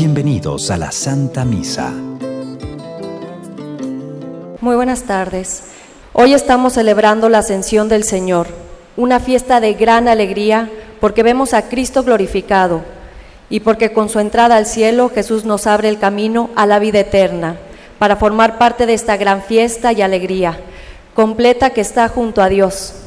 Bienvenidos 0.00 0.70
a 0.70 0.78
la 0.78 0.92
Santa 0.92 1.44
Misa. 1.44 1.92
Muy 4.62 4.74
buenas 4.74 5.02
tardes. 5.02 5.64
Hoy 6.14 6.32
estamos 6.32 6.72
celebrando 6.72 7.28
la 7.28 7.40
ascensión 7.40 7.90
del 7.90 8.04
Señor, 8.04 8.46
una 8.96 9.20
fiesta 9.20 9.60
de 9.60 9.74
gran 9.74 10.08
alegría 10.08 10.70
porque 11.00 11.22
vemos 11.22 11.52
a 11.52 11.68
Cristo 11.68 12.02
glorificado 12.02 12.80
y 13.50 13.60
porque 13.60 13.92
con 13.92 14.08
su 14.08 14.20
entrada 14.20 14.56
al 14.56 14.64
cielo 14.64 15.10
Jesús 15.10 15.44
nos 15.44 15.66
abre 15.66 15.90
el 15.90 15.98
camino 15.98 16.48
a 16.56 16.64
la 16.64 16.78
vida 16.78 17.00
eterna 17.00 17.56
para 17.98 18.16
formar 18.16 18.56
parte 18.56 18.86
de 18.86 18.94
esta 18.94 19.18
gran 19.18 19.42
fiesta 19.42 19.92
y 19.92 20.00
alegría 20.00 20.58
completa 21.12 21.74
que 21.74 21.82
está 21.82 22.08
junto 22.08 22.40
a 22.40 22.48
Dios. 22.48 22.99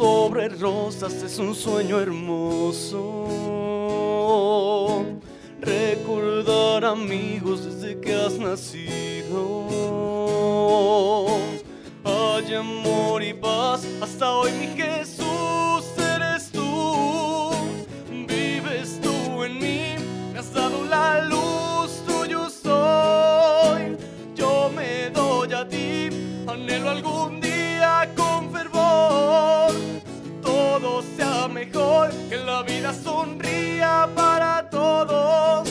Sobre 0.00 0.48
rosas 0.48 1.12
es 1.22 1.38
un 1.38 1.54
sueño 1.54 2.00
hermoso 2.00 3.26
recordar 5.60 6.86
amigos 6.86 7.66
desde 7.66 8.00
que 8.00 8.14
has 8.14 8.38
nacido. 8.38 9.66
Hay 12.02 12.54
amor 12.54 13.22
y 13.22 13.34
paz 13.34 13.86
hasta 14.00 14.32
hoy, 14.32 14.52
mi 14.52 14.68
Jesús, 14.68 15.09
que 32.28 32.36
la 32.36 32.62
vida 32.62 32.92
sonría 32.92 34.08
para 34.14 34.68
todos. 34.70 35.68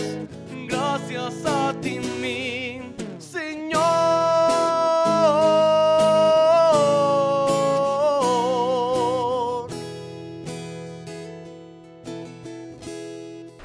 Gracias 0.68 1.34
a 1.46 1.74
ti, 1.82 2.00
mi 2.22 2.82
Señor. 3.20 3.80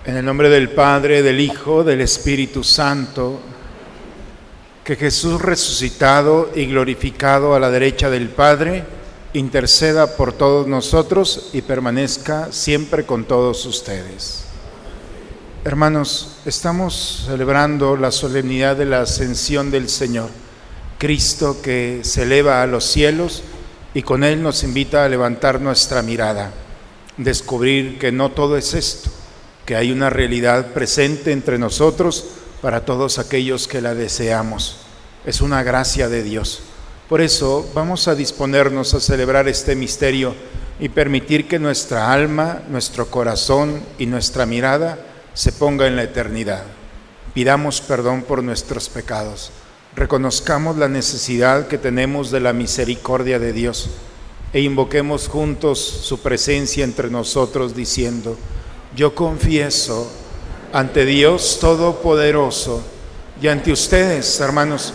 En 0.07 0.17
el 0.17 0.25
nombre 0.25 0.49
del 0.49 0.71
Padre, 0.71 1.23
del 1.23 1.41
Hijo, 1.41 1.85
del 1.85 2.01
Espíritu 2.01 2.63
Santo, 2.63 3.41
que 4.85 4.97
Jesús 4.97 5.41
resucitado 5.41 6.51
y 6.55 6.67
glorificado 6.67 7.55
a 7.55 7.61
la 7.61 7.71
derecha 7.71 8.11
del 8.11 8.29
Padre, 8.29 8.85
interceda 9.35 10.17
por 10.17 10.33
todos 10.33 10.67
nosotros 10.67 11.51
y 11.53 11.63
permanezca 11.63 12.53
siempre 12.53 13.05
con 13.05 13.25
todos 13.25 13.67
ustedes. 13.67 14.45
Hermanos, 15.65 16.37
estamos 16.47 17.25
celebrando 17.27 17.97
la 17.97 18.13
solemnidad 18.13 18.77
de 18.77 18.85
la 18.85 19.01
ascensión 19.01 19.71
del 19.71 19.89
Señor, 19.89 20.31
Cristo 20.99 21.59
que 21.63 22.01
se 22.05 22.23
eleva 22.23 22.63
a 22.63 22.67
los 22.67 22.85
cielos 22.85 23.43
y 23.93 24.03
con 24.03 24.23
Él 24.23 24.43
nos 24.43 24.63
invita 24.63 25.05
a 25.05 25.09
levantar 25.09 25.61
nuestra 25.61 26.03
mirada, 26.03 26.53
descubrir 27.17 27.99
que 27.99 28.13
no 28.13 28.31
todo 28.31 28.57
es 28.57 28.73
esto, 28.73 29.11
que 29.67 29.75
hay 29.75 29.91
una 29.91 30.11
realidad 30.11 30.73
presente 30.73 31.33
entre 31.33 31.59
nosotros 31.59 32.27
para 32.63 32.85
todos 32.85 33.19
aquellos 33.19 33.67
que 33.67 33.81
la 33.81 33.95
deseamos. 33.95 34.77
Es 35.25 35.41
una 35.41 35.63
gracia 35.63 36.09
de 36.09 36.23
Dios. 36.23 36.63
Por 37.09 37.21
eso 37.21 37.69
vamos 37.75 38.09
a 38.09 38.15
disponernos 38.15 38.95
a 38.95 39.01
celebrar 39.01 39.47
este 39.47 39.77
misterio 39.77 40.35
y 40.81 40.89
permitir 40.89 41.47
que 41.47 41.59
nuestra 41.59 42.13
alma, 42.13 42.63
nuestro 42.69 43.11
corazón 43.11 43.83
y 43.99 44.07
nuestra 44.07 44.47
mirada 44.47 44.99
se 45.35 45.53
ponga 45.53 45.87
en 45.87 45.97
la 45.97 46.05
eternidad. 46.05 46.63
Pidamos 47.35 47.83
perdón 47.83 48.23
por 48.23 48.43
nuestros 48.43 48.89
pecados. 48.89 49.51
Reconozcamos 49.95 50.79
la 50.79 50.89
necesidad 50.89 51.69
que 51.69 51.79
tenemos 51.79 52.31
de 52.31 52.41
la 52.41 52.53
misericordia 52.53 53.39
de 53.39 53.53
Dios 53.53 53.91
e 54.55 54.61
invoquemos 54.61 55.29
juntos 55.29 55.79
su 55.79 56.21
presencia 56.21 56.85
entre 56.85 57.11
nosotros 57.11 57.77
diciendo, 57.77 58.39
yo 58.97 59.15
confieso 59.15 60.11
ante 60.73 61.05
Dios 61.05 61.59
Todopoderoso 61.61 62.83
y 63.43 63.49
ante 63.49 63.73
ustedes, 63.73 64.41
hermanos, 64.41 64.95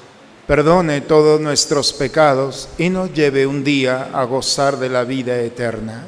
perdone 0.51 0.99
todos 0.99 1.39
nuestros 1.39 1.93
pecados 1.93 2.67
y 2.77 2.89
nos 2.89 3.13
lleve 3.13 3.47
un 3.47 3.63
día 3.63 4.09
a 4.11 4.25
gozar 4.25 4.77
de 4.79 4.89
la 4.89 5.05
vida 5.05 5.39
eterna. 5.39 6.05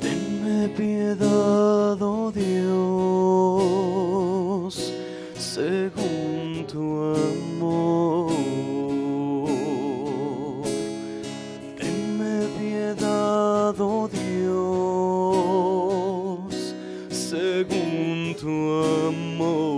Tenme 0.00 0.70
piedad, 0.76 2.02
oh 2.02 2.32
Dios, 2.34 2.74
según 5.38 6.66
tu 6.66 7.14
amor. 7.14 8.32
Tenme 11.76 12.48
piedad, 12.58 13.80
oh 13.80 14.08
Dios, 14.08 15.14
según 17.08 17.87
tu 18.38 18.46
amor. 18.46 19.77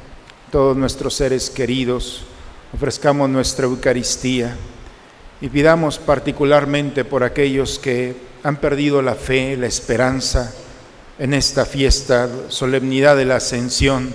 todos 0.51 0.75
nuestros 0.75 1.13
seres 1.15 1.49
queridos, 1.49 2.23
ofrezcamos 2.73 3.29
nuestra 3.29 3.65
Eucaristía 3.65 4.55
y 5.39 5.47
pidamos 5.47 5.97
particularmente 5.97 7.05
por 7.05 7.23
aquellos 7.23 7.79
que 7.79 8.15
han 8.43 8.57
perdido 8.57 9.01
la 9.01 9.15
fe, 9.15 9.55
la 9.55 9.67
esperanza 9.67 10.53
en 11.17 11.33
esta 11.33 11.65
fiesta, 11.65 12.29
solemnidad 12.49 13.15
de 13.15 13.25
la 13.25 13.37
Ascensión. 13.37 14.13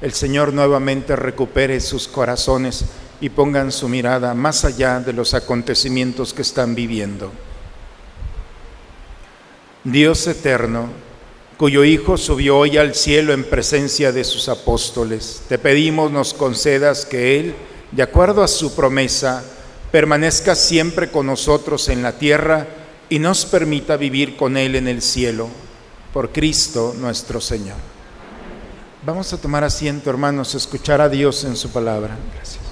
El 0.00 0.14
Señor 0.14 0.54
nuevamente 0.54 1.16
recupere 1.16 1.78
sus 1.80 2.08
corazones 2.08 2.86
y 3.20 3.28
pongan 3.28 3.70
su 3.70 3.86
mirada 3.88 4.32
más 4.32 4.64
allá 4.64 5.00
de 5.00 5.12
los 5.12 5.34
acontecimientos 5.34 6.32
que 6.32 6.42
están 6.42 6.74
viviendo. 6.74 7.30
Dios 9.84 10.26
eterno, 10.26 10.88
cuyo 11.56 11.84
Hijo 11.84 12.16
subió 12.16 12.58
hoy 12.58 12.76
al 12.76 12.94
cielo 12.94 13.32
en 13.32 13.44
presencia 13.44 14.12
de 14.12 14.24
sus 14.24 14.48
apóstoles, 14.48 15.42
te 15.48 15.58
pedimos 15.58 16.10
nos 16.10 16.34
concedas 16.34 17.06
que 17.06 17.38
Él, 17.38 17.54
de 17.92 18.02
acuerdo 18.02 18.42
a 18.42 18.48
su 18.48 18.74
promesa, 18.74 19.44
permanezca 19.92 20.54
siempre 20.54 21.10
con 21.10 21.26
nosotros 21.26 21.88
en 21.88 22.02
la 22.02 22.12
tierra 22.12 22.66
y 23.08 23.20
nos 23.20 23.46
permita 23.46 23.96
vivir 23.96 24.36
con 24.36 24.56
Él 24.56 24.74
en 24.74 24.88
el 24.88 25.00
cielo, 25.02 25.48
por 26.12 26.30
Cristo 26.32 26.94
nuestro 26.98 27.40
Señor. 27.40 27.76
Vamos 29.06 29.32
a 29.32 29.36
tomar 29.36 29.62
asiento, 29.62 30.10
hermanos, 30.10 30.54
escuchar 30.54 31.00
a 31.00 31.08
Dios 31.08 31.44
en 31.44 31.56
su 31.56 31.70
palabra. 31.70 32.16
Gracias. 32.34 32.64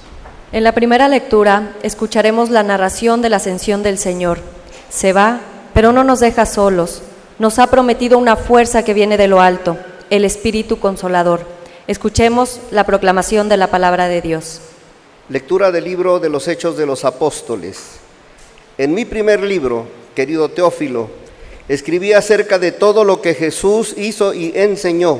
En 0.51 0.63
la 0.63 0.73
primera 0.73 1.07
lectura 1.07 1.73
escucharemos 1.83 2.49
la 2.49 2.63
narración 2.63 3.21
de 3.21 3.29
la 3.29 3.37
ascensión 3.37 3.83
del 3.83 3.97
Señor. 3.97 4.39
Se 4.89 5.13
va, 5.13 5.41
pero 5.73 5.91
no 5.91 6.03
nos 6.03 6.19
deja 6.19 6.45
solos. 6.45 7.01
Nos 7.39 7.57
ha 7.57 7.67
prometido 7.67 8.19
una 8.19 8.35
fuerza 8.35 8.83
que 8.83 8.93
viene 8.93 9.17
de 9.17 9.27
lo 9.27 9.41
alto, 9.41 9.75
el 10.11 10.23
Espíritu 10.23 10.79
Consolador. 10.79 11.41
Escuchemos 11.87 12.59
la 12.69 12.85
proclamación 12.85 13.49
de 13.49 13.57
la 13.57 13.71
palabra 13.71 14.07
de 14.07 14.21
Dios. 14.21 14.61
Lectura 15.29 15.71
del 15.71 15.85
libro 15.85 16.19
de 16.19 16.29
los 16.29 16.47
Hechos 16.47 16.77
de 16.77 16.85
los 16.85 17.05
Apóstoles. 17.05 17.79
En 18.77 18.93
mi 18.93 19.03
primer 19.05 19.41
libro, 19.41 19.87
querido 20.13 20.49
Teófilo, 20.49 21.09
escribí 21.67 22.13
acerca 22.13 22.59
de 22.59 22.71
todo 22.71 23.03
lo 23.03 23.19
que 23.19 23.33
Jesús 23.33 23.95
hizo 23.97 24.35
y 24.35 24.51
enseñó 24.55 25.19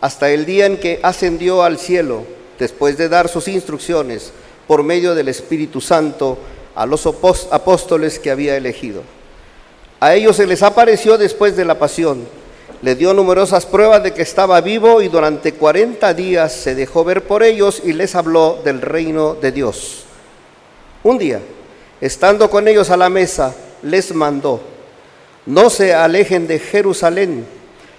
hasta 0.00 0.30
el 0.30 0.46
día 0.46 0.64
en 0.64 0.78
que 0.78 0.98
ascendió 1.02 1.62
al 1.62 1.78
cielo, 1.78 2.24
después 2.58 2.96
de 2.96 3.10
dar 3.10 3.28
sus 3.28 3.48
instrucciones 3.48 4.32
por 4.66 4.82
medio 4.82 5.14
del 5.14 5.28
Espíritu 5.28 5.82
Santo 5.82 6.38
a 6.74 6.86
los 6.86 7.06
apóstoles 7.06 8.18
que 8.18 8.30
había 8.30 8.56
elegido. 8.56 9.02
A 10.04 10.14
ellos 10.14 10.36
se 10.36 10.46
les 10.46 10.62
apareció 10.62 11.16
después 11.16 11.56
de 11.56 11.64
la 11.64 11.78
pasión 11.78 12.26
le 12.84 12.96
dio 12.96 13.14
numerosas 13.14 13.64
pruebas 13.64 14.02
de 14.02 14.12
que 14.12 14.20
estaba 14.20 14.60
vivo 14.60 15.00
y 15.00 15.08
durante 15.08 15.54
cuarenta 15.54 16.12
días 16.12 16.52
se 16.52 16.74
dejó 16.74 17.02
ver 17.02 17.22
por 17.22 17.42
ellos 17.42 17.80
y 17.82 17.94
les 17.94 18.14
habló 18.14 18.60
del 18.62 18.82
reino 18.82 19.34
de 19.34 19.52
Dios. 19.52 20.04
Un 21.02 21.16
día, 21.16 21.40
estando 22.02 22.50
con 22.50 22.68
ellos 22.68 22.90
a 22.90 22.98
la 22.98 23.08
mesa, 23.08 23.54
les 23.80 24.14
mandó, 24.14 24.60
no 25.46 25.70
se 25.70 25.94
alejen 25.94 26.46
de 26.46 26.58
Jerusalén, 26.58 27.46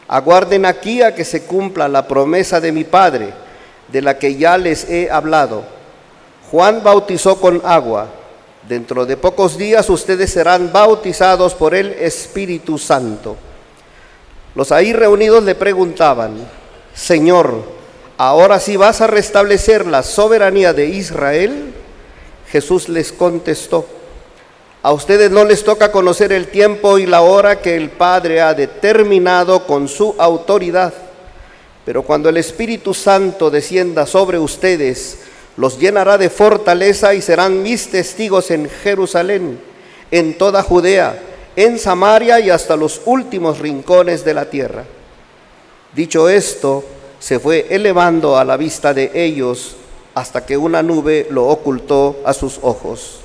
aguarden 0.07 0.67
aquí 0.67 1.01
a 1.01 1.15
que 1.15 1.25
se 1.25 1.45
cumpla 1.45 1.87
la 1.87 2.07
promesa 2.07 2.61
de 2.61 2.71
mi 2.71 2.83
Padre, 2.83 3.33
de 3.87 4.03
la 4.03 4.19
que 4.19 4.35
ya 4.35 4.55
les 4.59 4.87
he 4.87 5.09
hablado. 5.09 5.63
Juan 6.51 6.83
bautizó 6.83 7.41
con 7.41 7.59
agua, 7.65 8.07
dentro 8.67 9.05
de 9.05 9.17
pocos 9.17 9.57
días 9.57 9.89
ustedes 9.89 10.31
serán 10.31 10.71
bautizados 10.71 11.53
por 11.53 11.75
el 11.75 11.93
Espíritu 11.93 12.77
Santo. 12.77 13.35
Los 14.55 14.71
ahí 14.71 14.93
reunidos 14.93 15.43
le 15.43 15.55
preguntaban, 15.55 16.35
Señor, 16.93 17.63
¿ahora 18.17 18.59
sí 18.59 18.77
vas 18.77 19.01
a 19.01 19.07
restablecer 19.07 19.85
la 19.85 20.01
soberanía 20.01 20.73
de 20.73 20.87
Israel? 20.87 21.73
Jesús 22.47 22.89
les 22.89 23.11
contestó, 23.11 23.85
a 24.81 24.93
ustedes 24.93 25.31
no 25.31 25.43
les 25.43 25.63
toca 25.63 25.91
conocer 25.91 26.31
el 26.31 26.47
tiempo 26.47 26.97
y 26.97 27.05
la 27.05 27.21
hora 27.21 27.59
que 27.59 27.75
el 27.75 27.89
Padre 27.89 28.41
ha 28.41 28.53
determinado 28.53 29.65
con 29.65 29.87
su 29.87 30.15
autoridad, 30.17 30.93
pero 31.83 32.03
cuando 32.03 32.29
el 32.29 32.37
Espíritu 32.37 32.93
Santo 32.93 33.49
descienda 33.49 34.05
sobre 34.05 34.39
ustedes, 34.39 35.19
los 35.57 35.79
llenará 35.79 36.17
de 36.17 36.29
fortaleza 36.29 37.13
y 37.13 37.21
serán 37.21 37.63
mis 37.63 37.89
testigos 37.89 38.51
en 38.51 38.69
Jerusalén, 38.69 39.59
en 40.11 40.37
toda 40.37 40.61
Judea 40.63 41.19
en 41.55 41.79
Samaria 41.79 42.39
y 42.39 42.49
hasta 42.49 42.75
los 42.75 43.01
últimos 43.05 43.59
rincones 43.59 44.25
de 44.25 44.33
la 44.33 44.49
tierra. 44.49 44.83
Dicho 45.93 46.27
esto, 46.27 46.83
se 47.19 47.39
fue 47.39 47.67
elevando 47.69 48.37
a 48.37 48.43
la 48.43 48.57
vista 48.57 48.93
de 48.93 49.11
ellos 49.13 49.77
hasta 50.13 50.45
que 50.45 50.57
una 50.57 50.83
nube 50.83 51.27
lo 51.29 51.47
ocultó 51.47 52.17
a 52.25 52.33
sus 52.33 52.59
ojos. 52.61 53.19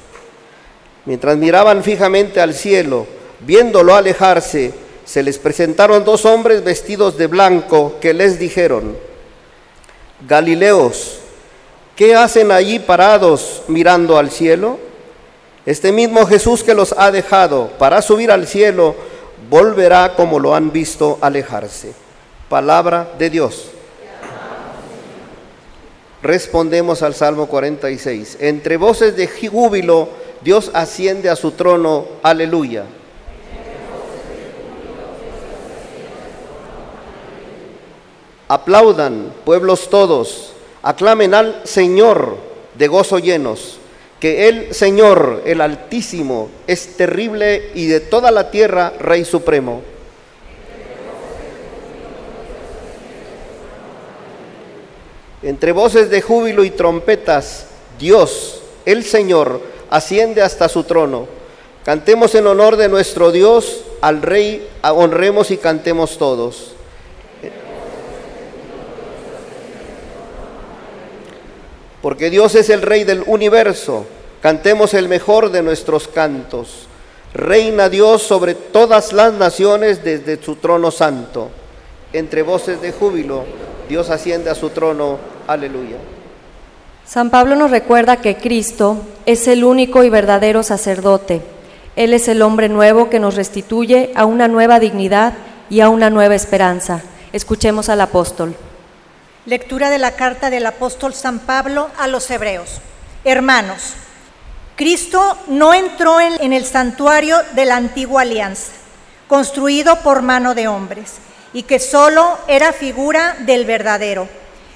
Mientras 1.06 1.37
miraban 1.37 1.82
fijamente 1.82 2.41
al 2.41 2.55
cielo, 2.55 3.06
viéndolo 3.41 3.94
alejarse, 3.94 4.73
se 5.05 5.23
les 5.23 5.38
presentaron 5.38 6.05
dos 6.05 6.25
hombres 6.25 6.62
vestidos 6.62 7.17
de 7.19 7.27
blanco 7.27 7.97
que 8.00 8.15
les 8.15 8.38
dijeron, 8.38 8.97
Galileos, 10.29 11.19
¿qué 12.00 12.17
hacen 12.17 12.50
allí 12.50 12.79
parados 12.79 13.61
mirando 13.69 14.17
al 14.17 14.31
cielo? 14.31 14.79
Este 15.67 15.93
mismo 15.93 16.25
Jesús 16.25 16.64
que 16.64 16.73
los 16.73 16.94
ha 16.97 17.11
dejado 17.11 17.69
para 17.79 18.00
subir 18.00 18.31
al 18.31 18.47
cielo, 18.47 18.94
volverá 19.50 20.14
como 20.14 20.38
lo 20.38 20.55
han 20.55 20.73
visto 20.73 21.19
alejarse. 21.20 21.93
Palabra 22.49 23.06
de 23.19 23.29
Dios. 23.29 23.67
Respondemos 26.22 27.03
al 27.03 27.15
Salmo 27.15 27.48
46. 27.48 28.39
Entre 28.41 28.79
voces 28.79 29.15
de 29.15 29.29
júbilo, 29.29 30.08
Dios 30.41 30.70
asciende 30.72 31.29
a 31.29 31.36
su 31.36 31.51
trono. 31.51 32.06
Aleluya. 32.22 32.86
Aplaudan, 38.48 39.34
pueblos 39.44 39.91
todos, 39.91 40.49
aclamen 40.82 41.34
al 41.34 41.60
Señor 41.65 42.37
de 42.75 42.89
gozo 42.89 43.19
llenos 43.19 43.81
que 44.20 44.49
el 44.49 44.75
Señor, 44.75 45.43
el 45.46 45.63
Altísimo, 45.63 46.51
es 46.67 46.99
terrible 46.99 47.70
y 47.75 47.87
de 47.87 48.01
toda 48.01 48.31
la 48.31 48.51
tierra 48.51 48.93
Rey 49.01 49.25
Supremo. 49.25 49.81
Entre 55.43 55.72
voces 55.72 56.10
de 56.10 56.20
júbilo 56.20 56.65
y 56.65 56.70
trompetas, 56.70 57.69
Dios, 57.99 58.60
el 58.84 59.05
Señor, 59.05 59.63
asciende 59.89 60.43
hasta 60.43 60.69
su 60.69 60.84
trono. 60.84 61.27
Cantemos 61.82 62.34
en 62.34 62.46
honor 62.46 62.77
de 62.77 62.91
nuestro 62.91 63.32
Dios, 63.32 63.84
al 64.03 64.20
Rey, 64.20 64.69
honremos 64.82 65.51
y 65.51 65.56
cantemos 65.56 66.19
todos. 66.19 66.75
Porque 72.02 72.30
Dios 72.30 72.54
es 72.54 72.70
el 72.70 72.82
Rey 72.82 73.04
del 73.04 73.22
universo. 73.26 74.06
Cantemos 74.40 74.94
el 74.94 75.08
mejor 75.08 75.50
de 75.50 75.62
nuestros 75.62 76.08
cantos. 76.08 76.86
Reina 77.34 77.88
Dios 77.88 78.22
sobre 78.22 78.54
todas 78.54 79.12
las 79.12 79.32
naciones 79.34 80.02
desde 80.02 80.42
su 80.42 80.56
trono 80.56 80.90
santo. 80.90 81.50
Entre 82.12 82.42
voces 82.42 82.80
de 82.80 82.92
júbilo, 82.92 83.44
Dios 83.88 84.10
asciende 84.10 84.50
a 84.50 84.54
su 84.54 84.70
trono. 84.70 85.19
Aleluya. 85.46 85.96
San 87.06 87.30
Pablo 87.30 87.54
nos 87.54 87.70
recuerda 87.70 88.16
que 88.16 88.36
Cristo 88.36 88.98
es 89.26 89.46
el 89.48 89.64
único 89.64 90.04
y 90.04 90.10
verdadero 90.10 90.62
sacerdote. 90.62 91.42
Él 91.96 92.14
es 92.14 92.28
el 92.28 92.40
hombre 92.42 92.69
nuevo 92.69 93.10
que 93.10 93.19
nos 93.19 93.34
restituye 93.34 94.12
a 94.14 94.24
una 94.24 94.48
nueva 94.48 94.80
dignidad 94.80 95.34
y 95.69 95.80
a 95.80 95.88
una 95.88 96.08
nueva 96.08 96.34
esperanza. 96.34 97.02
Escuchemos 97.32 97.88
al 97.88 98.00
apóstol. 98.00 98.54
Lectura 99.47 99.89
de 99.89 99.97
la 99.97 100.17
carta 100.17 100.51
del 100.51 100.67
apóstol 100.67 101.15
San 101.15 101.39
Pablo 101.39 101.89
a 101.97 102.09
los 102.09 102.31
hebreos. 102.31 102.82
Hermanos, 103.25 103.94
Cristo 104.77 105.39
no 105.47 105.73
entró 105.73 106.20
en, 106.20 106.53
el 106.53 106.67
santuario 106.67 107.39
de 107.55 107.65
la 107.65 107.77
antigua 107.77 108.20
alianza, 108.20 108.73
construido 109.29 110.01
por 110.01 110.20
mano 110.20 110.55
de 110.55 110.69
hombres, 110.69 111.15
y 111.55 111.63
que 111.63 111.79
solo 111.79 112.39
era 112.49 112.75
figura 112.75 113.35
del 113.41 113.65
verdadero, 113.65 114.29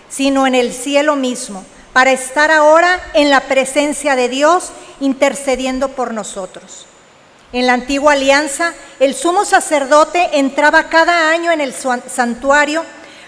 sino 0.08 0.46
en 0.46 0.54
el 0.54 0.72
cielo 0.72 1.14
mismo, 1.14 1.62
para 1.92 2.12
estar 2.12 2.50
ahora 2.50 3.02
en 3.12 3.28
la 3.28 3.40
presencia 3.40 4.16
de 4.16 4.30
Dios 4.30 4.70
intercediendo 4.98 5.90
por 5.90 6.14
nosotros. 6.14 6.86
En 7.52 7.66
la 7.66 7.74
antigua 7.74 8.14
alianza, 8.14 8.72
el 8.98 9.14
sumo 9.14 9.44
sacerdote 9.44 10.38
entraba 10.38 10.88
cada 10.88 11.28
año 11.28 11.52
en 11.52 11.60
el 11.60 11.74
santuario 11.74 12.82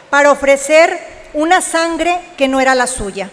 para 0.08 0.30
ofrecer 0.32 1.15
una 1.36 1.60
sangre 1.60 2.18
que 2.36 2.48
no 2.48 2.60
era 2.60 2.74
la 2.74 2.86
suya. 2.86 3.30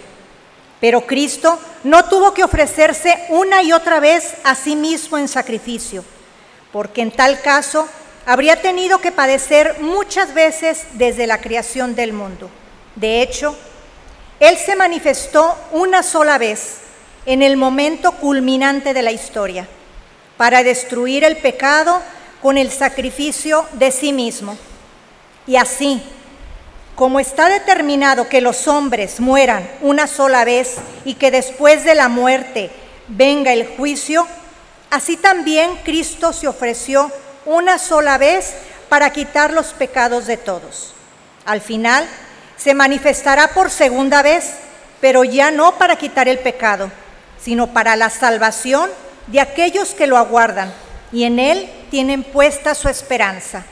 Pero 0.80 1.08
Cristo 1.08 1.58
no 1.86 2.06
tuvo 2.06 2.34
que 2.34 2.44
ofrecerse 2.44 3.18
una 3.30 3.64
y 3.64 3.72
otra 3.72 4.02
vez 4.02 4.36
a 4.44 4.56
sí 4.56 4.76
mismo 4.76 5.18
en 5.18 5.30
sacrificio, 5.30 6.04
porque 6.74 7.02
en 7.02 7.12
tal 7.12 7.40
caso 7.42 7.88
habría 8.26 8.62
tenido 8.62 9.00
que 9.00 9.14
padecer 9.14 9.78
muchas 9.80 10.34
veces 10.34 10.86
desde 10.94 11.28
la 11.28 11.40
creación 11.40 11.96
del 11.96 12.12
mundo. 12.12 12.50
De 12.96 13.22
hecho, 13.22 13.58
Él 14.42 14.58
se 14.58 14.76
manifestó 14.76 15.58
una 15.72 16.04
sola 16.04 16.38
vez 16.38 16.80
en 17.26 17.42
el 17.42 17.56
momento 17.56 18.12
culminante 18.12 18.94
de 18.94 19.02
la 19.02 19.14
historia, 19.14 19.66
para 20.36 20.62
destruir 20.62 21.24
el 21.24 21.38
pecado 21.38 22.02
con 22.42 22.58
el 22.58 22.70
sacrificio 22.70 23.66
de 23.72 23.92
sí 23.92 24.12
mismo. 24.12 24.58
Y 25.48 25.56
así, 25.56 26.04
como 26.96 27.20
está 27.20 27.50
determinado 27.50 28.30
que 28.30 28.42
los 28.42 28.68
hombres 28.68 29.20
mueran 29.20 29.68
una 29.82 30.08
sola 30.08 30.46
vez 30.46 30.76
y 31.06 31.16
que 31.16 31.32
después 31.32 31.84
de 31.84 31.96
la 31.96 32.08
muerte 32.08 32.70
venga 33.08 33.52
el 33.52 33.68
juicio, 33.68 34.28
así 34.92 35.18
también 35.18 35.78
Cristo 35.84 36.34
se 36.34 36.48
ofreció 36.48 37.12
una 37.46 37.80
sola 37.80 38.18
vez 38.18 38.54
para 38.90 39.12
quitar 39.12 39.52
los 39.52 39.68
pecados 39.74 40.28
de 40.28 40.38
todos. 40.38 40.94
Al 41.46 41.62
final 41.62 42.08
se 42.58 42.74
manifestará 42.74 43.50
por 43.50 43.72
segunda 43.72 44.22
vez, 44.22 44.54
pero 45.02 45.24
ya 45.24 45.52
no 45.52 45.78
para 45.78 45.96
quitar 45.96 46.28
el 46.28 46.40
pecado, 46.40 46.92
sino 47.42 47.74
para 47.74 47.96
la 47.96 48.10
salvación 48.10 48.90
de 49.28 49.42
aquellos 49.42 49.90
que 49.96 50.08
lo 50.08 50.18
aguardan 50.18 50.72
y 51.12 51.24
en 51.24 51.40
él 51.40 51.70
tienen 51.90 52.24
puesta 52.24 52.76
su 52.76 52.88
esperanza. 52.88 53.66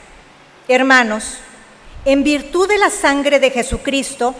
Hermanos, 0.68 1.38
en 2.04 2.24
virtud 2.24 2.68
de 2.68 2.78
la 2.78 2.90
sangre 2.90 3.38
de 3.38 3.50
Jesucristo, 3.50 4.34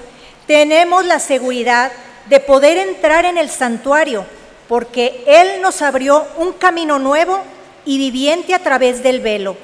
tenemos 0.46 1.04
la 1.04 1.18
seguridad 1.18 1.92
de 2.28 2.40
poder 2.40 2.78
entrar 2.78 3.24
en 3.24 3.38
el 3.38 3.50
santuario, 3.50 4.24
porque 4.68 5.24
Él 5.26 5.60
nos 5.60 5.82
abrió 5.82 6.26
un 6.38 6.52
camino 6.52 6.98
nuevo 6.98 7.40
y 7.84 7.98
viviente 7.98 8.54
a 8.54 8.62
través 8.62 9.02
del 9.02 9.20
velo, 9.20 9.56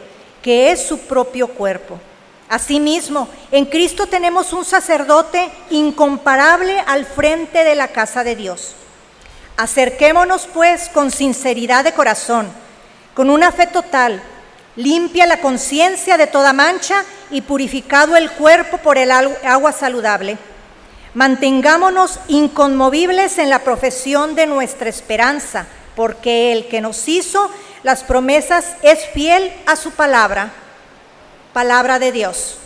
que 0.43 0.71
es 0.71 0.87
su 0.87 0.99
propio 1.01 1.49
cuerpo. 1.49 1.99
Asimismo, 2.49 3.29
en 3.51 3.67
Cristo 3.67 4.07
tenemos 4.07 4.53
un 4.53 4.65
sacerdote 4.65 5.51
incomparable 5.71 6.83
al 6.87 7.05
frente 7.05 7.65
de 7.65 7.75
la 7.75 7.89
casa 7.89 8.25
de 8.25 8.37
Dios. 8.37 8.75
Acerquémonos 9.57 10.47
pues 10.47 10.89
con 10.89 11.11
sinceridad 11.11 11.85
de 11.85 11.93
corazón, 11.93 12.49
con 13.15 13.29
una 13.29 13.53
fe 13.53 13.67
total, 13.67 14.23
limpia 14.79 15.27
la 15.27 15.41
conciencia 15.41 16.17
de 16.17 16.29
toda 16.29 16.53
mancha 16.53 17.05
y 17.33 17.41
purificado 17.41 18.17
el 18.17 18.31
cuerpo 18.31 18.79
por 18.79 18.97
el 18.97 19.11
agua 19.11 19.73
saludable. 19.73 20.39
Mantengámonos 21.15 22.21
inconmovibles 22.29 23.39
en 23.39 23.51
la 23.51 23.65
profesión 23.65 24.37
de 24.37 24.47
nuestra 24.47 24.89
esperanza, 24.89 25.67
porque 25.97 26.53
el 26.53 26.69
que 26.69 26.81
nos 26.81 27.09
hizo 27.09 27.51
las 27.83 28.05
promesas 28.05 28.77
es 28.83 29.01
fiel 29.13 29.53
a 29.67 29.75
su 29.75 29.91
palabra. 29.91 30.53
Palabra 31.53 31.99
de 31.99 32.13
Dios. 32.13 32.59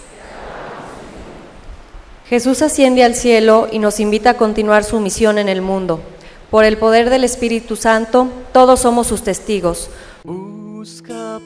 Jesús 2.29 2.61
asciende 2.61 3.05
al 3.05 3.15
cielo 3.15 3.69
y 3.73 3.79
nos 3.79 4.01
invita 4.01 4.31
a 4.31 4.37
continuar 4.37 4.85
su 4.85 5.01
misión 5.01 5.39
en 5.39 5.49
el 5.49 5.63
mundo. 5.63 6.03
Por 6.51 6.67
el 6.67 6.77
poder 6.77 7.09
del 7.09 7.25
Espíritu 7.25 7.75
Santo, 7.75 8.29
todos 8.53 8.81
somos 8.81 9.07
sus 9.07 9.25
testigos. 9.25 9.89
Busca 10.25 11.41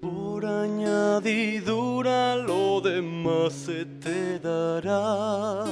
Por 0.00 0.46
añadidura 0.46 2.36
lo 2.36 2.80
demás 2.80 3.52
se 3.52 3.84
te 3.84 4.38
dará. 4.38 5.64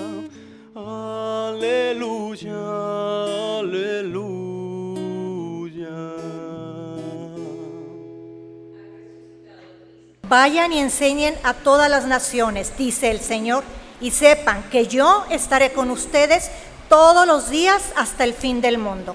Aleluya, 0.75 2.53
aleluya. 3.61 4.56
Vayan 10.29 10.73
y 10.73 10.81
enseñen 10.81 11.37
a 11.45 11.55
todas 11.55 11.89
las 11.89 12.05
naciones, 12.07 12.77
dice 12.77 13.13
el 13.13 13.21
Señor, 13.21 13.63
y 14.01 14.11
sepan 14.11 14.65
que 14.71 14.89
yo 14.89 15.25
estaré 15.31 15.73
con 15.73 15.89
ustedes 15.91 16.51
todos 16.89 17.29
los 17.29 17.49
días 17.49 17.93
hasta 17.95 18.25
el 18.25 18.35
fin 18.35 18.61
del 18.61 18.77
mundo. 18.79 19.15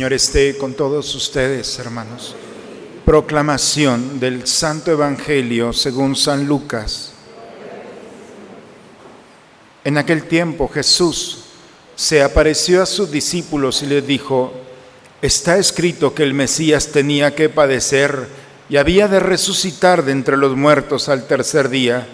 Señor 0.00 0.14
esté 0.14 0.56
con 0.56 0.72
todos 0.72 1.14
ustedes, 1.14 1.78
hermanos. 1.78 2.34
Proclamación 3.04 4.18
del 4.18 4.46
Santo 4.46 4.90
Evangelio 4.90 5.74
según 5.74 6.16
San 6.16 6.46
Lucas. 6.46 7.12
En 9.84 9.98
aquel 9.98 10.22
tiempo 10.22 10.70
Jesús 10.72 11.40
se 11.96 12.22
apareció 12.22 12.82
a 12.82 12.86
sus 12.86 13.10
discípulos 13.10 13.82
y 13.82 13.88
les 13.88 14.06
dijo, 14.06 14.54
está 15.20 15.58
escrito 15.58 16.14
que 16.14 16.22
el 16.22 16.32
Mesías 16.32 16.86
tenía 16.86 17.34
que 17.34 17.50
padecer 17.50 18.26
y 18.70 18.78
había 18.78 19.06
de 19.06 19.20
resucitar 19.20 20.02
de 20.02 20.12
entre 20.12 20.38
los 20.38 20.56
muertos 20.56 21.10
al 21.10 21.26
tercer 21.26 21.68
día, 21.68 22.08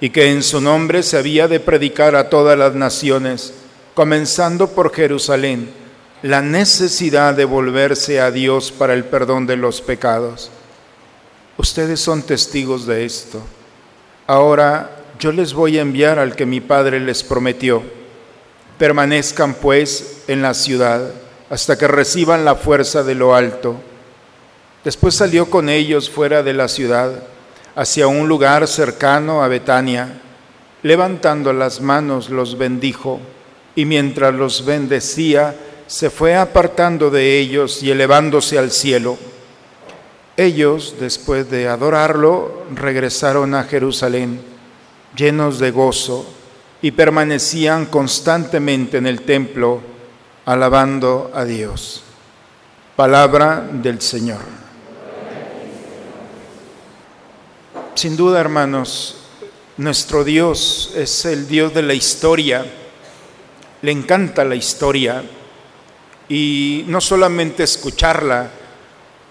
y 0.00 0.10
que 0.10 0.30
en 0.30 0.44
su 0.44 0.60
nombre 0.60 1.02
se 1.02 1.16
había 1.16 1.48
de 1.48 1.58
predicar 1.58 2.14
a 2.14 2.30
todas 2.30 2.56
las 2.56 2.76
naciones, 2.76 3.52
comenzando 3.96 4.68
por 4.68 4.94
Jerusalén 4.94 5.85
la 6.26 6.42
necesidad 6.42 7.34
de 7.34 7.44
volverse 7.44 8.20
a 8.20 8.32
Dios 8.32 8.72
para 8.72 8.94
el 8.94 9.04
perdón 9.04 9.46
de 9.46 9.56
los 9.56 9.80
pecados. 9.80 10.50
Ustedes 11.56 12.00
son 12.00 12.22
testigos 12.22 12.84
de 12.84 13.04
esto. 13.04 13.40
Ahora 14.26 15.04
yo 15.20 15.30
les 15.30 15.54
voy 15.54 15.78
a 15.78 15.82
enviar 15.82 16.18
al 16.18 16.34
que 16.34 16.44
mi 16.44 16.60
Padre 16.60 16.98
les 16.98 17.22
prometió. 17.22 17.80
Permanezcan 18.76 19.54
pues 19.54 20.24
en 20.26 20.42
la 20.42 20.54
ciudad 20.54 21.12
hasta 21.48 21.78
que 21.78 21.86
reciban 21.86 22.44
la 22.44 22.56
fuerza 22.56 23.04
de 23.04 23.14
lo 23.14 23.36
alto. 23.36 23.76
Después 24.82 25.14
salió 25.14 25.48
con 25.48 25.68
ellos 25.68 26.10
fuera 26.10 26.42
de 26.42 26.54
la 26.54 26.66
ciudad, 26.66 27.22
hacia 27.76 28.08
un 28.08 28.26
lugar 28.26 28.66
cercano 28.66 29.44
a 29.44 29.48
Betania. 29.48 30.22
Levantando 30.82 31.52
las 31.52 31.80
manos 31.80 32.30
los 32.30 32.58
bendijo 32.58 33.20
y 33.76 33.84
mientras 33.84 34.34
los 34.34 34.64
bendecía, 34.64 35.54
se 35.86 36.10
fue 36.10 36.36
apartando 36.36 37.10
de 37.10 37.38
ellos 37.38 37.82
y 37.82 37.90
elevándose 37.90 38.58
al 38.58 38.70
cielo. 38.70 39.16
Ellos, 40.36 40.96
después 41.00 41.50
de 41.50 41.68
adorarlo, 41.68 42.64
regresaron 42.74 43.54
a 43.54 43.64
Jerusalén, 43.64 44.40
llenos 45.16 45.58
de 45.58 45.70
gozo, 45.70 46.26
y 46.82 46.90
permanecían 46.90 47.86
constantemente 47.86 48.98
en 48.98 49.06
el 49.06 49.22
templo, 49.22 49.80
alabando 50.44 51.30
a 51.34 51.44
Dios. 51.44 52.02
Palabra 52.94 53.66
del 53.72 54.00
Señor. 54.00 54.40
Sin 57.94 58.16
duda, 58.16 58.40
hermanos, 58.40 59.16
nuestro 59.78 60.22
Dios 60.22 60.92
es 60.94 61.24
el 61.24 61.48
Dios 61.48 61.72
de 61.72 61.82
la 61.82 61.94
historia. 61.94 62.66
Le 63.80 63.90
encanta 63.90 64.44
la 64.44 64.54
historia 64.54 65.24
y 66.28 66.84
no 66.88 67.00
solamente 67.00 67.62
escucharla, 67.62 68.50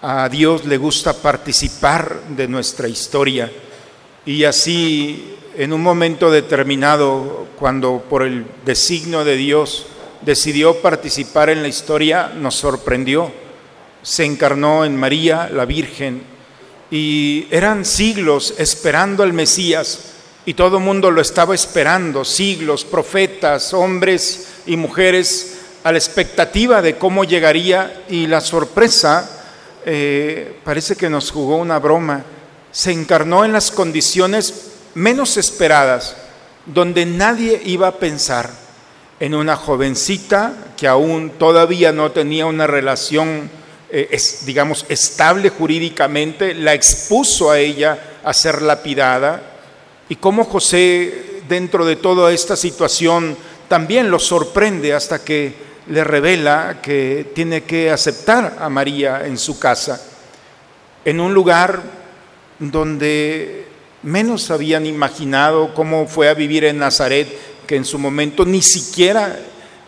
a 0.02 0.28
Dios 0.28 0.64
le 0.66 0.76
gusta 0.76 1.14
participar 1.14 2.22
de 2.28 2.46
nuestra 2.46 2.86
historia 2.86 3.50
y 4.26 4.44
así 4.44 5.36
en 5.56 5.72
un 5.72 5.82
momento 5.82 6.30
determinado, 6.30 7.46
cuando 7.58 8.04
por 8.10 8.22
el 8.22 8.44
designio 8.64 9.24
de 9.24 9.36
Dios 9.36 9.86
decidió 10.22 10.82
participar 10.82 11.48
en 11.48 11.62
la 11.62 11.68
historia, 11.68 12.32
nos 12.36 12.56
sorprendió. 12.56 13.32
Se 14.02 14.24
encarnó 14.24 14.84
en 14.84 14.96
María, 14.96 15.48
la 15.50 15.64
Virgen, 15.64 16.22
y 16.90 17.46
eran 17.50 17.84
siglos 17.84 18.54
esperando 18.58 19.22
al 19.22 19.32
Mesías, 19.32 20.12
y 20.44 20.54
todo 20.54 20.78
el 20.78 20.84
mundo 20.84 21.10
lo 21.10 21.20
estaba 21.20 21.54
esperando, 21.54 22.24
siglos, 22.24 22.84
profetas, 22.84 23.72
hombres 23.72 24.48
y 24.66 24.76
mujeres, 24.76 25.55
a 25.86 25.92
la 25.92 25.98
expectativa 25.98 26.82
de 26.82 26.96
cómo 26.96 27.22
llegaría, 27.22 28.02
y 28.08 28.26
la 28.26 28.40
sorpresa 28.40 29.30
eh, 29.84 30.58
parece 30.64 30.96
que 30.96 31.08
nos 31.08 31.30
jugó 31.30 31.58
una 31.58 31.78
broma, 31.78 32.24
se 32.72 32.90
encarnó 32.90 33.44
en 33.44 33.52
las 33.52 33.70
condiciones 33.70 34.72
menos 34.94 35.36
esperadas, 35.36 36.16
donde 36.66 37.06
nadie 37.06 37.62
iba 37.66 37.86
a 37.86 37.98
pensar 37.98 38.50
en 39.20 39.36
una 39.36 39.54
jovencita 39.54 40.54
que 40.76 40.88
aún 40.88 41.30
todavía 41.38 41.92
no 41.92 42.10
tenía 42.10 42.46
una 42.46 42.66
relación, 42.66 43.48
eh, 43.88 44.18
digamos, 44.44 44.86
estable 44.88 45.50
jurídicamente, 45.50 46.52
la 46.52 46.74
expuso 46.74 47.52
a 47.52 47.60
ella 47.60 48.16
a 48.24 48.34
ser 48.34 48.60
lapidada, 48.60 49.40
y 50.08 50.16
cómo 50.16 50.46
José, 50.46 51.42
dentro 51.48 51.86
de 51.86 51.94
toda 51.94 52.32
esta 52.32 52.56
situación, 52.56 53.36
también 53.68 54.10
lo 54.10 54.18
sorprende 54.18 54.92
hasta 54.92 55.22
que 55.22 55.65
le 55.88 56.04
revela 56.04 56.80
que 56.82 57.30
tiene 57.34 57.62
que 57.62 57.90
aceptar 57.90 58.56
a 58.58 58.68
María 58.68 59.26
en 59.26 59.38
su 59.38 59.58
casa, 59.58 60.02
en 61.04 61.20
un 61.20 61.32
lugar 61.32 61.82
donde 62.58 63.66
menos 64.02 64.50
habían 64.50 64.86
imaginado 64.86 65.74
cómo 65.74 66.06
fue 66.06 66.28
a 66.28 66.34
vivir 66.34 66.64
en 66.64 66.78
Nazaret, 66.78 67.28
que 67.66 67.76
en 67.76 67.84
su 67.84 67.98
momento 67.98 68.44
ni 68.44 68.62
siquiera 68.62 69.38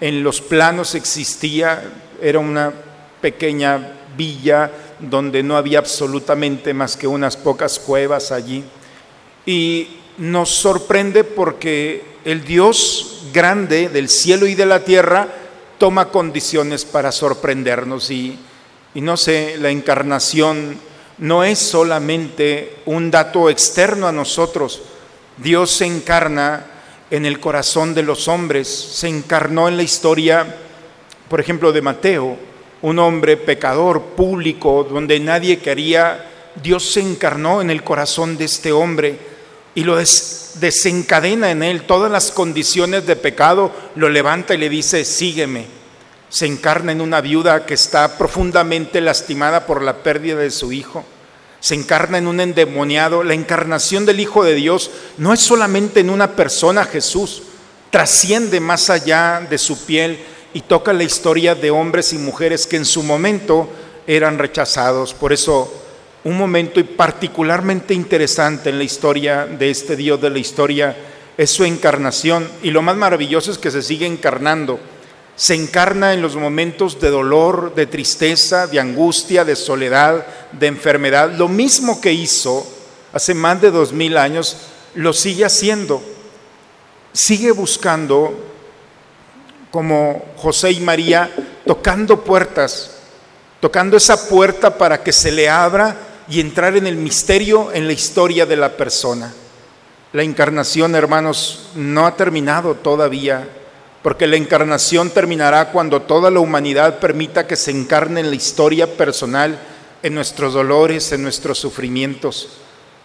en 0.00 0.22
los 0.22 0.40
planos 0.40 0.94
existía, 0.94 1.82
era 2.20 2.38
una 2.38 2.72
pequeña 3.20 3.94
villa 4.16 4.70
donde 4.98 5.42
no 5.42 5.56
había 5.56 5.78
absolutamente 5.78 6.74
más 6.74 6.96
que 6.96 7.06
unas 7.06 7.36
pocas 7.36 7.78
cuevas 7.78 8.32
allí. 8.32 8.64
Y 9.46 9.88
nos 10.18 10.50
sorprende 10.50 11.24
porque 11.24 12.04
el 12.24 12.44
Dios 12.44 13.22
grande 13.32 13.88
del 13.88 14.08
cielo 14.08 14.46
y 14.46 14.54
de 14.54 14.66
la 14.66 14.84
tierra 14.84 15.28
toma 15.78 16.10
condiciones 16.10 16.84
para 16.84 17.12
sorprendernos 17.12 18.10
y, 18.10 18.38
no 18.94 19.16
sé, 19.16 19.56
la 19.58 19.70
encarnación 19.70 20.76
no 21.18 21.44
es 21.44 21.58
solamente 21.58 22.78
un 22.86 23.10
dato 23.10 23.48
externo 23.48 24.06
a 24.06 24.12
nosotros. 24.12 24.82
Dios 25.36 25.70
se 25.70 25.86
encarna 25.86 26.66
en 27.10 27.24
el 27.24 27.40
corazón 27.40 27.94
de 27.94 28.02
los 28.02 28.28
hombres, 28.28 28.68
se 28.68 29.08
encarnó 29.08 29.68
en 29.68 29.76
la 29.76 29.82
historia, 29.82 30.56
por 31.28 31.40
ejemplo, 31.40 31.72
de 31.72 31.82
Mateo, 31.82 32.36
un 32.82 32.98
hombre 32.98 33.36
pecador 33.36 34.02
público 34.02 34.86
donde 34.88 35.18
nadie 35.18 35.58
quería, 35.58 36.26
Dios 36.62 36.90
se 36.90 37.00
encarnó 37.00 37.60
en 37.60 37.70
el 37.70 37.82
corazón 37.82 38.36
de 38.36 38.44
este 38.44 38.72
hombre 38.72 39.37
y 39.78 39.84
lo 39.84 39.96
desencadena 39.96 41.52
en 41.52 41.62
él 41.62 41.86
todas 41.86 42.10
las 42.10 42.32
condiciones 42.32 43.06
de 43.06 43.14
pecado, 43.14 43.70
lo 43.94 44.08
levanta 44.08 44.52
y 44.52 44.58
le 44.58 44.68
dice, 44.68 45.04
sígueme. 45.04 45.66
Se 46.28 46.46
encarna 46.46 46.90
en 46.90 47.00
una 47.00 47.20
viuda 47.20 47.64
que 47.64 47.74
está 47.74 48.18
profundamente 48.18 49.00
lastimada 49.00 49.66
por 49.66 49.82
la 49.82 50.02
pérdida 50.02 50.38
de 50.38 50.50
su 50.50 50.72
hijo. 50.72 51.04
Se 51.60 51.76
encarna 51.76 52.18
en 52.18 52.26
un 52.26 52.40
endemoniado. 52.40 53.22
La 53.22 53.34
encarnación 53.34 54.04
del 54.04 54.18
Hijo 54.18 54.42
de 54.42 54.54
Dios 54.54 54.90
no 55.16 55.32
es 55.32 55.38
solamente 55.38 56.00
en 56.00 56.10
una 56.10 56.34
persona, 56.34 56.84
Jesús, 56.84 57.44
trasciende 57.90 58.58
más 58.58 58.90
allá 58.90 59.46
de 59.48 59.58
su 59.58 59.86
piel 59.86 60.18
y 60.54 60.62
toca 60.62 60.92
la 60.92 61.04
historia 61.04 61.54
de 61.54 61.70
hombres 61.70 62.12
y 62.12 62.18
mujeres 62.18 62.66
que 62.66 62.78
en 62.78 62.84
su 62.84 63.04
momento 63.04 63.68
eran 64.08 64.38
rechazados. 64.38 65.14
Por 65.14 65.32
eso 65.32 65.72
un 66.28 66.36
momento 66.36 66.84
particularmente 66.84 67.94
interesante 67.94 68.68
en 68.68 68.76
la 68.76 68.84
historia 68.84 69.46
de 69.46 69.70
este 69.70 69.96
Dios 69.96 70.20
de 70.20 70.28
la 70.28 70.38
historia 70.38 70.94
es 71.38 71.50
su 71.50 71.64
encarnación 71.64 72.46
y 72.62 72.70
lo 72.70 72.82
más 72.82 72.96
maravilloso 72.96 73.50
es 73.50 73.56
que 73.56 73.70
se 73.70 73.82
sigue 73.82 74.04
encarnando. 74.04 74.78
Se 75.36 75.54
encarna 75.54 76.12
en 76.12 76.20
los 76.20 76.36
momentos 76.36 77.00
de 77.00 77.08
dolor, 77.08 77.74
de 77.74 77.86
tristeza, 77.86 78.66
de 78.66 78.78
angustia, 78.78 79.44
de 79.44 79.56
soledad, 79.56 80.26
de 80.52 80.66
enfermedad. 80.66 81.32
Lo 81.32 81.48
mismo 81.48 81.98
que 82.00 82.12
hizo 82.12 82.66
hace 83.12 83.32
más 83.32 83.62
de 83.62 83.70
dos 83.70 83.92
mil 83.92 84.18
años, 84.18 84.56
lo 84.94 85.14
sigue 85.14 85.46
haciendo. 85.46 86.02
Sigue 87.14 87.52
buscando, 87.52 88.38
como 89.70 90.26
José 90.36 90.72
y 90.72 90.80
María, 90.80 91.30
tocando 91.64 92.22
puertas, 92.22 92.96
tocando 93.60 93.96
esa 93.96 94.28
puerta 94.28 94.76
para 94.76 95.02
que 95.02 95.12
se 95.12 95.32
le 95.32 95.48
abra 95.48 96.07
y 96.30 96.40
entrar 96.40 96.76
en 96.76 96.86
el 96.86 96.96
misterio, 96.96 97.72
en 97.72 97.86
la 97.86 97.92
historia 97.92 98.44
de 98.44 98.56
la 98.56 98.76
persona. 98.76 99.32
La 100.12 100.22
encarnación, 100.22 100.94
hermanos, 100.94 101.70
no 101.74 102.06
ha 102.06 102.16
terminado 102.16 102.74
todavía, 102.74 103.48
porque 104.02 104.26
la 104.26 104.36
encarnación 104.36 105.10
terminará 105.10 105.70
cuando 105.70 106.02
toda 106.02 106.30
la 106.30 106.40
humanidad 106.40 106.98
permita 106.98 107.46
que 107.46 107.56
se 107.56 107.70
encarne 107.70 108.20
en 108.20 108.30
la 108.30 108.36
historia 108.36 108.96
personal, 108.96 109.58
en 110.02 110.14
nuestros 110.14 110.54
dolores, 110.54 111.12
en 111.12 111.22
nuestros 111.22 111.58
sufrimientos. 111.58 112.48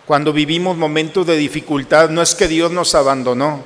Cuando 0.06 0.34
vivimos 0.34 0.78
momentos 0.78 1.26
de 1.26 1.38
dificultad, 1.38 2.10
no 2.10 2.22
es 2.22 2.36
que 2.36 2.48
Dios 2.48 2.72
nos 2.72 2.94
abandonó, 2.94 3.62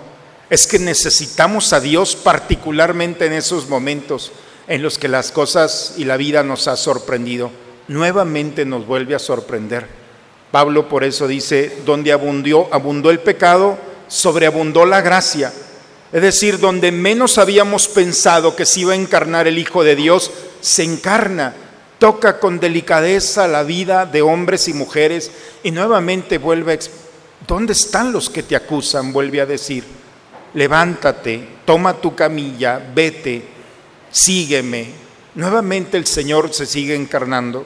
es 0.49 0.67
que 0.67 0.79
necesitamos 0.79 1.73
a 1.73 1.79
Dios 1.79 2.15
particularmente 2.15 3.25
en 3.25 3.33
esos 3.33 3.67
momentos 3.67 4.31
en 4.67 4.81
los 4.81 4.97
que 4.97 5.07
las 5.07 5.31
cosas 5.31 5.95
y 5.97 6.05
la 6.05 6.17
vida 6.17 6.43
nos 6.43 6.67
ha 6.67 6.77
sorprendido 6.77 7.51
nuevamente 7.87 8.65
nos 8.65 8.85
vuelve 8.85 9.15
a 9.15 9.19
sorprender. 9.19 9.87
Pablo 10.51 10.87
por 10.87 11.03
eso 11.03 11.27
dice, 11.27 11.79
donde 11.85 12.11
abundó, 12.11 12.69
abundó 12.71 13.11
el 13.11 13.19
pecado, 13.19 13.77
sobreabundó 14.07 14.85
la 14.85 15.01
gracia. 15.01 15.51
Es 16.11 16.21
decir, 16.21 16.59
donde 16.59 16.91
menos 16.91 17.37
habíamos 17.37 17.87
pensado 17.87 18.55
que 18.55 18.65
se 18.65 18.81
iba 18.81 18.93
a 18.93 18.97
encarnar 18.97 19.47
el 19.47 19.57
Hijo 19.57 19.83
de 19.83 19.95
Dios, 19.95 20.31
se 20.61 20.83
encarna, 20.83 21.53
toca 21.99 22.39
con 22.39 22.59
delicadeza 22.59 23.47
la 23.47 23.63
vida 23.63 24.05
de 24.05 24.21
hombres 24.21 24.67
y 24.67 24.73
mujeres 24.73 25.31
y 25.63 25.71
nuevamente 25.71 26.37
vuelve 26.37 26.73
a... 26.73 26.79
¿Dónde 27.45 27.73
están 27.73 28.11
los 28.11 28.29
que 28.29 28.43
te 28.43 28.55
acusan? 28.55 29.13
Vuelve 29.13 29.41
a 29.41 29.45
decir, 29.45 29.83
levántate, 30.53 31.47
toma 31.65 31.93
tu 31.93 32.15
camilla, 32.15 32.81
vete, 32.93 33.43
sígueme. 34.09 34.91
Nuevamente 35.35 35.97
el 35.97 36.07
Señor 36.07 36.53
se 36.53 36.65
sigue 36.65 36.95
encarnando. 36.95 37.65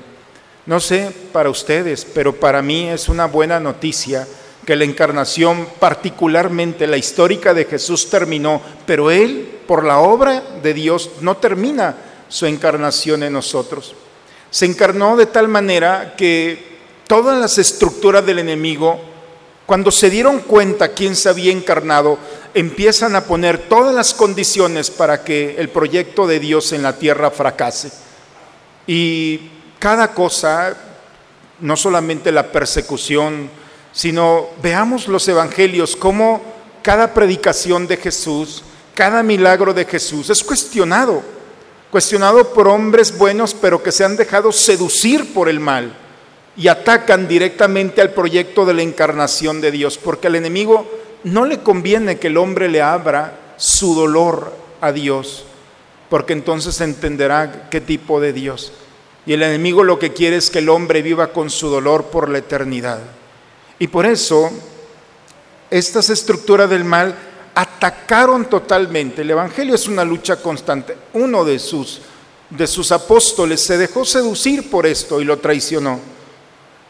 No 0.71 0.79
sé 0.79 1.12
para 1.34 1.49
ustedes, 1.49 2.05
pero 2.05 2.34
para 2.34 2.62
mí 2.62 2.88
es 2.88 3.10
una 3.10 3.25
buena 3.25 3.60
noticia 3.60 4.25
que 4.65 4.77
la 4.77 4.86
encarnación, 4.86 5.67
particularmente 5.81 6.88
la 6.88 6.95
histórica 6.95 7.53
de 7.53 7.65
Jesús, 7.65 8.10
terminó, 8.10 8.62
pero 8.86 9.12
Él, 9.12 9.60
por 9.67 9.84
la 9.84 9.99
obra 9.99 10.41
de 10.63 10.73
Dios, 10.73 11.10
no 11.19 11.36
termina 11.36 11.97
su 12.29 12.45
encarnación 12.45 13.21
en 13.23 13.34
nosotros. 13.34 13.95
Se 14.49 14.65
encarnó 14.65 15.17
de 15.17 15.25
tal 15.25 15.49
manera 15.49 16.15
que 16.15 16.77
todas 17.05 17.38
las 17.38 17.57
estructuras 17.57 18.25
del 18.25 18.39
enemigo, 18.39 18.97
cuando 19.65 19.91
se 19.91 20.10
dieron 20.10 20.39
cuenta 20.39 20.93
quién 20.93 21.17
se 21.17 21.27
había 21.27 21.51
encarnado, 21.51 22.17
empiezan 22.53 23.17
a 23.17 23.25
poner 23.25 23.57
todas 23.67 23.93
las 23.93 24.13
condiciones 24.13 24.89
para 24.89 25.25
que 25.25 25.53
el 25.57 25.67
proyecto 25.67 26.27
de 26.27 26.39
Dios 26.39 26.71
en 26.71 26.84
la 26.84 26.97
tierra 26.97 27.29
fracase. 27.29 27.91
Y 28.88 29.51
cada 29.82 30.13
cosa, 30.13 30.78
no 31.60 31.76
solamente 31.76 32.32
la 32.32 32.52
persecución, 32.52 33.50
sino 33.91 34.50
veamos 34.62 35.08
los 35.08 35.28
evangelios, 35.28 35.96
como 35.96 36.39
cada 36.84 37.15
predicación 37.15 37.88
de 37.88 37.98
Jesús, 37.98 38.62
cada 38.94 39.24
milagro 39.24 39.74
de 39.74 39.86
Jesús 39.86 40.30
es 40.30 40.44
cuestionado, 40.44 41.24
cuestionado 41.89 42.54
por 42.54 42.67
hombres 42.67 43.17
buenos, 43.17 43.56
pero 43.56 43.82
que 43.82 43.91
se 43.91 44.06
han 44.06 44.15
dejado 44.15 44.52
seducir 44.52 45.34
por 45.34 45.50
el 45.50 45.60
mal 45.60 45.91
y 46.56 46.67
atacan 46.67 47.28
directamente 47.28 48.02
al 48.02 48.12
proyecto 48.12 48.67
de 48.67 48.76
la 48.76 48.84
encarnación 48.84 49.62
de 49.62 49.72
Dios, 49.72 49.98
porque 49.98 50.28
al 50.28 50.36
enemigo 50.36 50.88
no 51.24 51.46
le 51.46 51.62
conviene 51.63 52.20
que 52.20 52.28
el 52.28 52.38
hombre 52.38 52.70
le 52.70 52.84
abra 52.84 53.56
su 53.58 53.96
dolor 53.96 54.54
a 54.80 54.91
Dios, 54.91 55.44
porque 56.08 56.34
entonces 56.34 56.80
entenderá 56.82 57.67
qué 57.72 57.82
tipo 57.82 58.22
de 58.22 58.32
Dios. 58.32 58.74
Y 59.25 59.34
el 59.34 59.43
enemigo 59.43 59.84
lo 59.84 59.99
que 59.99 60.13
quiere 60.13 60.38
es 60.38 60.49
que 60.49 60.60
el 60.60 60.69
hombre 60.69 61.01
viva 61.01 61.31
con 61.31 61.49
su 61.49 61.69
dolor 61.69 62.05
por 62.05 62.29
la 62.29 62.39
eternidad. 62.39 62.99
Y 63.77 63.88
por 63.88 64.05
eso 64.05 64.51
estas 65.69 66.10
estructuras 66.10 66.69
del 66.69 66.84
mal 66.84 67.15
atacaron 67.53 68.45
totalmente. 68.45 69.21
El 69.21 69.31
Evangelio 69.31 69.75
es 69.75 69.88
una 69.88 70.03
lucha 70.03 70.38
constante. 70.38 70.95
Uno 71.13 71.45
de 71.45 71.60
sus, 71.60 72.01
de 72.49 72.67
sus 72.67 72.91
apóstoles 72.91 73.62
se 73.62 73.77
dejó 73.77 74.05
seducir 74.05 74.69
por 74.69 74.86
esto 74.86 75.21
y 75.21 75.25
lo 75.25 75.38
traicionó. 75.38 75.99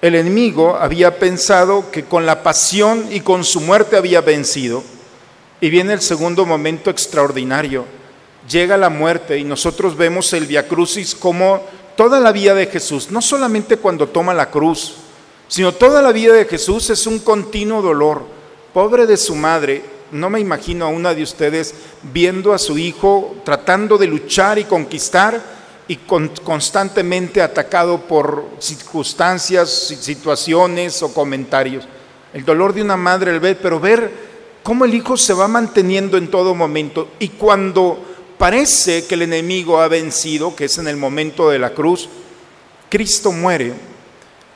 El 0.02 0.16
enemigo 0.16 0.76
había 0.76 1.20
pensado 1.20 1.92
que 1.92 2.06
con 2.06 2.26
la 2.26 2.42
pasión 2.42 3.08
y 3.12 3.20
con 3.20 3.44
su 3.44 3.62
muerte 3.62 3.98
había 3.98 4.22
vencido. 4.22 4.84
Y 5.60 5.70
viene 5.70 5.94
el 5.94 6.02
segundo 6.02 6.46
momento 6.46 6.90
extraordinario. 6.90 7.86
Llega 8.50 8.78
la 8.78 8.90
muerte 8.90 9.38
y 9.38 9.44
nosotros 9.44 9.96
vemos 9.96 10.34
el 10.34 10.48
Via 10.48 10.68
Crucis 10.68 11.14
como 11.14 11.62
toda 11.96 12.20
la 12.20 12.32
vida 12.32 12.54
de 12.54 12.68
Jesús, 12.68 13.12
no 13.12 13.22
solamente 13.22 13.78
cuando 13.78 14.08
toma 14.08 14.34
la 14.34 14.50
cruz, 14.50 14.96
sino 15.48 15.74
toda 15.74 16.02
la 16.02 16.12
vida 16.12 16.34
de 16.34 16.46
Jesús 16.46 16.90
es 16.90 17.06
un 17.08 17.20
continuo 17.20 17.82
dolor. 17.82 18.24
Pobre 18.74 19.06
de 19.06 19.18
su 19.18 19.36
madre, 19.36 19.84
no 20.12 20.30
me 20.30 20.40
imagino 20.40 20.86
a 20.86 20.90
una 20.90 21.14
de 21.14 21.24
ustedes 21.24 21.74
viendo 22.04 22.54
a 22.54 22.58
su 22.58 22.78
hijo 22.78 23.36
tratando 23.44 23.98
de 23.98 24.08
luchar 24.08 24.60
y 24.60 24.64
conquistar 24.64 25.42
y 25.88 25.98
constantemente 25.98 27.42
atacado 27.42 28.00
por 28.00 28.46
circunstancias, 28.60 29.70
situaciones 29.70 31.04
o 31.04 31.14
comentarios. 31.14 31.86
El 32.34 32.46
dolor 32.46 32.74
de 32.74 32.82
una 32.82 32.96
madre 32.96 33.32
el 33.32 33.42
ver, 33.42 33.60
pero 33.62 33.80
ver 33.80 34.10
cómo 34.64 34.86
el 34.86 34.94
hijo 34.94 35.18
se 35.18 35.34
va 35.34 35.50
manteniendo 35.50 36.18
en 36.18 36.32
todo 36.32 36.56
momento 36.56 37.10
y 37.20 37.30
cuando 37.30 38.00
parece 38.42 39.06
que 39.06 39.14
el 39.14 39.22
enemigo 39.22 39.80
ha 39.80 39.88
vencido, 39.88 40.56
que 40.56 40.66
es 40.66 40.80
en 40.80 40.88
el 40.88 40.98
momento 40.98 41.52
de 41.52 41.60
la 41.60 41.76
cruz, 41.76 42.10
Cristo 42.90 43.32
muere 43.32 43.72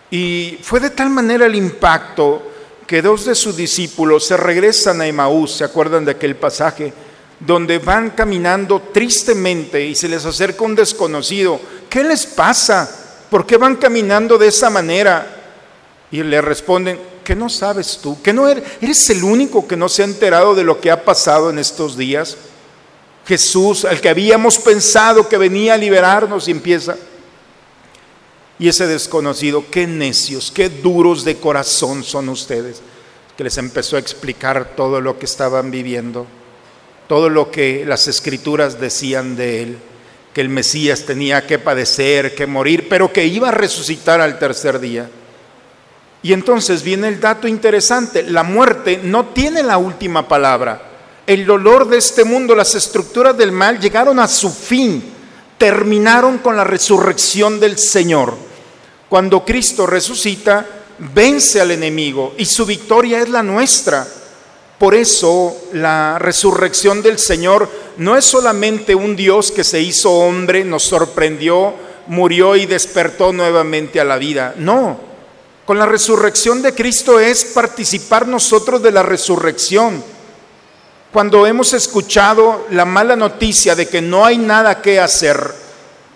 y 0.09 0.57
fue 0.63 0.79
de 0.79 0.89
tal 0.89 1.11
manera 1.11 1.45
el 1.45 1.53
impacto 1.53 2.41
que 2.87 3.03
dos 3.03 3.25
de 3.25 3.35
sus 3.35 3.55
discípulos 3.55 4.25
se 4.25 4.37
regresan 4.37 5.01
a 5.01 5.05
Emaús, 5.05 5.51
¿se 5.51 5.63
acuerdan 5.63 6.03
de 6.03 6.13
aquel 6.13 6.35
pasaje? 6.35 6.91
Donde 7.39 7.77
van 7.77 8.09
caminando 8.09 8.81
tristemente 8.91 9.85
y 9.85 9.93
se 9.93 10.09
les 10.09 10.25
acerca 10.25 10.63
un 10.63 10.73
desconocido. 10.73 11.59
¿Qué 11.87 12.03
les 12.03 12.25
pasa? 12.25 12.89
¿Por 13.29 13.45
qué 13.45 13.55
van 13.57 13.75
caminando 13.75 14.39
de 14.39 14.47
esa 14.47 14.71
manera? 14.71 15.27
Y 16.09 16.23
le 16.23 16.41
responden, 16.41 16.99
¿qué 17.23 17.35
no 17.35 17.49
sabes 17.49 17.99
tú? 18.01 18.19
¿Que 18.23 18.33
no 18.33 18.47
eres, 18.47 18.63
eres 18.81 19.07
el 19.11 19.23
único 19.23 19.67
que 19.67 19.77
no 19.77 19.89
se 19.89 20.01
ha 20.01 20.05
enterado 20.05 20.55
de 20.55 20.63
lo 20.63 20.81
que 20.81 20.89
ha 20.89 21.05
pasado 21.05 21.51
en 21.51 21.59
estos 21.59 21.95
días? 21.95 22.35
Jesús, 23.25 23.85
al 23.85 24.01
que 24.01 24.09
habíamos 24.09 24.59
pensado 24.59 25.27
que 25.27 25.37
venía 25.37 25.73
a 25.73 25.77
liberarnos 25.77 26.47
y 26.47 26.51
empieza, 26.51 26.95
y 28.57 28.69
ese 28.69 28.87
desconocido, 28.87 29.65
qué 29.69 29.87
necios, 29.87 30.51
qué 30.51 30.69
duros 30.69 31.25
de 31.25 31.37
corazón 31.37 32.03
son 32.03 32.29
ustedes, 32.29 32.81
que 33.35 33.43
les 33.43 33.57
empezó 33.57 33.95
a 33.95 33.99
explicar 33.99 34.75
todo 34.75 35.01
lo 35.01 35.19
que 35.19 35.25
estaban 35.25 35.71
viviendo, 35.71 36.25
todo 37.07 37.29
lo 37.29 37.51
que 37.51 37.83
las 37.85 38.07
escrituras 38.07 38.79
decían 38.79 39.35
de 39.35 39.63
él, 39.63 39.77
que 40.33 40.41
el 40.41 40.49
Mesías 40.49 41.03
tenía 41.05 41.47
que 41.47 41.59
padecer, 41.59 42.35
que 42.35 42.45
morir, 42.45 42.87
pero 42.89 43.11
que 43.11 43.25
iba 43.25 43.49
a 43.49 43.51
resucitar 43.51 44.21
al 44.21 44.37
tercer 44.37 44.79
día. 44.79 45.09
Y 46.21 46.33
entonces 46.33 46.83
viene 46.83 47.07
el 47.07 47.19
dato 47.19 47.47
interesante, 47.47 48.23
la 48.23 48.43
muerte 48.43 48.99
no 49.03 49.27
tiene 49.27 49.63
la 49.63 49.77
última 49.77 50.27
palabra. 50.27 50.94
El 51.27 51.45
dolor 51.45 51.87
de 51.87 51.97
este 51.97 52.23
mundo, 52.23 52.55
las 52.55 52.75
estructuras 52.75 53.35
del 53.35 53.51
mal 53.51 53.79
llegaron 53.79 54.19
a 54.19 54.27
su 54.27 54.51
fin, 54.51 55.03
terminaron 55.57 56.37
con 56.37 56.55
la 56.55 56.63
resurrección 56.63 57.59
del 57.59 57.79
Señor. 57.79 58.35
Cuando 59.09 59.43
Cristo 59.43 59.87
resucita, 59.87 60.65
vence 60.99 61.59
al 61.59 61.71
enemigo 61.71 62.35
y 62.37 62.45
su 62.45 62.65
victoria 62.65 63.21
es 63.21 63.29
la 63.29 63.41
nuestra. 63.41 64.07
Por 64.77 64.93
eso 64.93 65.55
la 65.73 66.19
resurrección 66.19 67.01
del 67.01 67.17
Señor 67.17 67.69
no 67.97 68.17
es 68.17 68.25
solamente 68.25 68.93
un 68.93 69.15
Dios 69.15 69.51
que 69.51 69.63
se 69.63 69.81
hizo 69.81 70.11
hombre, 70.11 70.63
nos 70.63 70.83
sorprendió, 70.83 71.73
murió 72.07 72.55
y 72.55 72.67
despertó 72.67 73.33
nuevamente 73.33 73.99
a 73.99 74.03
la 74.03 74.17
vida. 74.17 74.53
No, 74.57 74.99
con 75.65 75.79
la 75.79 75.87
resurrección 75.87 76.61
de 76.61 76.75
Cristo 76.75 77.19
es 77.19 77.45
participar 77.45 78.27
nosotros 78.27 78.83
de 78.83 78.91
la 78.91 79.01
resurrección. 79.01 80.03
Cuando 81.15 81.47
hemos 81.47 81.71
escuchado 81.71 82.67
la 82.71 82.83
mala 82.83 83.15
noticia 83.15 83.73
de 83.73 83.87
que 83.87 84.01
no 84.01 84.25
hay 84.25 84.37
nada 84.37 84.81
que 84.81 84.99
hacer, 84.99 85.55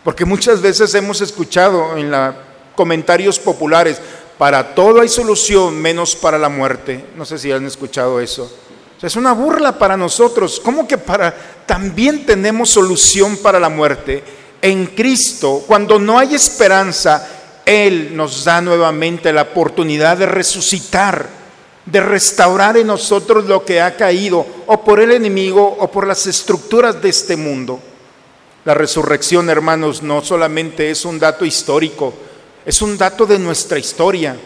porque 0.03 0.25
muchas 0.25 0.59
veces 0.59 0.93
hemos 0.93 1.21
escuchado 1.21 1.95
en 1.95 2.11
la 2.11 2.35
comentarios 2.75 3.39
populares, 3.39 4.01
para 4.37 4.75
todo 4.75 4.99
hay 4.99 5.07
solución 5.07 5.81
menos 5.81 6.17
para 6.17 6.37
la 6.37 6.49
muerte. 6.49 7.05
No 7.15 7.23
sé 7.23 7.39
si 7.39 7.49
han 7.49 7.65
escuchado 7.65 8.19
eso. 8.19 8.51
es 9.01 9.15
una 9.15 9.31
burla 9.31 9.79
para 9.79 9.95
nosotros. 9.95 10.59
¿Cómo 10.61 10.85
que 10.85 10.97
para 10.97 11.33
también 11.65 12.25
tenemos 12.25 12.69
solución 12.69 13.37
para 13.37 13.57
la 13.57 13.69
muerte? 13.69 14.21
En 14.61 14.87
Cristo, 14.87 15.63
cuando 15.65 15.97
no 15.97 16.19
hay 16.19 16.35
esperanza, 16.35 17.25
Él 17.65 18.17
nos 18.17 18.43
da 18.43 18.59
nuevamente 18.59 19.31
la 19.31 19.43
oportunidad 19.43 20.17
de 20.17 20.25
resucitar, 20.25 21.38
de 21.91 21.99
restaurar 21.99 22.77
en 22.77 22.87
nosotros 22.87 23.45
lo 23.45 23.65
que 23.65 23.81
ha 23.81 23.95
caído, 23.95 24.45
o 24.67 24.83
por 24.83 24.99
el 24.99 25.11
enemigo, 25.11 25.77
o 25.79 25.89
por 25.89 26.05
las 26.05 26.27
estructuras 26.27 27.01
de 27.01 27.09
este 27.09 27.35
mundo. 27.35 27.79
La 28.65 28.73
resurrección, 28.73 29.49
hermanos, 29.49 30.03
no 30.03 30.23
solamente 30.23 30.91
es 30.91 31.05
un 31.05 31.17
dato 31.17 31.45
histórico, 31.45 32.13
es 32.65 32.81
un 32.81 32.97
dato 32.97 33.25
de 33.25 33.39
nuestra 33.39 33.79
historia. 33.79 34.37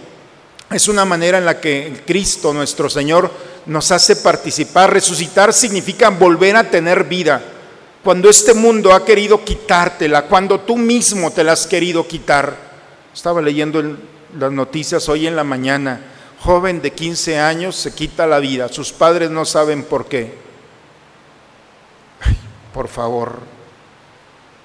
Es 0.71 0.88
una 0.88 1.06
manera 1.06 1.38
en 1.38 1.45
la 1.45 1.60
que 1.60 2.01
Cristo, 2.06 2.53
nuestro 2.53 2.89
Señor, 2.89 3.29
nos 3.65 3.91
hace 3.91 4.15
participar. 4.15 4.91
Resucitar 4.91 5.53
significa 5.53 6.10
volver 6.10 6.56
a 6.56 6.69
tener 6.69 7.03
vida. 7.03 7.43
Cuando 8.03 8.29
este 8.29 8.53
mundo 8.53 8.93
ha 8.93 9.06
querido 9.06 9.43
quitártela, 9.43 10.23
cuando 10.23 10.62
tú 10.62 10.77
mismo 10.77 11.32
te 11.32 11.43
la 11.43 11.53
has 11.53 11.67
querido 11.67 12.08
quitar. 12.08 12.56
Estaba 13.13 13.41
leyendo 13.41 13.97
las 14.38 14.51
noticias 14.51 15.08
hoy 15.10 15.27
en 15.27 15.36
la 15.36 15.43
mañana. 15.43 16.12
Joven 16.43 16.82
de 16.82 16.91
15 16.91 17.39
años 17.39 17.77
se 17.77 17.93
quita 17.93 18.27
la 18.27 18.39
vida. 18.39 18.67
Sus 18.67 18.91
padres 18.91 19.29
no 19.29 19.45
saben 19.45 19.84
por 19.84 20.08
qué. 20.08 20.34
por 22.73 22.89
favor, 22.89 23.39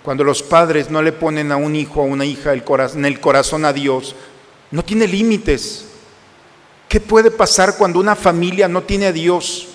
cuando 0.02 0.24
los 0.24 0.42
padres 0.42 0.90
no 0.90 1.02
le 1.02 1.12
ponen 1.12 1.52
a 1.52 1.56
un 1.56 1.76
hijo 1.76 2.00
o 2.00 2.02
a 2.02 2.06
una 2.06 2.24
hija 2.24 2.52
en 2.52 3.04
el 3.04 3.20
corazón 3.20 3.64
a 3.64 3.72
Dios, 3.72 4.16
no 4.72 4.84
tiene 4.84 5.06
límites. 5.06 5.84
¿Qué 6.88 6.98
puede 6.98 7.30
pasar 7.30 7.76
cuando 7.76 8.00
una 8.00 8.16
familia 8.16 8.66
no 8.66 8.82
tiene 8.82 9.06
a 9.06 9.12
Dios? 9.12 9.68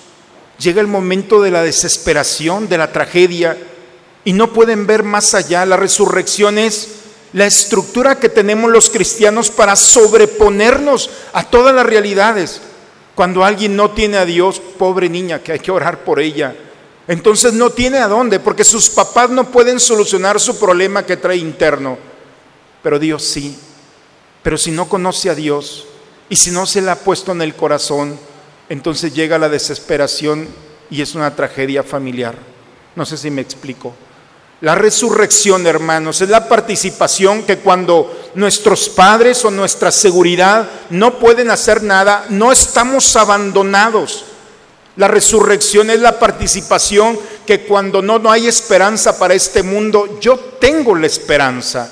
Llega 0.60 0.82
el 0.82 0.88
momento 0.88 1.42
de 1.42 1.52
la 1.52 1.64
desesperación, 1.64 2.68
de 2.68 2.80
la 2.80 2.92
tragedia, 2.92 3.58
y 4.26 4.34
no 4.34 4.52
pueden 4.52 4.88
ver 4.88 5.04
más 5.04 5.34
allá. 5.34 5.66
La 5.66 5.78
resurrección 5.78 6.58
es 6.58 7.03
la 7.34 7.48
estructura 7.48 8.20
que 8.20 8.30
tenemos 8.30 8.72
los 8.72 8.90
cristianos 8.90 9.50
para 9.50 9.76
sobreponernos 9.76 11.10
a 11.34 11.44
todas 11.44 11.74
las 11.74 11.86
realidades. 11.86 12.62
Cuando 13.16 13.44
alguien 13.44 13.76
no 13.76 13.92
tiene 13.92 14.18
a 14.18 14.26
Dios, 14.26 14.60
pobre 14.60 15.10
niña, 15.10 15.40
que 15.40 15.52
hay 15.52 15.60
que 15.60 15.72
orar 15.72 16.04
por 16.04 16.20
ella, 16.20 16.56
entonces 17.08 17.54
no 17.54 17.70
tiene 17.70 17.98
a 17.98 18.08
dónde, 18.08 18.40
porque 18.40 18.64
sus 18.64 18.90
papás 18.90 19.30
no 19.30 19.52
pueden 19.52 19.80
solucionar 19.80 20.40
su 20.40 20.58
problema 20.58 21.06
que 21.06 21.18
trae 21.18 21.38
interno. 21.38 21.98
Pero 22.82 23.00
Dios 23.00 23.24
sí. 23.24 23.58
Pero 24.42 24.58
si 24.58 24.72
no 24.72 24.88
conoce 24.88 25.30
a 25.30 25.36
Dios 25.36 25.86
y 26.30 26.36
si 26.36 26.52
no 26.52 26.66
se 26.66 26.82
le 26.82 26.92
ha 26.92 27.00
puesto 27.00 27.32
en 27.32 27.42
el 27.42 27.56
corazón, 27.56 28.18
entonces 28.70 29.14
llega 29.14 29.38
la 29.38 29.50
desesperación 29.50 30.48
y 30.90 31.02
es 31.02 31.16
una 31.16 31.36
tragedia 31.36 31.84
familiar. 31.84 32.36
No 32.96 33.06
sé 33.06 33.18
si 33.18 33.32
me 33.32 33.42
explico. 33.42 33.94
La 34.64 34.76
resurrección, 34.76 35.68
hermanos, 35.68 36.22
es 36.22 36.30
la 36.30 36.48
participación 36.48 37.44
que 37.44 37.58
cuando 37.58 38.32
nuestros 38.36 38.88
padres 38.88 39.44
o 39.44 39.52
nuestra 39.52 39.92
seguridad 39.92 40.70
no 40.90 41.20
pueden 41.20 41.52
hacer 41.52 41.84
nada, 41.84 42.26
no 42.30 42.50
estamos 42.52 43.14
abandonados 43.18 44.24
la 44.96 45.08
resurrección 45.08 45.90
es 45.90 46.00
la 46.00 46.20
participación 46.20 47.18
que 47.48 47.62
cuando 47.62 48.02
no, 48.02 48.20
no 48.20 48.32
hay 48.32 48.48
esperanza 48.48 49.18
para 49.18 49.34
este 49.34 49.64
mundo, 49.64 50.20
yo 50.20 50.38
tengo 50.38 50.96
la 50.96 51.08
esperanza. 51.08 51.92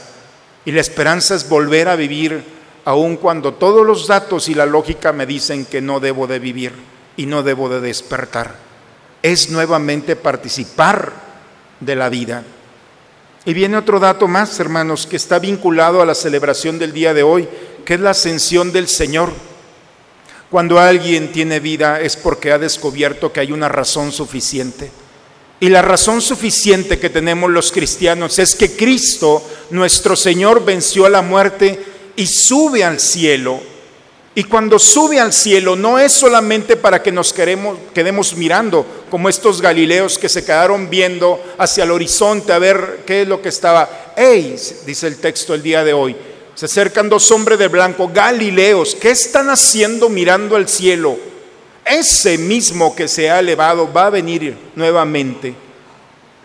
Y 0.66 0.72
la 0.72 0.82
esperanza 0.82 1.34
es 1.34 1.50
volver 1.50 1.90
a 1.90 1.96
vivir 1.96 2.44
aun 2.86 3.18
cuando 3.18 3.56
todos 3.56 3.86
los 3.86 4.08
datos 4.08 4.50
y 4.50 4.54
la 4.54 4.68
lógica 4.68 5.14
me 5.14 5.26
dicen 5.26 5.66
que 5.66 5.82
no 5.82 6.00
debo 6.00 6.28
de 6.28 6.38
vivir 6.38 6.74
y 7.18 7.26
no 7.26 7.42
debo 7.42 7.70
de 7.70 7.82
despertar. 7.82 8.56
Es 9.24 9.50
nuevamente 9.50 10.16
participar 10.16 11.12
de 11.80 11.96
la 11.96 12.10
vida. 12.10 12.44
Y 13.46 13.54
viene 13.54 13.78
otro 13.78 14.00
dato 14.00 14.28
más, 14.28 14.60
hermanos, 14.60 15.08
que 15.08 15.16
está 15.16 15.40
vinculado 15.40 16.02
a 16.02 16.06
la 16.06 16.14
celebración 16.14 16.78
del 16.78 16.94
día 16.94 17.14
de 17.14 17.24
hoy, 17.24 17.48
que 17.84 17.96
es 17.96 18.00
la 18.00 18.12
ascensión 18.12 18.72
del 18.72 18.88
Señor. 18.88 19.32
Cuando 20.52 20.80
alguien 20.80 21.32
tiene 21.32 21.60
vida 21.60 22.02
es 22.02 22.16
porque 22.18 22.52
ha 22.52 22.60
descubierto 22.60 23.32
que 23.32 23.40
hay 23.40 23.52
una 23.52 23.70
razón 23.70 24.12
suficiente. 24.12 24.92
Y 25.60 25.70
la 25.70 25.82
razón 25.82 26.22
suficiente 26.22 27.00
que 27.00 27.10
tenemos 27.10 27.50
los 27.50 27.72
cristianos 27.72 28.38
es 28.38 28.56
que 28.56 28.76
Cristo, 28.76 29.44
nuestro 29.70 30.16
Señor, 30.16 30.66
venció 30.66 31.06
a 31.06 31.10
la 31.10 31.22
muerte 31.22 31.80
y 32.16 32.28
sube 32.28 32.84
al 32.84 33.00
cielo. 33.00 33.62
Y 34.34 34.46
cuando 34.46 34.80
sube 34.80 35.20
al 35.20 35.34
cielo 35.34 35.76
no 35.76 36.00
es 36.00 36.14
solamente 36.14 36.78
para 36.78 37.04
que 37.04 37.12
nos 37.12 37.34
quedemos 37.34 38.36
mirando, 38.36 38.86
como 39.10 39.28
estos 39.28 39.62
galileos 39.62 40.18
que 40.18 40.30
se 40.30 40.46
quedaron 40.46 40.90
viendo 40.90 41.44
hacia 41.58 41.84
el 41.84 41.92
horizonte 41.92 42.54
a 42.54 42.60
ver 42.60 43.04
qué 43.06 43.24
es 43.24 43.28
lo 43.28 43.42
que 43.42 43.50
estaba. 43.50 44.14
¡Ey! 44.16 44.56
Dice 44.86 45.08
el 45.08 45.18
texto 45.18 45.54
el 45.54 45.62
día 45.62 45.84
de 45.84 45.94
hoy 45.94 46.16
Se 46.56 46.66
acercan 46.66 47.10
dos 47.10 47.30
hombres 47.32 47.60
de 47.60 47.68
blanco, 47.68 48.10
Galileos. 48.14 48.96
¿Qué 48.96 49.10
están 49.10 49.50
haciendo 49.50 50.08
mirando 50.08 50.56
al 50.56 50.70
cielo? 50.70 51.18
Ese 51.84 52.38
mismo 52.38 52.96
que 52.96 53.10
se 53.10 53.30
ha 53.30 53.40
elevado 53.40 53.92
va 53.92 54.06
a 54.06 54.12
venir 54.12 54.56
nuevamente. 54.76 55.54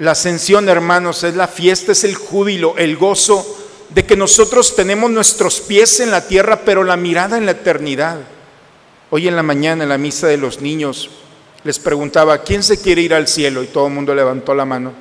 La 0.01 0.11
ascensión, 0.11 0.69
hermanos, 0.69 1.23
es 1.23 1.37
la 1.37 1.47
fiesta, 1.47 1.93
es 1.93 2.03
el 2.03 2.17
júbilo, 2.17 2.75
el 2.77 2.97
gozo 2.97 3.66
de 3.91 4.05
que 4.05 4.17
nosotros 4.17 4.75
tenemos 4.75 5.11
nuestros 5.11 5.61
pies 5.61 6.01
en 6.01 6.11
la 6.11 6.27
tierra, 6.27 6.63
pero 6.65 6.85
la 6.85 6.97
mirada 6.97 7.39
en 7.39 7.47
la 7.47 7.53
eternidad. 7.53 8.19
Hoy 9.11 9.29
en 9.29 9.37
la 9.37 9.43
mañana, 9.43 9.85
en 9.85 9.89
la 9.89 9.99
misa 9.99 10.27
de 10.27 10.37
los 10.37 10.61
niños, 10.61 11.11
les 11.63 11.79
preguntaba, 11.79 12.39
¿quién 12.39 12.63
se 12.63 12.81
quiere 12.81 13.03
ir 13.03 13.15
al 13.15 13.29
cielo? 13.29 13.63
Y 13.63 13.69
todo 13.69 13.87
el 13.87 13.93
mundo 13.93 14.15
levantó 14.15 14.55
la 14.55 14.65
mano. 14.65 14.93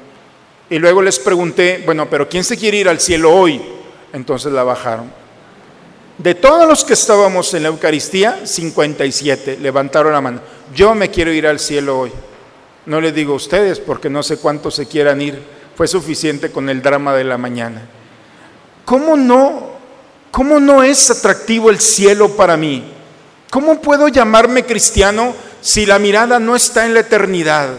Y 0.70 0.80
luego 0.80 1.02
les 1.02 1.20
pregunté, 1.20 1.84
bueno, 1.86 2.10
pero 2.10 2.28
¿quién 2.28 2.44
se 2.44 2.58
quiere 2.58 2.78
ir 2.78 2.90
al 2.90 3.00
cielo 3.00 3.34
hoy? 3.34 3.62
Entonces 4.14 4.52
la 4.52 4.64
bajaron. 4.64 5.12
De 6.18 6.34
todos 6.34 6.68
los 6.68 6.86
que 6.86 6.94
estábamos 6.94 7.54
en 7.54 7.64
la 7.64 7.70
Eucaristía, 7.70 8.46
57 8.46 9.58
levantaron 9.62 10.14
la 10.14 10.22
mano. 10.22 10.40
Yo 10.74 10.96
me 10.96 11.12
quiero 11.12 11.34
ir 11.34 11.46
al 11.46 11.60
cielo 11.60 12.00
hoy. 12.00 12.12
No 12.86 13.02
les 13.02 13.14
digo 13.14 13.34
a 13.34 13.38
ustedes 13.38 13.80
porque 13.80 14.10
no 14.10 14.24
sé 14.24 14.38
cuántos 14.38 14.76
se 14.76 14.88
quieran 14.88 15.22
ir. 15.22 15.42
Fue 15.76 15.88
suficiente 15.88 16.52
con 16.52 16.70
el 16.70 16.82
drama 16.82 17.14
de 17.14 17.26
la 17.26 17.38
mañana. 17.38 17.82
¿Cómo 18.86 19.18
no, 19.18 19.72
cómo 20.30 20.60
no 20.60 20.84
es 20.84 21.10
atractivo 21.10 21.72
el 21.72 21.80
cielo 21.80 22.30
para 22.30 22.56
mí? 22.56 22.94
¿Cómo 23.50 23.82
puedo 23.82 24.08
llamarme 24.08 24.66
cristiano 24.66 25.34
si 25.60 25.88
la 25.88 25.98
mirada 25.98 26.40
no 26.40 26.56
está 26.56 26.86
en 26.86 26.94
la 26.94 27.00
eternidad? 27.00 27.70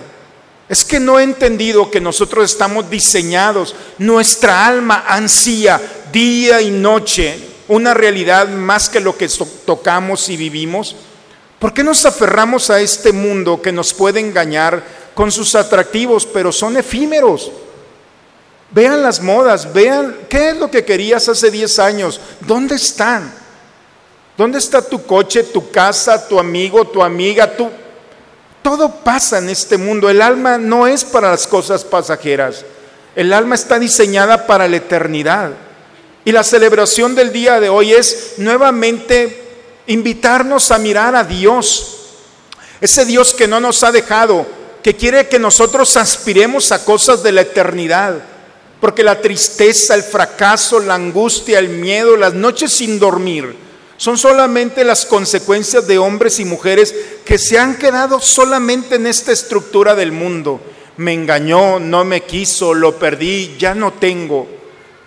Es 0.68 0.84
que 0.84 0.98
no 0.98 1.20
he 1.20 1.22
entendido 1.22 1.90
que 1.92 2.00
nosotros 2.00 2.50
estamos 2.50 2.90
diseñados, 2.90 3.76
nuestra 3.98 4.66
alma 4.66 5.04
ansía 5.06 5.80
día 6.12 6.60
y 6.60 6.72
noche 6.72 7.38
una 7.68 7.94
realidad 7.94 8.48
más 8.48 8.88
que 8.88 9.00
lo 9.00 9.16
que 9.16 9.28
tocamos 9.64 10.28
y 10.28 10.36
vivimos. 10.36 10.96
¿Por 11.60 11.72
qué 11.72 11.84
nos 11.84 12.04
aferramos 12.04 12.68
a 12.70 12.80
este 12.80 13.12
mundo 13.12 13.62
que 13.62 13.72
nos 13.72 13.94
puede 13.94 14.20
engañar 14.20 14.82
con 15.14 15.30
sus 15.30 15.54
atractivos, 15.54 16.26
pero 16.26 16.50
son 16.50 16.76
efímeros? 16.76 17.50
Vean 18.76 19.02
las 19.02 19.22
modas, 19.22 19.72
vean 19.72 20.14
qué 20.28 20.50
es 20.50 20.56
lo 20.58 20.70
que 20.70 20.84
querías 20.84 21.26
hace 21.30 21.50
10 21.50 21.78
años, 21.78 22.20
¿dónde 22.40 22.74
están? 22.74 23.32
¿Dónde 24.36 24.58
está 24.58 24.82
tu 24.82 25.02
coche, 25.06 25.44
tu 25.44 25.70
casa, 25.70 26.28
tu 26.28 26.38
amigo, 26.38 26.86
tu 26.86 27.02
amiga, 27.02 27.56
tu... 27.56 27.70
Todo 28.60 28.96
pasa 28.96 29.38
en 29.38 29.48
este 29.48 29.78
mundo. 29.78 30.10
El 30.10 30.20
alma 30.20 30.58
no 30.58 30.86
es 30.86 31.06
para 31.06 31.30
las 31.30 31.46
cosas 31.46 31.84
pasajeras. 31.84 32.66
El 33.14 33.32
alma 33.32 33.54
está 33.54 33.78
diseñada 33.78 34.46
para 34.46 34.68
la 34.68 34.76
eternidad. 34.76 35.52
Y 36.26 36.32
la 36.32 36.44
celebración 36.44 37.14
del 37.14 37.32
día 37.32 37.58
de 37.60 37.70
hoy 37.70 37.94
es 37.94 38.34
nuevamente 38.36 39.42
invitarnos 39.86 40.70
a 40.70 40.76
mirar 40.76 41.16
a 41.16 41.24
Dios. 41.24 42.10
Ese 42.82 43.06
Dios 43.06 43.32
que 43.32 43.48
no 43.48 43.58
nos 43.58 43.82
ha 43.84 43.90
dejado, 43.90 44.44
que 44.82 44.94
quiere 44.94 45.28
que 45.28 45.38
nosotros 45.38 45.96
aspiremos 45.96 46.72
a 46.72 46.84
cosas 46.84 47.22
de 47.22 47.32
la 47.32 47.40
eternidad. 47.40 48.35
Porque 48.80 49.02
la 49.02 49.20
tristeza, 49.20 49.94
el 49.94 50.02
fracaso, 50.02 50.80
la 50.80 50.94
angustia, 50.94 51.58
el 51.58 51.68
miedo, 51.68 52.16
las 52.16 52.34
noches 52.34 52.72
sin 52.72 52.98
dormir, 52.98 53.56
son 53.96 54.18
solamente 54.18 54.84
las 54.84 55.06
consecuencias 55.06 55.86
de 55.86 55.98
hombres 55.98 56.38
y 56.38 56.44
mujeres 56.44 56.94
que 57.24 57.38
se 57.38 57.58
han 57.58 57.76
quedado 57.76 58.20
solamente 58.20 58.96
en 58.96 59.06
esta 59.06 59.32
estructura 59.32 59.94
del 59.94 60.12
mundo. 60.12 60.60
Me 60.98 61.12
engañó, 61.12 61.80
no 61.80 62.04
me 62.04 62.22
quiso, 62.22 62.74
lo 62.74 62.98
perdí, 62.98 63.56
ya 63.58 63.74
no 63.74 63.94
tengo. 63.94 64.46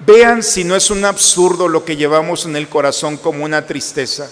Vean 0.05 0.41
si 0.41 0.63
no 0.63 0.75
es 0.75 0.89
un 0.89 1.05
absurdo 1.05 1.67
lo 1.67 1.85
que 1.85 1.97
llevamos 1.97 2.45
en 2.45 2.55
el 2.55 2.67
corazón 2.67 3.17
como 3.17 3.43
una 3.43 3.65
tristeza, 3.67 4.29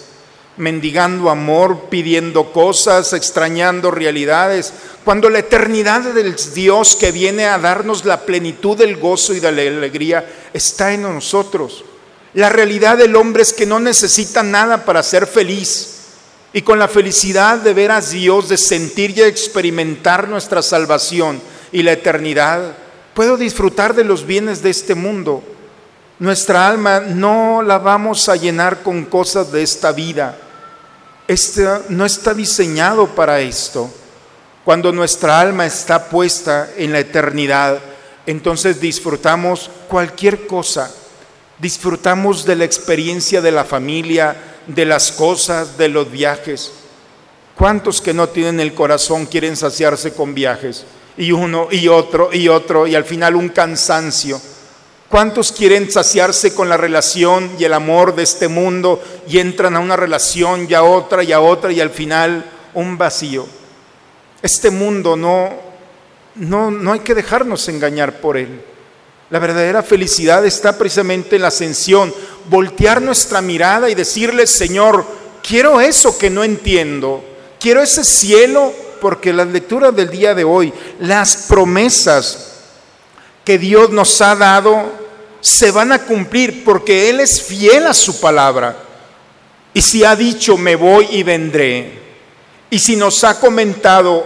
mendigando 0.58 1.30
amor, 1.30 1.86
pidiendo 1.88 2.52
cosas, 2.52 3.12
extrañando 3.12 3.90
realidades, 3.90 4.72
cuando 5.04 5.30
la 5.30 5.38
eternidad 5.38 6.02
del 6.02 6.36
Dios 6.54 6.96
que 6.96 7.12
viene 7.12 7.46
a 7.46 7.58
darnos 7.58 8.04
la 8.04 8.20
plenitud 8.20 8.76
del 8.76 8.96
gozo 8.96 9.32
y 9.32 9.40
de 9.40 9.52
la 9.52 9.62
alegría 9.62 10.28
está 10.52 10.92
en 10.92 11.02
nosotros. 11.02 11.84
La 12.34 12.50
realidad 12.50 12.98
del 12.98 13.16
hombre 13.16 13.42
es 13.42 13.52
que 13.52 13.66
no 13.66 13.80
necesita 13.80 14.42
nada 14.42 14.84
para 14.84 15.02
ser 15.02 15.26
feliz. 15.26 15.94
Y 16.52 16.62
con 16.62 16.78
la 16.78 16.88
felicidad 16.88 17.58
de 17.58 17.74
ver 17.74 17.90
a 17.90 18.00
Dios, 18.00 18.48
de 18.48 18.56
sentir 18.56 19.16
y 19.16 19.22
experimentar 19.22 20.28
nuestra 20.28 20.62
salvación 20.62 21.40
y 21.72 21.82
la 21.82 21.92
eternidad, 21.92 22.74
puedo 23.14 23.36
disfrutar 23.36 23.94
de 23.94 24.04
los 24.04 24.26
bienes 24.26 24.62
de 24.62 24.70
este 24.70 24.94
mundo. 24.94 25.42
Nuestra 26.18 26.66
alma 26.66 27.00
no 27.00 27.62
la 27.62 27.78
vamos 27.78 28.28
a 28.28 28.36
llenar 28.36 28.82
con 28.82 29.04
cosas 29.04 29.52
de 29.52 29.62
esta 29.62 29.92
vida. 29.92 30.36
Este 31.28 31.64
no 31.90 32.04
está 32.04 32.34
diseñado 32.34 33.06
para 33.14 33.40
esto. 33.40 33.88
Cuando 34.64 34.90
nuestra 34.90 35.38
alma 35.38 35.64
está 35.66 36.08
puesta 36.08 36.70
en 36.76 36.92
la 36.92 36.98
eternidad, 36.98 37.78
entonces 38.26 38.80
disfrutamos 38.80 39.70
cualquier 39.88 40.48
cosa 40.48 40.90
Disfrutamos 41.58 42.44
de 42.44 42.54
la 42.54 42.64
experiencia 42.64 43.40
de 43.40 43.50
la 43.50 43.64
familia, 43.64 44.36
de 44.68 44.84
las 44.84 45.10
cosas, 45.10 45.76
de 45.76 45.88
los 45.88 46.08
viajes. 46.08 46.70
¿Cuántos 47.56 48.00
que 48.00 48.14
no 48.14 48.28
tienen 48.28 48.60
el 48.60 48.74
corazón 48.74 49.26
quieren 49.26 49.56
saciarse 49.56 50.12
con 50.12 50.34
viajes? 50.34 50.84
Y 51.16 51.32
uno 51.32 51.66
y 51.72 51.88
otro 51.88 52.32
y 52.32 52.46
otro 52.46 52.86
y 52.86 52.94
al 52.94 53.04
final 53.04 53.34
un 53.34 53.48
cansancio. 53.48 54.40
¿Cuántos 55.08 55.52
quieren 55.52 55.90
saciarse 55.90 56.54
con 56.54 56.68
la 56.68 56.76
relación 56.76 57.52
y 57.58 57.64
el 57.64 57.72
amor 57.72 58.14
de 58.14 58.24
este 58.24 58.46
mundo 58.46 59.02
y 59.26 59.38
entran 59.38 59.74
a 59.74 59.80
una 59.80 59.96
relación 59.96 60.66
y 60.68 60.74
a 60.74 60.82
otra 60.82 61.24
y 61.24 61.32
a 61.32 61.40
otra 61.40 61.72
y 61.72 61.80
al 61.80 61.88
final 61.88 62.44
un 62.74 62.98
vacío? 62.98 63.46
Este 64.42 64.70
mundo 64.70 65.16
no, 65.16 65.50
no, 66.34 66.70
no 66.70 66.92
hay 66.92 67.00
que 67.00 67.14
dejarnos 67.14 67.68
engañar 67.68 68.20
por 68.20 68.36
él. 68.36 68.60
La 69.30 69.38
verdadera 69.38 69.82
felicidad 69.82 70.44
está 70.44 70.76
precisamente 70.76 71.36
en 71.36 71.42
la 71.42 71.48
ascensión, 71.48 72.12
voltear 72.50 73.00
nuestra 73.00 73.40
mirada 73.40 73.88
y 73.88 73.94
decirle, 73.94 74.46
Señor, 74.46 75.06
quiero 75.42 75.80
eso 75.80 76.18
que 76.18 76.28
no 76.28 76.44
entiendo, 76.44 77.24
quiero 77.58 77.80
ese 77.80 78.04
cielo, 78.04 78.74
porque 79.00 79.32
las 79.32 79.48
lecturas 79.48 79.96
del 79.96 80.10
día 80.10 80.34
de 80.34 80.44
hoy, 80.44 80.72
las 81.00 81.46
promesas 81.48 82.47
que 83.48 83.56
Dios 83.56 83.88
nos 83.88 84.20
ha 84.20 84.36
dado, 84.36 84.92
se 85.40 85.70
van 85.70 85.90
a 85.90 86.00
cumplir 86.00 86.64
porque 86.64 87.08
Él 87.08 87.18
es 87.18 87.40
fiel 87.42 87.86
a 87.86 87.94
su 87.94 88.20
palabra. 88.20 88.76
Y 89.72 89.80
si 89.80 90.04
ha 90.04 90.14
dicho, 90.14 90.58
me 90.58 90.76
voy 90.76 91.08
y 91.12 91.22
vendré, 91.22 91.98
y 92.68 92.78
si 92.78 92.94
nos 92.94 93.24
ha 93.24 93.40
comentado 93.40 94.22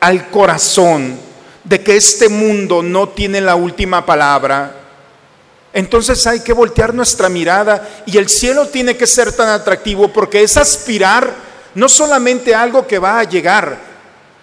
al 0.00 0.30
corazón, 0.30 1.16
de 1.62 1.80
que 1.80 1.94
este 1.94 2.28
mundo 2.28 2.82
no 2.82 3.10
tiene 3.10 3.40
la 3.40 3.54
última 3.54 4.04
palabra, 4.04 4.74
entonces 5.72 6.26
hay 6.26 6.40
que 6.40 6.52
voltear 6.52 6.92
nuestra 6.92 7.28
mirada 7.28 8.02
y 8.04 8.18
el 8.18 8.28
cielo 8.28 8.66
tiene 8.66 8.96
que 8.96 9.06
ser 9.06 9.30
tan 9.30 9.48
atractivo 9.48 10.12
porque 10.12 10.42
es 10.42 10.56
aspirar 10.56 11.32
no 11.76 11.88
solamente 11.88 12.52
a 12.52 12.62
algo 12.62 12.84
que 12.84 12.98
va 12.98 13.20
a 13.20 13.24
llegar, 13.30 13.78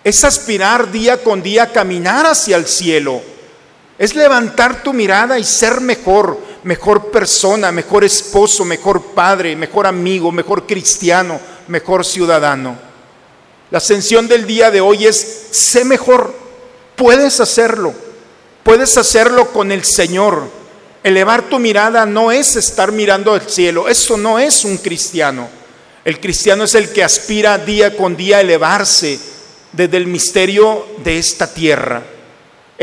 es 0.02 0.24
aspirar 0.24 0.90
día 0.90 1.22
con 1.22 1.44
día 1.44 1.64
a 1.64 1.72
caminar 1.74 2.26
hacia 2.26 2.56
el 2.56 2.68
cielo. 2.68 3.33
Es 4.04 4.16
levantar 4.16 4.84
tu 4.84 4.92
mirada 4.92 5.40
y 5.40 5.46
ser 5.46 5.80
mejor, 5.80 6.38
mejor 6.64 7.10
persona, 7.10 7.72
mejor 7.72 8.04
esposo, 8.04 8.66
mejor 8.66 9.02
padre, 9.02 9.56
mejor 9.56 9.88
amigo, 9.88 10.30
mejor 10.30 10.68
cristiano, 10.68 11.40
mejor 11.70 12.04
ciudadano. 12.04 12.78
La 13.72 13.78
ascensión 13.78 14.28
del 14.28 14.46
día 14.46 14.72
de 14.72 14.82
hoy 14.82 15.06
es 15.06 15.48
sé 15.52 15.86
mejor, 15.86 16.36
Puedes 16.98 17.40
hacerlo, 17.40 17.94
puedes 18.64 18.98
hacerlo 18.98 19.54
con 19.54 19.72
el 19.72 19.86
Señor. 19.86 20.50
Elevar 21.02 21.44
tu 21.44 21.58
mirada 21.58 22.06
no 22.06 22.30
es 22.30 22.58
estar 22.58 22.92
mirando 22.92 23.32
al 23.32 23.50
cielo, 23.50 23.88
eso 23.88 24.18
no 24.18 24.38
es 24.38 24.66
un 24.66 24.80
cristiano. 24.80 25.48
El 26.04 26.20
cristiano 26.20 26.66
es 26.66 26.76
el 26.76 26.92
que 26.92 27.06
aspira 27.06 27.58
día 27.58 27.96
con 27.96 28.18
día 28.18 28.36
a 28.36 28.42
elevarse 28.42 29.18
desde 29.72 29.96
el 29.96 30.08
misterio 30.08 30.88
de 31.06 31.20
esta 31.20 31.48
tierra. 31.48 32.04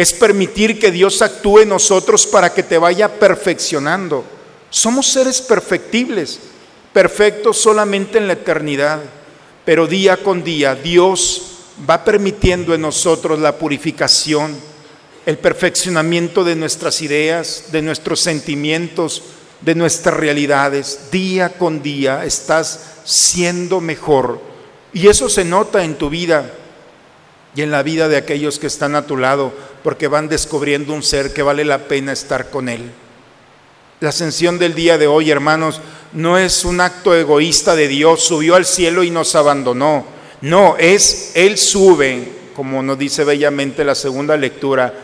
Es 0.01 0.15
permitir 0.15 0.79
que 0.79 0.91
Dios 0.91 1.21
actúe 1.21 1.59
en 1.59 1.69
nosotros 1.69 2.27
para 2.27 2.55
que 2.55 2.63
te 2.63 2.79
vaya 2.79 3.21
perfeccionando. 3.21 4.25
Somos 4.71 5.09
seres 5.09 5.43
perfectibles, 5.43 6.41
perfectos 6.91 7.59
solamente 7.59 8.17
en 8.17 8.27
la 8.27 8.33
eternidad, 8.33 9.01
pero 9.63 9.87
día 9.87 10.17
con 10.17 10.43
día 10.43 10.75
Dios 10.75 11.59
va 11.89 12.03
permitiendo 12.03 12.73
en 12.73 12.81
nosotros 12.81 13.41
la 13.41 13.59
purificación, 13.59 14.57
el 15.27 15.37
perfeccionamiento 15.37 16.45
de 16.45 16.57
nuestras 16.57 17.03
ideas, 17.03 17.65
de 17.71 17.83
nuestros 17.83 18.21
sentimientos, 18.21 19.23
de 19.61 19.75
nuestras 19.75 20.17
realidades. 20.17 21.11
Día 21.13 21.59
con 21.59 21.83
día 21.83 22.25
estás 22.25 22.87
siendo 23.05 23.83
mejor. 23.83 24.41
Y 24.95 25.09
eso 25.09 25.29
se 25.29 25.45
nota 25.45 25.85
en 25.85 25.97
tu 25.97 26.09
vida 26.09 26.55
y 27.55 27.63
en 27.63 27.71
la 27.71 27.83
vida 27.83 28.09
de 28.09 28.17
aquellos 28.17 28.59
que 28.59 28.67
están 28.67 28.95
a 28.95 29.07
tu 29.07 29.17
lado, 29.17 29.53
porque 29.83 30.09
van 30.09 30.29
descubriendo 30.29 30.93
un 30.93 31.03
ser 31.03 31.33
que 31.33 31.43
vale 31.43 31.65
la 31.65 31.89
pena 31.89 32.13
estar 32.13 32.51
con 32.51 32.69
él. 32.69 32.91
La 34.01 34.11
ascensión 34.11 34.59
del 34.59 34.75
día 34.75 34.97
de 34.99 35.07
hoy, 35.07 35.31
hermanos, 35.31 35.81
no 36.13 36.39
es 36.39 36.65
un 36.65 36.81
acto 36.81 37.15
egoísta 37.15 37.77
de 37.77 37.89
Dios, 37.89 38.23
subió 38.23 38.55
al 38.55 38.65
cielo 38.65 39.03
y 39.05 39.11
nos 39.11 39.35
abandonó. 39.35 40.07
No, 40.41 40.77
es 40.79 41.33
Él 41.35 41.59
sube, 41.59 42.33
como 42.57 42.83
nos 42.83 42.99
dice 42.99 43.25
bellamente 43.25 43.85
la 43.85 43.95
segunda 43.95 44.37
lectura, 44.37 44.95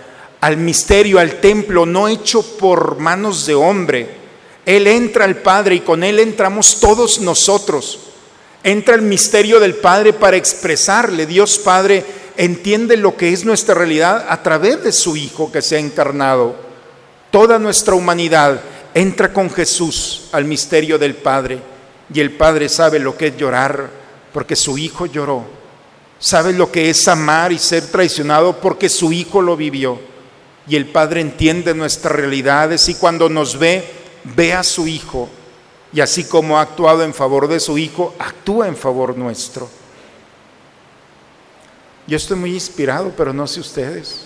al 0.41 0.57
misterio, 0.57 1.19
al 1.19 1.41
templo, 1.41 1.85
no 1.85 2.09
hecho 2.09 2.43
por 2.57 2.99
manos 2.99 3.45
de 3.47 3.55
hombre. 3.55 4.09
Él 4.65 4.87
entra 4.87 5.25
al 5.25 5.37
Padre 5.37 5.77
y 5.77 5.81
con 5.81 6.03
Él 6.03 6.19
entramos 6.19 6.81
todos 6.81 7.21
nosotros. 7.21 8.01
Entra 8.65 8.95
el 8.95 9.03
misterio 9.03 9.61
del 9.61 9.75
Padre 9.75 10.13
para 10.13 10.37
expresarle. 10.37 11.27
Dios 11.27 11.59
Padre 11.59 12.05
entiende 12.37 12.97
lo 12.97 13.17
que 13.17 13.33
es 13.33 13.45
nuestra 13.45 13.75
realidad 13.75 14.27
a 14.29 14.43
través 14.43 14.83
de 14.83 14.93
su 14.93 15.17
Hijo 15.17 15.51
que 15.51 15.63
se 15.63 15.77
ha 15.77 15.79
encarnado. 15.79 16.57
Toda 17.31 17.59
nuestra 17.59 17.95
humanidad 17.95 18.61
entra 18.95 19.33
con 19.33 19.51
Jesús 19.51 20.29
al 20.33 20.45
misterio 20.45 20.99
del 20.99 21.15
Padre 21.15 21.61
y 22.13 22.21
el 22.21 22.33
Padre 22.33 22.69
sabe 22.69 22.99
lo 22.99 23.17
que 23.17 23.29
es 23.29 23.37
llorar 23.37 23.91
porque 24.33 24.57
su 24.57 24.79
Hijo 24.79 25.07
lloró. 25.07 25.45
Sabe 26.19 26.53
lo 26.53 26.73
que 26.73 26.89
es 26.89 27.07
amar 27.09 27.53
y 27.53 27.59
ser 27.59 27.87
traicionado 27.87 28.59
porque 28.61 28.89
su 28.89 29.13
Hijo 29.13 29.43
lo 29.43 29.57
vivió. 29.57 29.99
Y 30.69 30.77
el 30.77 30.87
Padre 30.87 31.21
entiende 31.21 31.75
nuestras 31.75 32.15
realidades 32.15 32.89
y 32.89 32.95
cuando 32.95 33.29
nos 33.29 33.59
ve, 33.59 33.85
ve 34.25 34.53
a 34.53 34.63
su 34.63 34.87
Hijo. 34.87 35.29
Y 35.93 36.01
así 36.01 36.25
como 36.25 36.59
ha 36.59 36.63
actuado 36.63 37.03
en 37.05 37.15
favor 37.15 37.49
de 37.49 37.61
su 37.61 37.79
Hijo, 37.79 38.15
actúa 38.19 38.67
en 38.67 38.77
favor 38.77 39.17
nuestro. 39.17 39.69
Yo 42.07 42.17
estoy 42.17 42.37
muy 42.37 42.55
inspirado, 42.55 43.13
pero 43.17 43.33
no 43.33 43.47
sé 43.47 43.61
ustedes. 43.61 44.23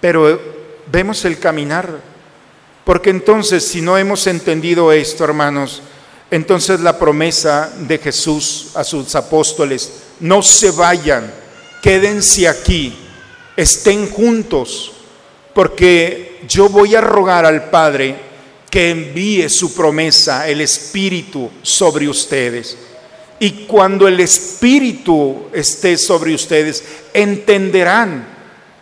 Pero 0.00 0.40
vemos 0.90 1.24
el 1.24 1.38
caminar 1.38 2.14
porque 2.84 3.10
entonces, 3.10 3.66
si 3.66 3.80
no 3.80 3.96
hemos 3.96 4.26
entendido 4.26 4.92
esto, 4.92 5.24
hermanos, 5.24 5.80
entonces 6.30 6.80
la 6.80 6.98
promesa 6.98 7.72
de 7.78 7.98
Jesús 7.98 8.72
a 8.74 8.84
sus 8.84 9.14
apóstoles, 9.14 10.02
no 10.20 10.42
se 10.42 10.70
vayan, 10.70 11.32
quédense 11.82 12.46
aquí, 12.46 12.94
estén 13.56 14.10
juntos, 14.10 14.92
porque 15.54 16.42
yo 16.46 16.68
voy 16.68 16.94
a 16.94 17.00
rogar 17.00 17.46
al 17.46 17.70
Padre 17.70 18.16
que 18.70 18.90
envíe 18.90 19.48
su 19.48 19.74
promesa, 19.74 20.46
el 20.46 20.60
Espíritu, 20.60 21.50
sobre 21.62 22.06
ustedes. 22.06 22.76
Y 23.44 23.66
cuando 23.66 24.08
el 24.08 24.20
Espíritu 24.20 25.50
esté 25.52 25.98
sobre 25.98 26.34
ustedes, 26.34 26.82
entenderán, 27.12 28.26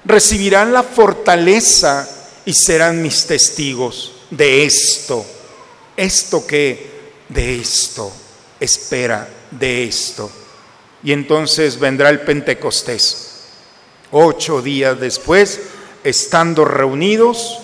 recibirán 0.04 0.72
la 0.72 0.84
fortaleza 0.84 2.08
y 2.44 2.52
serán 2.52 3.02
mis 3.02 3.26
testigos 3.26 4.12
de 4.30 4.64
esto. 4.64 5.26
¿Esto 5.96 6.46
que 6.46 6.92
De 7.28 7.56
esto. 7.56 8.12
Espera 8.60 9.28
de 9.50 9.82
esto. 9.82 10.30
Y 11.02 11.10
entonces 11.10 11.76
vendrá 11.76 12.08
el 12.10 12.20
Pentecostés. 12.20 13.30
Ocho 14.12 14.62
días 14.62 15.00
después, 15.00 15.58
estando 16.04 16.64
reunidos, 16.64 17.58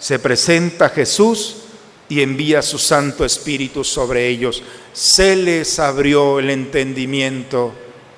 se 0.00 0.18
presenta 0.18 0.88
Jesús 0.88 1.63
y 2.08 2.20
envía 2.20 2.62
su 2.62 2.78
Santo 2.78 3.24
Espíritu 3.24 3.84
sobre 3.84 4.28
ellos. 4.28 4.62
Se 4.92 5.36
les 5.36 5.78
abrió 5.78 6.38
el 6.38 6.50
entendimiento 6.50 7.72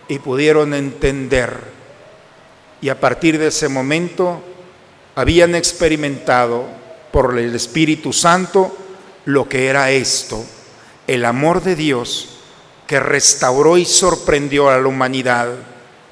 y 0.08 0.18
pudieron 0.18 0.74
entender. 0.74 1.76
Y 2.80 2.88
a 2.88 3.00
partir 3.00 3.38
de 3.38 3.48
ese 3.48 3.68
momento 3.68 4.42
habían 5.14 5.54
experimentado 5.54 6.64
por 7.10 7.38
el 7.38 7.54
Espíritu 7.54 8.12
Santo 8.12 8.76
lo 9.24 9.48
que 9.48 9.66
era 9.66 9.90
esto, 9.90 10.44
el 11.06 11.24
amor 11.24 11.62
de 11.62 11.74
Dios 11.74 12.36
que 12.86 13.00
restauró 13.00 13.78
y 13.78 13.84
sorprendió 13.84 14.70
a 14.70 14.78
la 14.78 14.86
humanidad, 14.86 15.48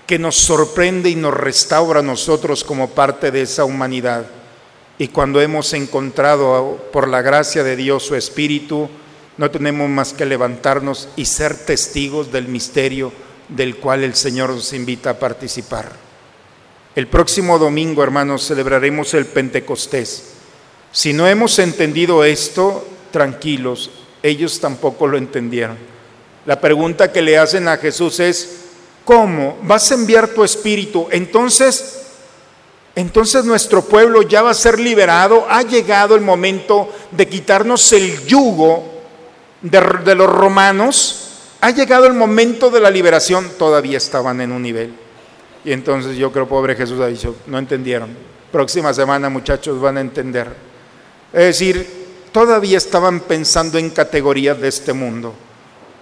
que 0.07 0.19
nos 0.19 0.37
sorprende 0.37 1.09
y 1.09 1.15
nos 1.15 1.33
restaura 1.33 2.01
a 2.01 2.03
nosotros 2.03 2.65
como 2.65 2.91
parte 2.91 3.31
de 3.31 3.43
esa 3.43 3.65
humanidad. 3.65 4.27
Y 4.99 5.09
cuando 5.09 5.41
hemos 5.41 5.73
encontrado 5.73 6.79
por 6.93 7.09
la 7.09 7.23
gracia 7.23 7.65
de 7.65 7.77
Dios 7.77 8.05
su 8.05 8.15
Espíritu, 8.15 8.89
no 9.37 9.51
tenemos 9.51 9.89
más 9.89 10.13
que 10.13 10.25
levantarnos 10.25 11.09
y 11.17 11.25
ser 11.25 11.57
testigos 11.57 12.31
del 12.31 12.47
misterio 12.47 13.13
del 13.49 13.77
cual 13.77 14.05
el 14.05 14.15
Señor 14.15 14.51
nos 14.51 14.73
invita 14.73 15.11
a 15.11 15.19
participar. 15.19 15.91
El 16.95 17.09
próximo 17.09 17.59
domingo, 17.59 18.05
hermanos, 18.05 18.47
celebraremos 18.47 19.15
el 19.15 19.27
Pentecostés. 19.27 20.35
Si 20.93 21.13
no 21.13 21.27
hemos 21.27 21.59
entendido 21.59 22.23
esto, 22.23 22.87
tranquilos, 23.11 23.91
ellos 24.23 24.61
tampoco 24.61 25.09
lo 25.09 25.19
entendieron. 25.19 25.77
La 26.47 26.61
pregunta 26.61 27.11
que 27.11 27.23
le 27.23 27.37
hacen 27.37 27.67
a 27.67 27.79
Jesús 27.79 28.21
es, 28.21 28.61
¿cómo? 29.05 29.59
¿Vas 29.63 29.91
a 29.91 29.95
enviar 29.95 30.29
tu 30.29 30.45
espíritu? 30.45 31.09
Entonces, 31.11 32.04
entonces 32.97 33.45
nuestro 33.45 33.83
pueblo 33.83 34.23
ya 34.23 34.43
va 34.43 34.51
a 34.51 34.55
ser 34.55 34.79
liberado. 34.79 35.47
Ha 35.49 35.63
llegado 35.63 36.15
el 36.15 36.21
momento 36.21 36.93
de 37.11 37.27
quitarnos 37.29 37.93
el 37.93 38.25
yugo 38.27 38.85
de, 39.63 40.15
los 40.15 40.31
romanos. 40.31 41.21
Ha 41.61 41.71
llegado 41.71 42.07
el 42.07 42.15
momento 42.15 42.71
de 42.71 42.81
la 42.81 42.91
liberación. 42.91 43.51
Todavía 43.59 43.99
estaban 43.99 44.41
en 44.41 44.53
un 44.53 44.63
nivel. 44.63 44.95
Y 45.65 45.73
entonces 45.73 46.17
yo 46.17 46.31
creo, 46.31 46.47
pobre 46.47 46.77
Jesús 46.77 47.01
ha 47.01 47.09
dicho, 47.09 47.37
no 47.47 47.59
entendieron. 47.59 48.17
Próxima 48.53 48.95
semana 48.95 49.29
muchachos 49.29 49.81
van 49.81 49.97
a 49.97 50.01
entender. 50.01 50.49
Es 51.33 51.47
decir, 51.47 52.05
todavía 52.31 52.79
estaban 52.79 53.21
pensando 53.21 53.77
en 53.79 53.91
categorías 53.91 54.61
de 54.61 54.69
este 54.69 54.93
mundo. 54.93 55.35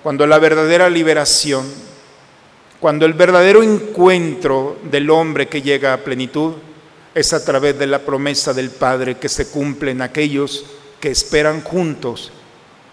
Cuando 0.02 0.26
la 0.26 0.38
verdadera 0.38 0.90
liberación, 0.90 1.64
cuando 2.80 3.06
el 3.06 3.14
verdadero 3.14 3.62
encuentro 3.62 4.76
del 4.82 5.08
hombre 5.08 5.48
que 5.48 5.62
llega 5.62 5.94
a 5.94 5.98
plenitud 5.98 6.54
es 7.14 7.32
a 7.32 7.44
través 7.44 7.78
de 7.78 7.86
la 7.86 8.00
promesa 8.00 8.54
del 8.54 8.70
Padre 8.70 9.18
que 9.18 9.28
se 9.28 9.48
cumple 9.48 9.90
en 9.90 10.02
aquellos 10.02 10.64
que 11.00 11.10
esperan 11.10 11.62
juntos 11.62 12.32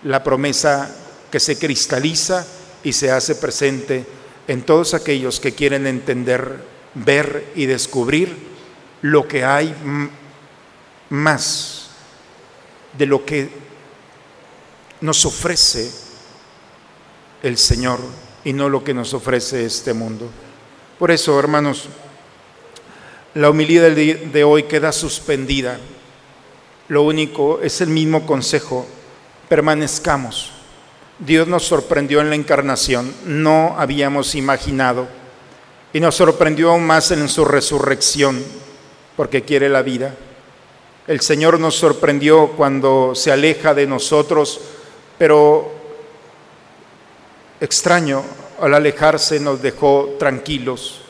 la 0.04 0.24
promesa 0.24 0.94
que 1.32 1.40
se 1.40 1.58
cristaliza 1.58 2.46
y 2.84 2.94
se 2.94 3.12
hace 3.12 3.36
presente 3.36 4.06
en 4.48 4.64
todos 4.64 4.94
aquellos 4.94 5.40
que 5.40 5.54
quieren 5.54 5.86
entender, 5.86 6.64
ver 6.96 7.52
y 7.56 7.66
descubrir 7.66 8.36
lo 9.02 9.28
que 9.28 9.44
hay 9.44 9.74
más 11.10 11.90
de 12.98 13.06
lo 13.06 13.26
que 13.26 13.50
nos 15.02 15.26
ofrece 15.26 15.92
el 17.44 17.58
Señor 17.58 18.00
y 18.44 18.54
no 18.54 18.70
lo 18.70 18.84
que 18.84 18.94
nos 18.94 19.14
ofrece 19.14 19.66
este 19.66 19.94
mundo. 19.94 20.30
Por 20.98 21.12
eso, 21.12 21.38
hermanos, 21.40 21.88
la 23.34 23.50
humildad 23.50 23.92
de 23.92 24.44
hoy 24.44 24.64
queda 24.64 24.92
suspendida. 24.92 25.80
Lo 26.88 27.04
único 27.04 27.60
es 27.62 27.82
el 27.82 27.90
mismo 27.90 28.26
consejo, 28.26 28.86
permanezcamos 29.48 30.54
Dios 31.20 31.50
nos 31.50 31.66
sorprendió 31.66 32.22
en 32.22 32.30
la 32.30 32.36
encarnación, 32.36 33.14
no 33.26 33.76
habíamos 33.78 34.36
imaginado, 34.36 35.06
y 35.92 36.00
nos 36.00 36.16
sorprendió 36.16 36.72
aún 36.72 36.88
más 36.88 37.12
en 37.12 37.28
su 37.28 37.44
resurrección, 37.44 38.42
porque 39.18 39.42
quiere 39.42 39.68
la 39.68 39.82
vida. 39.82 40.16
El 41.08 41.20
Señor 41.20 41.60
nos 41.60 41.76
sorprendió 41.76 42.52
cuando 42.52 43.16
se 43.16 43.34
aleja 43.34 43.74
de 43.74 43.86
nosotros, 43.86 44.62
pero 45.18 45.70
extraño, 47.60 48.24
al 48.62 48.74
alejarse 48.74 49.42
nos 49.42 49.62
dejó 49.62 50.16
tranquilos, 50.18 51.02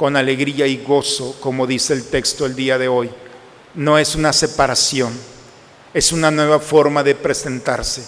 con 0.00 0.16
alegría 0.16 0.66
y 0.66 0.78
gozo, 0.78 1.36
como 1.40 1.66
dice 1.66 1.92
el 1.92 2.04
texto 2.04 2.46
el 2.46 2.56
día 2.56 2.78
de 2.78 2.88
hoy. 2.88 3.10
No 3.74 3.98
es 3.98 4.14
una 4.14 4.32
separación, 4.32 5.12
es 5.92 6.10
una 6.10 6.30
nueva 6.30 6.58
forma 6.58 7.02
de 7.02 7.14
presentarse 7.14 8.02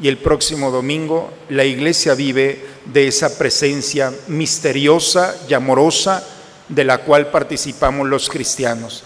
y 0.00 0.08
el 0.08 0.18
próximo 0.18 0.72
domingo 0.72 1.32
la 1.48 1.64
iglesia 1.64 2.14
vive 2.14 2.66
de 2.84 3.06
esa 3.06 3.38
presencia 3.38 4.12
misteriosa 4.26 5.36
y 5.48 5.54
amorosa 5.54 6.26
de 6.68 6.82
la 6.82 6.98
cual 6.98 7.30
participamos 7.30 8.08
los 8.08 8.28
cristianos. 8.28 9.04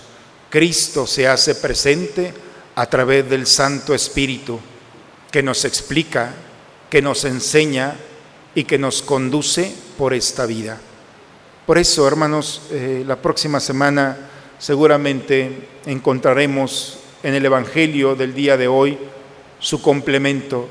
Cristo 0.49 1.07
se 1.07 1.29
hace 1.29 1.55
presente 1.57 2.33
a 2.75 2.87
través 2.87 3.29
del 3.29 3.47
Santo 3.47 3.95
Espíritu 3.95 4.59
que 5.31 5.43
nos 5.43 5.67
explica, 5.67 6.33
que 6.89 7.03
nos 7.03 7.27
enseña 7.27 7.97
y 8.55 8.65
que 8.65 8.79
nos 8.79 9.03
conduce 9.03 9.75
por 9.99 10.15
esta 10.15 10.47
vida. 10.47 10.81
Por 11.67 11.79
eso, 11.79 12.07
hermanos, 12.07 12.61
eh, 12.71 13.05
la 13.07 13.17
próxima 13.17 13.59
semana 13.59 14.19
seguramente 14.59 15.67
encontraremos 15.87 16.99
en 17.23 17.33
el 17.33 17.47
Evangelio 17.47 18.15
del 18.15 18.35
día 18.35 18.59
de 18.59 18.69
hoy 18.69 18.99
su 19.61 19.81
complemento 19.81 20.69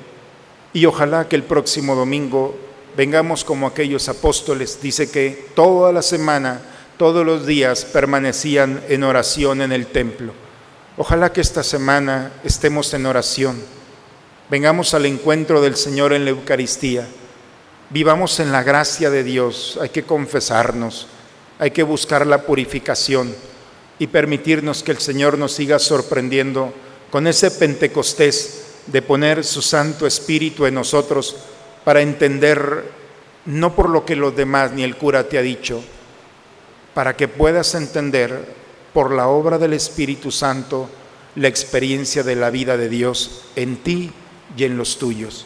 y 0.72 0.86
ojalá 0.86 1.28
que 1.28 1.36
el 1.36 1.44
próximo 1.44 1.96
domingo 1.96 2.56
vengamos 2.96 3.44
como 3.44 3.66
aquellos 3.66 4.08
apóstoles. 4.08 4.80
Dice 4.84 5.10
que 5.10 5.48
toda 5.56 5.91
la 5.91 6.04
semana, 6.04 6.62
todos 6.98 7.26
los 7.26 7.48
días 7.48 7.86
permanecían 7.86 8.84
en 8.88 9.04
oración 9.04 9.64
en 9.64 9.72
el 9.72 9.88
templo. 9.88 10.34
Ojalá 10.96 11.34
que 11.34 11.41
esta 11.41 11.64
semana 11.64 12.34
estemos 12.44 12.94
en 12.94 13.08
oración, 13.08 13.60
vengamos 14.52 14.94
al 14.94 15.08
encuentro 15.08 15.60
del 15.60 15.76
Señor 15.76 16.14
en 16.14 16.26
la 16.26 16.30
Eucaristía, 16.30 17.08
vivamos 17.94 18.39
en 18.39 18.52
la 18.52 18.64
gracia 18.64 19.12
de 19.12 19.24
Dios, 19.24 19.78
hay 19.80 19.89
que 19.89 20.02
confesarnos, 20.02 21.06
hay 21.60 21.70
que 21.70 21.84
buscar 21.84 22.26
la 22.26 22.41
purificación 22.41 23.34
y 24.00 24.08
permitirnos 24.08 24.82
que 24.82 24.91
el 24.91 24.98
Señor 24.98 25.38
nos 25.38 25.52
siga 25.52 25.78
sorprendiendo 25.78 26.74
con 27.12 27.28
ese 27.28 27.52
Pentecostés 27.52 28.64
de 28.88 29.04
poner 29.04 29.44
su 29.44 29.62
Santo 29.62 30.08
Espíritu 30.08 30.66
en 30.66 30.74
nosotros 30.74 31.36
para 31.84 32.02
entender, 32.02 32.84
no 33.46 33.76
por 33.76 33.91
lo 33.91 34.04
que 34.06 34.16
los 34.16 34.36
demás 34.36 34.72
ni 34.72 34.82
el 34.82 34.98
cura 34.98 35.30
te 35.30 35.38
ha 35.38 35.44
dicho, 35.44 35.84
para 36.96 37.16
que 37.16 37.28
puedas 37.28 37.76
entender 37.76 38.56
por 38.91 39.14
la 39.14 39.28
obra 39.28 39.60
del 39.60 39.74
Espíritu 39.74 40.32
Santo 40.32 40.89
la 41.36 41.48
experiencia 41.48 42.24
de 42.24 42.36
la 42.36 42.50
vida 42.50 42.76
de 42.76 42.89
Dios 42.89 43.44
en 43.56 43.78
ti 43.78 44.12
y 44.58 44.64
en 44.64 44.78
los 44.78 44.98
tuyos. 44.98 45.46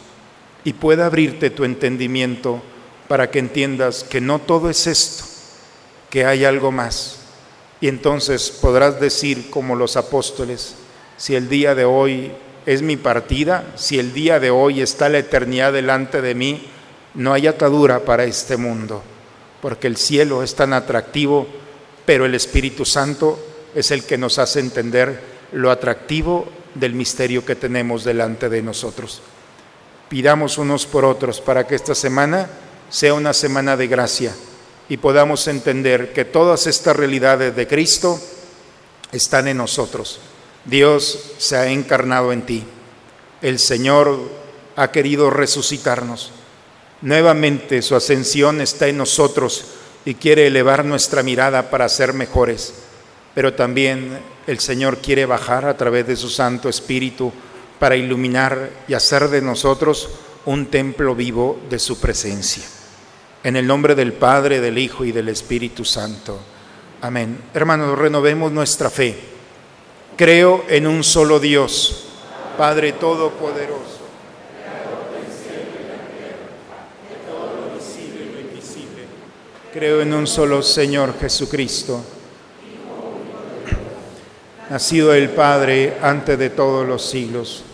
Y 0.68 0.74
pueda 0.74 1.06
abrirte 1.06 1.48
tu 1.48 1.64
entendimiento 1.64 2.60
para 3.08 3.30
que 3.30 3.38
entiendas 3.38 4.04
que 4.04 4.20
no 4.20 4.38
todo 4.38 4.68
es 4.68 4.86
esto, 4.86 5.24
que 6.10 6.26
hay 6.26 6.44
algo 6.44 6.70
más. 6.70 7.20
Y 7.80 7.88
entonces 7.88 8.50
podrás 8.50 9.00
decir 9.00 9.48
como 9.48 9.76
los 9.76 9.96
apóstoles, 9.96 10.74
si 11.16 11.34
el 11.34 11.48
día 11.48 11.74
de 11.74 11.86
hoy 11.86 12.32
es 12.66 12.82
mi 12.82 12.98
partida, 12.98 13.72
si 13.76 13.98
el 13.98 14.12
día 14.12 14.40
de 14.40 14.50
hoy 14.50 14.82
está 14.82 15.08
la 15.08 15.20
eternidad 15.20 15.72
delante 15.72 16.20
de 16.20 16.34
mí, 16.34 16.68
no 17.14 17.32
hay 17.32 17.46
atadura 17.46 18.00
para 18.00 18.24
este 18.24 18.58
mundo, 18.58 19.02
porque 19.62 19.86
el 19.86 19.96
cielo 19.96 20.42
es 20.42 20.54
tan 20.54 20.74
atractivo, 20.74 21.46
pero 22.04 22.26
el 22.26 22.34
Espíritu 22.34 22.84
Santo 22.84 23.42
es 23.74 23.90
el 23.90 24.04
que 24.04 24.18
nos 24.18 24.38
hace 24.38 24.60
entender 24.60 25.18
lo 25.52 25.70
atractivo 25.70 26.46
del 26.74 26.92
misterio 26.92 27.42
que 27.46 27.54
tenemos 27.54 28.04
delante 28.04 28.50
de 28.50 28.60
nosotros. 28.60 29.22
Pidamos 30.08 30.58
unos 30.58 30.86
por 30.86 31.04
otros 31.04 31.40
para 31.40 31.66
que 31.66 31.74
esta 31.74 31.94
semana 31.94 32.48
sea 32.88 33.14
una 33.14 33.32
semana 33.34 33.76
de 33.76 33.88
gracia 33.88 34.32
y 34.88 34.96
podamos 34.96 35.46
entender 35.48 36.12
que 36.12 36.24
todas 36.24 36.66
estas 36.66 36.96
realidades 36.96 37.54
de 37.54 37.66
Cristo 37.66 38.18
están 39.12 39.48
en 39.48 39.58
nosotros. 39.58 40.20
Dios 40.64 41.32
se 41.38 41.56
ha 41.56 41.66
encarnado 41.68 42.32
en 42.32 42.42
ti. 42.42 42.64
El 43.42 43.58
Señor 43.58 44.18
ha 44.76 44.90
querido 44.90 45.30
resucitarnos. 45.30 46.32
Nuevamente 47.02 47.82
su 47.82 47.94
ascensión 47.94 48.60
está 48.60 48.88
en 48.88 48.96
nosotros 48.96 49.64
y 50.04 50.14
quiere 50.14 50.46
elevar 50.46 50.84
nuestra 50.84 51.22
mirada 51.22 51.70
para 51.70 51.88
ser 51.88 52.14
mejores. 52.14 52.74
Pero 53.34 53.54
también 53.54 54.18
el 54.46 54.58
Señor 54.58 54.98
quiere 54.98 55.26
bajar 55.26 55.66
a 55.66 55.76
través 55.76 56.06
de 56.06 56.16
su 56.16 56.30
Santo 56.30 56.68
Espíritu 56.68 57.32
para 57.78 57.96
iluminar 57.96 58.70
y 58.88 58.94
hacer 58.94 59.28
de 59.28 59.40
nosotros 59.40 60.08
un 60.44 60.66
templo 60.66 61.14
vivo 61.14 61.60
de 61.68 61.78
su 61.78 62.00
presencia. 62.00 62.64
En 63.44 63.56
el 63.56 63.66
nombre 63.66 63.94
del 63.94 64.12
Padre, 64.12 64.60
del 64.60 64.78
Hijo 64.78 65.04
y 65.04 65.12
del 65.12 65.28
Espíritu 65.28 65.84
Santo. 65.84 66.40
Amén. 67.00 67.38
Hermanos, 67.54 67.98
renovemos 67.98 68.50
nuestra 68.50 68.90
fe. 68.90 69.16
Creo 70.16 70.64
en 70.68 70.86
un 70.86 71.04
solo 71.04 71.38
Dios, 71.38 72.08
Padre 72.56 72.92
Todopoderoso. 72.92 73.98
Creo 79.72 80.00
en 80.00 80.12
un 80.12 80.26
solo 80.26 80.62
Señor 80.62 81.14
Jesucristo, 81.20 82.02
nacido 84.70 85.10
del 85.10 85.28
Padre 85.28 85.98
antes 86.02 86.36
de 86.36 86.50
todos 86.50 86.88
los 86.88 87.04
siglos. 87.08 87.64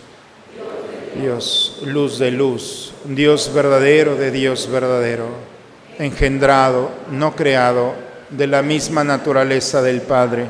Dios, 1.19 1.79
luz 1.85 2.19
de 2.19 2.31
luz, 2.31 2.93
Dios 3.05 3.51
verdadero 3.53 4.15
de 4.15 4.31
Dios 4.31 4.69
verdadero 4.69 5.27
engendrado, 5.97 6.91
no 7.11 7.35
creado, 7.35 7.93
de 8.29 8.47
la 8.47 8.61
misma 8.61 9.03
naturaleza 9.03 9.81
del 9.81 10.01
Padre, 10.01 10.47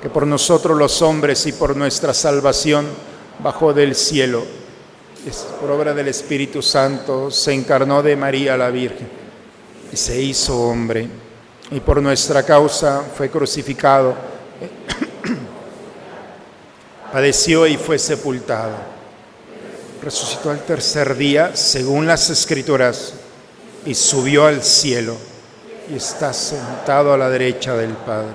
que 0.00 0.08
por 0.08 0.26
nosotros 0.26 0.78
los 0.78 1.02
hombres 1.02 1.46
y 1.46 1.52
por 1.52 1.76
nuestra 1.76 2.14
salvación 2.14 2.86
bajó 3.40 3.72
del 3.72 3.94
cielo, 3.94 4.44
por 5.60 5.70
obra 5.70 5.94
del 5.94 6.08
Espíritu 6.08 6.62
Santo, 6.62 7.30
se 7.30 7.52
encarnó 7.52 8.02
de 8.02 8.16
María 8.16 8.56
la 8.56 8.70
Virgen 8.70 9.08
y 9.92 9.96
se 9.96 10.20
hizo 10.20 10.58
hombre, 10.60 11.08
y 11.70 11.80
por 11.80 12.00
nuestra 12.02 12.42
causa 12.44 13.02
fue 13.16 13.30
crucificado, 13.30 14.14
padeció 17.14 17.64
y 17.68 17.76
fue 17.76 17.96
sepultado 17.96 18.74
resucitó 20.02 20.50
al 20.50 20.64
tercer 20.64 21.16
día, 21.16 21.54
según 21.54 22.08
las 22.08 22.28
escrituras, 22.28 23.14
y 23.86 23.94
subió 23.94 24.46
al 24.46 24.64
cielo 24.64 25.16
y 25.88 25.94
está 25.94 26.32
sentado 26.32 27.12
a 27.12 27.16
la 27.16 27.30
derecha 27.30 27.76
del 27.76 27.92
Padre. 27.92 28.34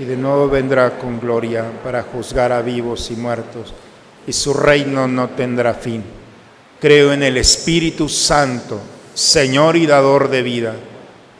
Y 0.00 0.04
de 0.04 0.16
nuevo 0.16 0.48
vendrá 0.48 0.98
con 0.98 1.20
gloria 1.20 1.66
para 1.84 2.02
juzgar 2.02 2.50
a 2.50 2.62
vivos 2.62 3.10
y 3.10 3.16
muertos, 3.16 3.74
y 4.26 4.32
su 4.32 4.54
reino 4.54 5.06
no 5.06 5.28
tendrá 5.28 5.74
fin. 5.74 6.02
Creo 6.80 7.12
en 7.12 7.22
el 7.22 7.36
Espíritu 7.36 8.08
Santo, 8.08 8.80
Señor 9.12 9.76
y 9.76 9.86
dador 9.86 10.30
de 10.30 10.42
vida, 10.42 10.74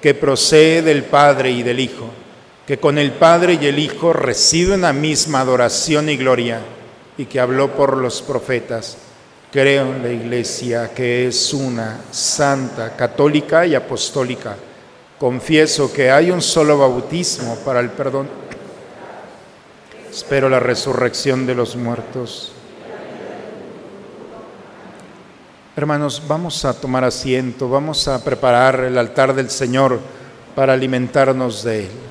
que 0.02 0.12
procede 0.12 0.82
del 0.82 1.04
Padre 1.04 1.50
y 1.50 1.62
del 1.62 1.80
Hijo, 1.80 2.10
que 2.68 2.78
con 2.78 2.98
el 2.98 3.12
Padre 3.12 3.58
y 3.58 3.64
el 3.64 3.78
Hijo 3.78 4.12
recibe 4.12 4.74
una 4.74 4.92
misma 4.92 5.40
adoración 5.40 6.10
y 6.10 6.18
gloria, 6.18 6.60
y 7.16 7.24
que 7.24 7.40
habló 7.40 7.72
por 7.72 7.96
los 7.96 8.20
profetas 8.20 8.98
Creo 9.50 9.86
en 9.94 10.02
la 10.02 10.10
Iglesia 10.10 10.90
que 10.94 11.26
es 11.26 11.54
una, 11.54 12.02
santa, 12.10 12.94
católica 12.94 13.64
y 13.64 13.74
apostólica. 13.74 14.54
Confieso 15.18 15.90
que 15.90 16.10
hay 16.10 16.30
un 16.30 16.42
solo 16.42 16.76
bautismo 16.76 17.56
para 17.64 17.80
el 17.80 17.88
perdón. 17.88 18.28
Espero 20.10 20.50
la 20.50 20.60
resurrección 20.60 21.46
de 21.46 21.54
los 21.54 21.74
muertos. 21.74 22.52
Hermanos, 25.74 26.22
vamos 26.28 26.66
a 26.66 26.78
tomar 26.78 27.04
asiento, 27.04 27.70
vamos 27.70 28.06
a 28.08 28.22
preparar 28.22 28.80
el 28.80 28.98
altar 28.98 29.34
del 29.34 29.48
Señor 29.48 29.98
para 30.54 30.74
alimentarnos 30.74 31.64
de 31.64 31.84
Él. 31.84 32.07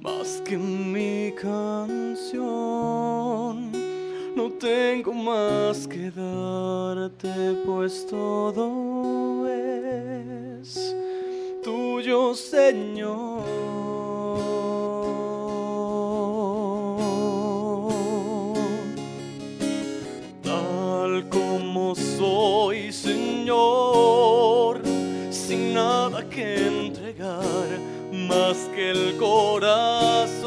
Más 0.00 0.42
que 0.44 0.56
mi 0.56 1.32
canción. 1.32 2.42
No 4.36 4.50
tengo 4.58 5.12
más 5.12 5.86
que 5.86 6.10
darte, 6.10 7.54
pues 7.64 8.06
todo 8.06 9.46
es 9.48 10.94
tuyo, 11.62 12.34
Señor. 12.34 13.44
Tal 20.42 21.28
como 21.28 21.94
soy, 21.94 22.92
Señor, 22.92 24.82
sin 25.30 25.74
nada 25.74 26.28
que 26.28 26.83
más 28.28 28.56
que 28.74 28.90
el 28.90 29.16
corazón. 29.16 30.43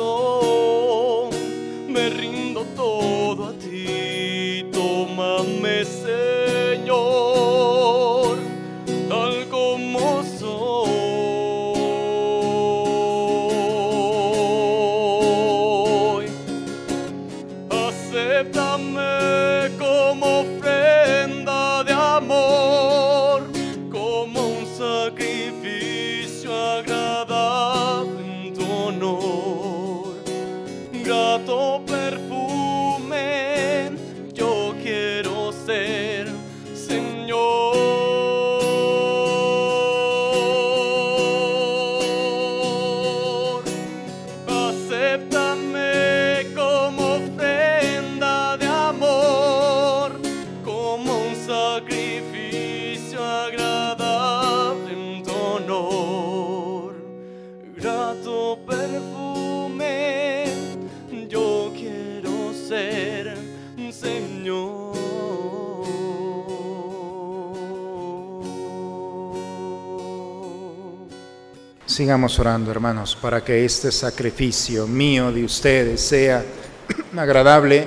Sigamos 72.08 72.40
orando, 72.40 72.72
hermanos, 72.72 73.18
para 73.22 73.44
que 73.44 73.66
este 73.66 73.92
sacrificio 73.92 74.88
mío 74.88 75.30
de 75.30 75.44
ustedes 75.44 76.00
sea 76.00 76.42
agradable 77.18 77.86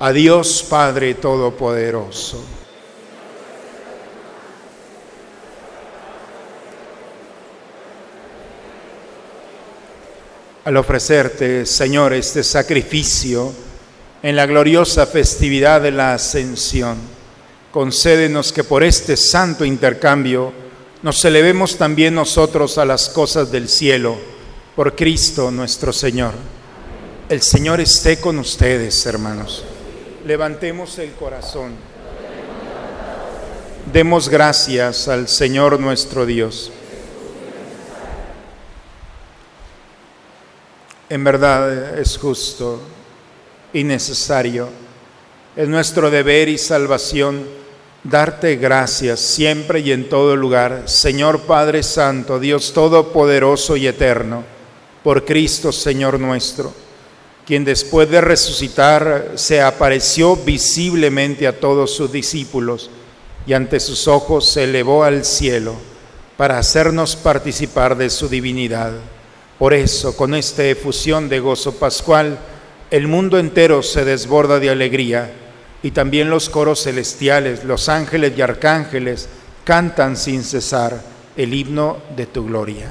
a 0.00 0.12
Dios 0.12 0.66
Padre 0.68 1.14
Todopoderoso. 1.14 2.44
Al 10.66 10.76
ofrecerte, 10.76 11.64
Señor, 11.64 12.12
este 12.12 12.44
sacrificio 12.44 13.50
en 14.22 14.36
la 14.36 14.44
gloriosa 14.44 15.06
festividad 15.06 15.80
de 15.80 15.90
la 15.90 16.12
Ascensión, 16.12 16.98
concédenos 17.72 18.52
que 18.52 18.62
por 18.62 18.82
este 18.82 19.16
santo 19.16 19.64
intercambio 19.64 20.63
nos 21.04 21.22
elevemos 21.22 21.76
también 21.76 22.14
nosotros 22.14 22.78
a 22.78 22.86
las 22.86 23.10
cosas 23.10 23.52
del 23.52 23.68
cielo, 23.68 24.16
por 24.74 24.96
Cristo 24.96 25.50
nuestro 25.50 25.92
Señor. 25.92 26.32
El 27.28 27.42
Señor 27.42 27.78
esté 27.82 28.18
con 28.18 28.38
ustedes, 28.38 29.04
hermanos. 29.04 29.66
Levantemos 30.24 30.98
el 30.98 31.12
corazón. 31.12 31.72
Demos 33.92 34.30
gracias 34.30 35.06
al 35.06 35.28
Señor 35.28 35.78
nuestro 35.78 36.24
Dios. 36.24 36.72
En 41.10 41.22
verdad 41.22 41.98
es 41.98 42.16
justo 42.16 42.80
y 43.74 43.84
necesario. 43.84 44.70
Es 45.54 45.68
nuestro 45.68 46.10
deber 46.10 46.48
y 46.48 46.56
salvación 46.56 47.63
darte 48.04 48.56
gracias 48.56 49.18
siempre 49.18 49.80
y 49.80 49.90
en 49.90 50.08
todo 50.10 50.36
lugar, 50.36 50.82
Señor 50.84 51.40
Padre 51.40 51.82
Santo, 51.82 52.38
Dios 52.38 52.74
Todopoderoso 52.74 53.76
y 53.76 53.86
Eterno, 53.86 54.44
por 55.02 55.24
Cristo 55.24 55.72
Señor 55.72 56.20
nuestro, 56.20 56.72
quien 57.46 57.64
después 57.64 58.10
de 58.10 58.20
resucitar 58.20 59.32
se 59.36 59.62
apareció 59.62 60.36
visiblemente 60.36 61.46
a 61.46 61.58
todos 61.58 61.94
sus 61.94 62.12
discípulos 62.12 62.90
y 63.46 63.54
ante 63.54 63.80
sus 63.80 64.06
ojos 64.06 64.48
se 64.48 64.64
elevó 64.64 65.04
al 65.04 65.24
cielo 65.24 65.74
para 66.36 66.58
hacernos 66.58 67.16
participar 67.16 67.96
de 67.96 68.10
su 68.10 68.28
divinidad. 68.28 68.92
Por 69.58 69.72
eso, 69.72 70.16
con 70.16 70.34
esta 70.34 70.64
efusión 70.64 71.28
de 71.28 71.40
gozo 71.40 71.72
pascual, 71.72 72.38
el 72.90 73.08
mundo 73.08 73.38
entero 73.38 73.82
se 73.82 74.04
desborda 74.04 74.58
de 74.58 74.70
alegría 74.70 75.32
y 75.84 75.90
también 75.90 76.30
los 76.30 76.48
coros 76.48 76.82
celestiales, 76.82 77.62
los 77.62 77.90
ángeles 77.90 78.32
y 78.38 78.40
arcángeles 78.40 79.28
cantan 79.64 80.16
sin 80.16 80.42
cesar 80.42 80.98
el 81.36 81.52
himno 81.52 81.98
de 82.16 82.24
tu 82.24 82.46
gloria. 82.46 82.90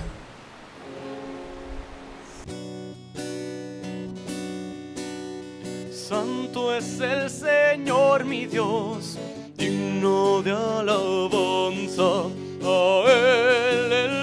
Santo 5.92 6.76
es 6.76 7.00
el 7.00 7.32
Señor 7.32 8.26
mi 8.26 8.46
Dios, 8.46 9.18
digno 9.58 10.44
de 10.44 10.52
alabanza, 10.52 12.30
a 12.64 13.06
Él 13.08 13.92
el 13.92 14.23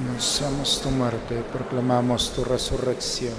Anunciamos 0.00 0.80
tu 0.82 0.90
muerte, 0.90 1.42
proclamamos 1.52 2.32
tu 2.34 2.44
resurrección. 2.44 3.34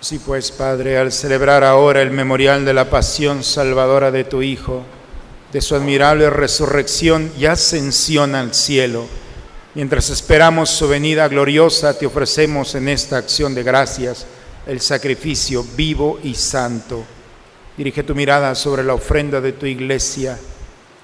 Sí, 0.00 0.18
pues, 0.18 0.50
Padre, 0.50 0.98
al 0.98 1.10
celebrar 1.10 1.64
ahora 1.64 2.02
el 2.02 2.10
memorial 2.10 2.64
de 2.64 2.74
la 2.74 2.90
pasión 2.90 3.42
salvadora 3.42 4.10
de 4.10 4.24
tu 4.24 4.42
Hijo, 4.42 4.82
de 5.52 5.60
su 5.60 5.74
admirable 5.74 6.28
resurrección 6.28 7.32
y 7.38 7.46
ascensión 7.46 8.34
al 8.34 8.52
cielo, 8.52 9.06
mientras 9.74 10.10
esperamos 10.10 10.70
su 10.70 10.86
venida 10.86 11.28
gloriosa, 11.28 11.98
te 11.98 12.06
ofrecemos 12.06 12.74
en 12.74 12.88
esta 12.88 13.16
acción 13.16 13.54
de 13.54 13.62
gracias 13.62 14.26
el 14.66 14.80
sacrificio 14.80 15.64
vivo 15.76 16.18
y 16.22 16.34
santo 16.34 17.04
Dirige 17.76 18.02
tu 18.02 18.14
mirada 18.14 18.54
sobre 18.54 18.82
la 18.82 18.94
ofrenda 18.94 19.40
de 19.40 19.52
tu 19.52 19.66
iglesia. 19.66 20.38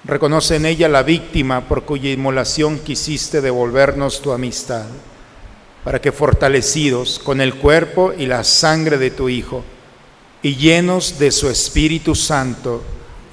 Reconoce 0.05 0.57
en 0.57 0.65
ella 0.65 0.89
la 0.89 1.01
víctima 1.01 1.61
por 1.61 1.83
cuya 1.83 2.11
inmolación 2.11 2.79
quisiste 2.79 3.39
devolvernos 3.39 4.21
tu 4.21 4.33
amistad, 4.33 4.85
para 5.85 6.01
que 6.01 6.11
fortalecidos 6.11 7.19
con 7.19 7.39
el 7.39 7.55
cuerpo 7.55 8.11
y 8.17 8.25
la 8.25 8.43
sangre 8.43 8.97
de 8.97 9.11
tu 9.11 9.29
Hijo 9.29 9.63
y 10.41 10.57
llenos 10.57 11.19
de 11.19 11.31
su 11.31 11.49
Espíritu 11.49 12.15
Santo, 12.15 12.83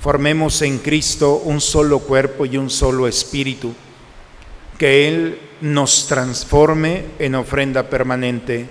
formemos 0.00 0.62
en 0.62 0.78
Cristo 0.78 1.42
un 1.44 1.60
solo 1.60 1.98
cuerpo 1.98 2.46
y 2.46 2.56
un 2.56 2.70
solo 2.70 3.08
espíritu, 3.08 3.74
que 4.78 5.08
Él 5.08 5.40
nos 5.60 6.06
transforme 6.06 7.04
en 7.18 7.34
ofrenda 7.34 7.90
permanente, 7.90 8.68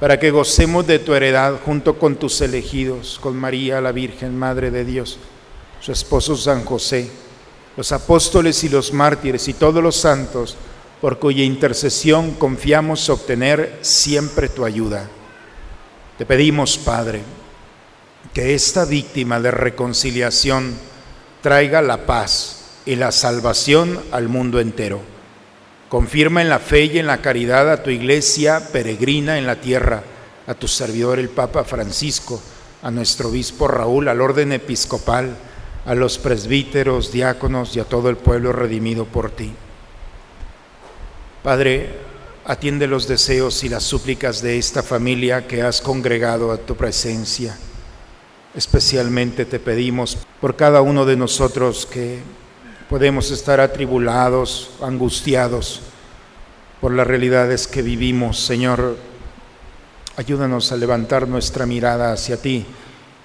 para 0.00 0.18
que 0.18 0.32
gocemos 0.32 0.88
de 0.88 0.98
tu 0.98 1.14
heredad 1.14 1.60
junto 1.64 2.00
con 2.00 2.16
tus 2.16 2.40
elegidos, 2.40 3.20
con 3.22 3.36
María 3.36 3.80
la 3.80 3.92
Virgen, 3.92 4.36
Madre 4.36 4.72
de 4.72 4.84
Dios, 4.84 5.18
su 5.80 5.92
esposo 5.92 6.36
San 6.36 6.64
José, 6.64 7.08
los 7.78 7.92
apóstoles 7.92 8.64
y 8.64 8.68
los 8.68 8.92
mártires 8.92 9.46
y 9.46 9.54
todos 9.54 9.80
los 9.80 9.94
santos, 9.94 10.56
por 11.00 11.20
cuya 11.20 11.44
intercesión 11.44 12.32
confiamos 12.32 13.08
obtener 13.08 13.78
siempre 13.82 14.48
tu 14.48 14.64
ayuda. 14.64 15.08
Te 16.18 16.26
pedimos, 16.26 16.76
Padre, 16.76 17.22
que 18.34 18.56
esta 18.56 18.84
víctima 18.84 19.38
de 19.38 19.52
reconciliación 19.52 20.74
traiga 21.40 21.80
la 21.80 22.04
paz 22.04 22.64
y 22.84 22.96
la 22.96 23.12
salvación 23.12 24.02
al 24.10 24.28
mundo 24.28 24.58
entero. 24.58 25.00
Confirma 25.88 26.42
en 26.42 26.48
la 26.48 26.58
fe 26.58 26.86
y 26.86 26.98
en 26.98 27.06
la 27.06 27.22
caridad 27.22 27.70
a 27.70 27.84
tu 27.84 27.90
iglesia 27.90 28.70
peregrina 28.72 29.38
en 29.38 29.46
la 29.46 29.60
tierra, 29.60 30.02
a 30.48 30.54
tu 30.54 30.66
servidor 30.66 31.20
el 31.20 31.28
Papa 31.28 31.62
Francisco, 31.62 32.42
a 32.82 32.90
nuestro 32.90 33.28
obispo 33.28 33.68
Raúl, 33.68 34.08
al 34.08 34.20
orden 34.20 34.50
episcopal, 34.50 35.36
a 35.88 35.94
los 35.94 36.18
presbíteros, 36.18 37.10
diáconos 37.10 37.74
y 37.74 37.80
a 37.80 37.84
todo 37.84 38.10
el 38.10 38.16
pueblo 38.16 38.52
redimido 38.52 39.06
por 39.06 39.30
ti. 39.30 39.52
Padre, 41.42 41.88
atiende 42.44 42.86
los 42.86 43.08
deseos 43.08 43.64
y 43.64 43.68
las 43.68 43.82
súplicas 43.82 44.42
de 44.42 44.58
esta 44.58 44.82
familia 44.82 45.46
que 45.48 45.62
has 45.62 45.80
congregado 45.80 46.52
a 46.52 46.58
tu 46.58 46.76
presencia 46.76 47.56
Especialmente 48.54 49.44
te 49.44 49.60
pedimos 49.60 50.18
por 50.40 50.56
cada 50.56 50.80
uno 50.80 51.04
de 51.04 51.16
nosotros 51.16 51.86
que 51.86 52.18
podemos 52.88 53.30
estar 53.30 53.60
atribulados, 53.60 54.70
angustiados 54.82 55.80
por 56.80 56.92
las 56.92 57.06
realidades 57.06 57.68
que 57.68 57.82
vivimos. 57.82 58.40
Señor, 58.40 58.96
ayúdanos 60.16 60.72
a 60.72 60.76
levantar 60.76 61.28
nuestra 61.28 61.66
mirada 61.66 62.12
hacia 62.12 62.40
ti 62.42 62.66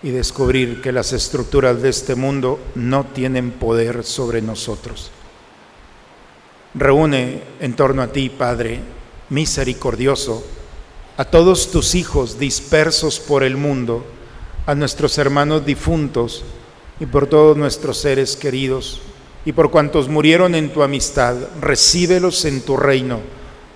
y 0.04 0.12
descubrir 0.12 0.82
que 0.82 0.92
las 0.92 1.14
estructuras 1.14 1.82
de 1.82 1.90
este 1.90 2.16
mundo 2.16 2.60
no 2.76 3.06
tienen 3.06 3.52
poder 3.52 4.04
sobre 4.04 4.42
nosotros. 4.42 5.12
Reúne 6.76 7.42
en 7.60 7.74
torno 7.76 8.02
a 8.02 8.08
ti, 8.08 8.30
Padre 8.30 8.82
misericordioso, 9.34 10.44
a 11.18 11.26
todos 11.26 11.72
tus 11.72 11.96
hijos 11.96 12.38
dispersos 12.38 13.20
por 13.20 13.44
el 13.44 13.58
mundo, 13.58 14.06
a 14.68 14.76
nuestros 14.76 15.18
hermanos 15.18 15.66
difuntos 15.66 16.44
y 17.00 17.08
por 17.08 17.26
todos 17.28 17.58
nuestros 17.58 17.98
seres 17.98 18.36
queridos 18.36 19.02
y 19.44 19.52
por 19.52 19.72
cuantos 19.72 20.08
murieron 20.08 20.54
en 20.54 20.72
tu 20.72 20.84
amistad, 20.84 21.36
recíbelos 21.60 22.46
en 22.46 22.62
tu 22.62 22.78
reino, 22.78 23.22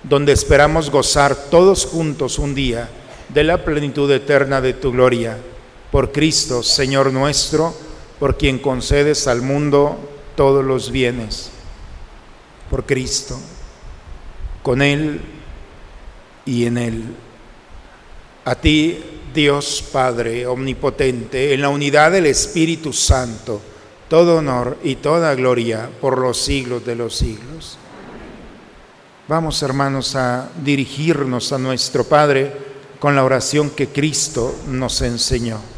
donde 0.04 0.32
esperamos 0.32 0.90
gozar 0.90 1.34
todos 1.50 1.84
juntos 1.86 2.38
un 2.38 2.54
día 2.54 2.88
de 3.28 3.42
la 3.42 3.64
plenitud 3.64 4.10
eterna 4.12 4.60
de 4.60 4.74
tu 4.74 4.92
gloria. 4.92 5.38
Por 5.90 6.12
Cristo, 6.12 6.62
Señor 6.62 7.12
nuestro, 7.12 7.74
por 8.18 8.36
quien 8.36 8.58
concedes 8.58 9.26
al 9.26 9.42
mundo 9.42 9.96
todos 10.36 10.64
los 10.64 10.90
bienes. 10.90 11.50
Por 12.70 12.84
Cristo, 12.84 13.38
con 14.62 14.82
Él 14.82 15.20
y 16.44 16.66
en 16.66 16.78
Él. 16.78 17.04
A 18.44 18.54
ti, 18.54 19.02
Dios 19.32 19.84
Padre 19.92 20.46
Omnipotente, 20.46 21.54
en 21.54 21.62
la 21.62 21.68
unidad 21.68 22.12
del 22.12 22.26
Espíritu 22.26 22.92
Santo, 22.92 23.60
todo 24.08 24.38
honor 24.38 24.78
y 24.82 24.96
toda 24.96 25.34
gloria 25.34 25.88
por 26.00 26.18
los 26.18 26.38
siglos 26.38 26.84
de 26.84 26.96
los 26.96 27.16
siglos. 27.16 27.78
Vamos, 29.28 29.62
hermanos, 29.62 30.16
a 30.16 30.50
dirigirnos 30.62 31.52
a 31.52 31.58
nuestro 31.58 32.04
Padre 32.04 32.52
con 32.98 33.14
la 33.14 33.24
oración 33.24 33.70
que 33.70 33.88
Cristo 33.88 34.54
nos 34.68 35.02
enseñó. 35.02 35.77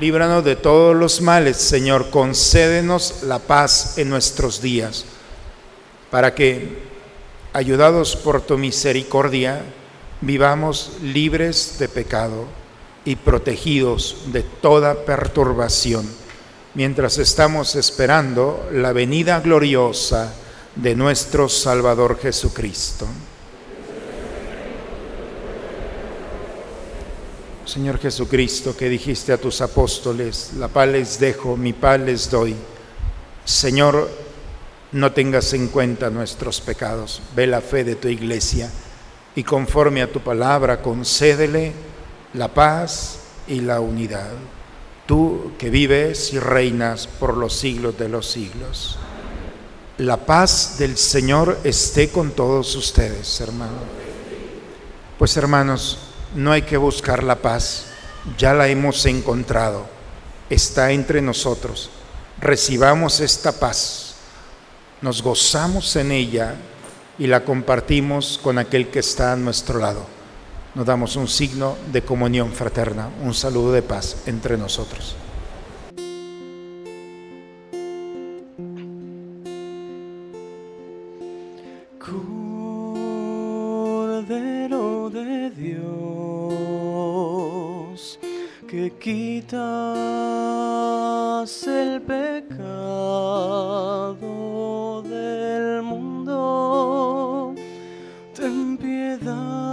Líbranos 0.00 0.44
de 0.44 0.56
todos 0.56 0.96
los 0.96 1.20
males, 1.20 1.56
Señor. 1.56 2.10
Concédenos 2.10 3.22
la 3.22 3.38
paz 3.38 3.96
en 3.98 4.10
nuestros 4.10 4.60
días, 4.60 5.04
para 6.10 6.34
que, 6.34 6.82
ayudados 7.52 8.16
por 8.16 8.40
tu 8.40 8.58
misericordia, 8.58 9.62
vivamos 10.20 10.92
libres 11.02 11.78
de 11.78 11.88
pecado 11.88 12.46
y 13.04 13.16
protegidos 13.16 14.16
de 14.32 14.42
toda 14.42 15.04
perturbación 15.04 16.24
mientras 16.74 17.18
estamos 17.18 17.76
esperando 17.76 18.68
la 18.72 18.92
venida 18.92 19.40
gloriosa 19.40 20.34
de 20.74 20.94
nuestro 20.96 21.48
Salvador 21.48 22.18
Jesucristo. 22.20 23.06
Señor 27.74 27.98
Jesucristo, 27.98 28.76
que 28.76 28.88
dijiste 28.88 29.32
a 29.32 29.36
tus 29.36 29.60
apóstoles, 29.60 30.52
la 30.58 30.68
paz 30.68 30.86
les 30.86 31.18
dejo, 31.18 31.56
mi 31.56 31.72
paz 31.72 31.98
les 31.98 32.30
doy. 32.30 32.54
Señor, 33.44 34.08
no 34.92 35.10
tengas 35.10 35.52
en 35.54 35.66
cuenta 35.66 36.08
nuestros 36.08 36.60
pecados, 36.60 37.20
ve 37.34 37.48
la 37.48 37.60
fe 37.60 37.82
de 37.82 37.96
tu 37.96 38.06
iglesia 38.06 38.70
y 39.34 39.42
conforme 39.42 40.02
a 40.02 40.12
tu 40.12 40.20
palabra 40.20 40.82
concédele 40.82 41.72
la 42.34 42.54
paz 42.54 43.18
y 43.48 43.60
la 43.60 43.80
unidad 43.80 44.30
tú 45.06 45.50
que 45.58 45.68
vives 45.68 46.32
y 46.32 46.38
reinas 46.38 47.08
por 47.08 47.36
los 47.36 47.54
siglos 47.54 47.98
de 47.98 48.08
los 48.08 48.30
siglos. 48.30 48.98
La 49.98 50.24
paz 50.24 50.76
del 50.78 50.96
Señor 50.96 51.58
esté 51.64 52.10
con 52.10 52.30
todos 52.30 52.76
ustedes, 52.76 53.40
hermanos. 53.40 53.82
Pues 55.18 55.36
hermanos, 55.36 56.03
no 56.34 56.52
hay 56.52 56.62
que 56.62 56.76
buscar 56.76 57.22
la 57.22 57.36
paz, 57.36 57.86
ya 58.38 58.54
la 58.54 58.68
hemos 58.68 59.04
encontrado, 59.06 59.86
está 60.50 60.92
entre 60.92 61.22
nosotros. 61.22 61.90
Recibamos 62.40 63.20
esta 63.20 63.52
paz, 63.52 64.14
nos 65.00 65.22
gozamos 65.22 65.96
en 65.96 66.12
ella 66.12 66.56
y 67.18 67.26
la 67.26 67.44
compartimos 67.44 68.38
con 68.42 68.58
aquel 68.58 68.88
que 68.88 68.98
está 68.98 69.32
a 69.32 69.36
nuestro 69.36 69.78
lado 69.78 70.14
nos 70.74 70.86
damos 70.86 71.14
un 71.16 71.28
signo 71.28 71.76
de 71.92 72.02
comunión 72.02 72.52
fraterna, 72.52 73.08
un 73.22 73.32
saludo 73.32 73.72
de 73.72 73.82
paz 73.82 74.16
entre 74.26 74.56
nosotros. 74.56 75.14
Quitas 89.00 89.56
el 91.66 92.02
pecado 92.02 92.62
del 95.02 95.82
mundo, 95.82 97.54
ten 98.34 98.76
piedad 98.76 99.64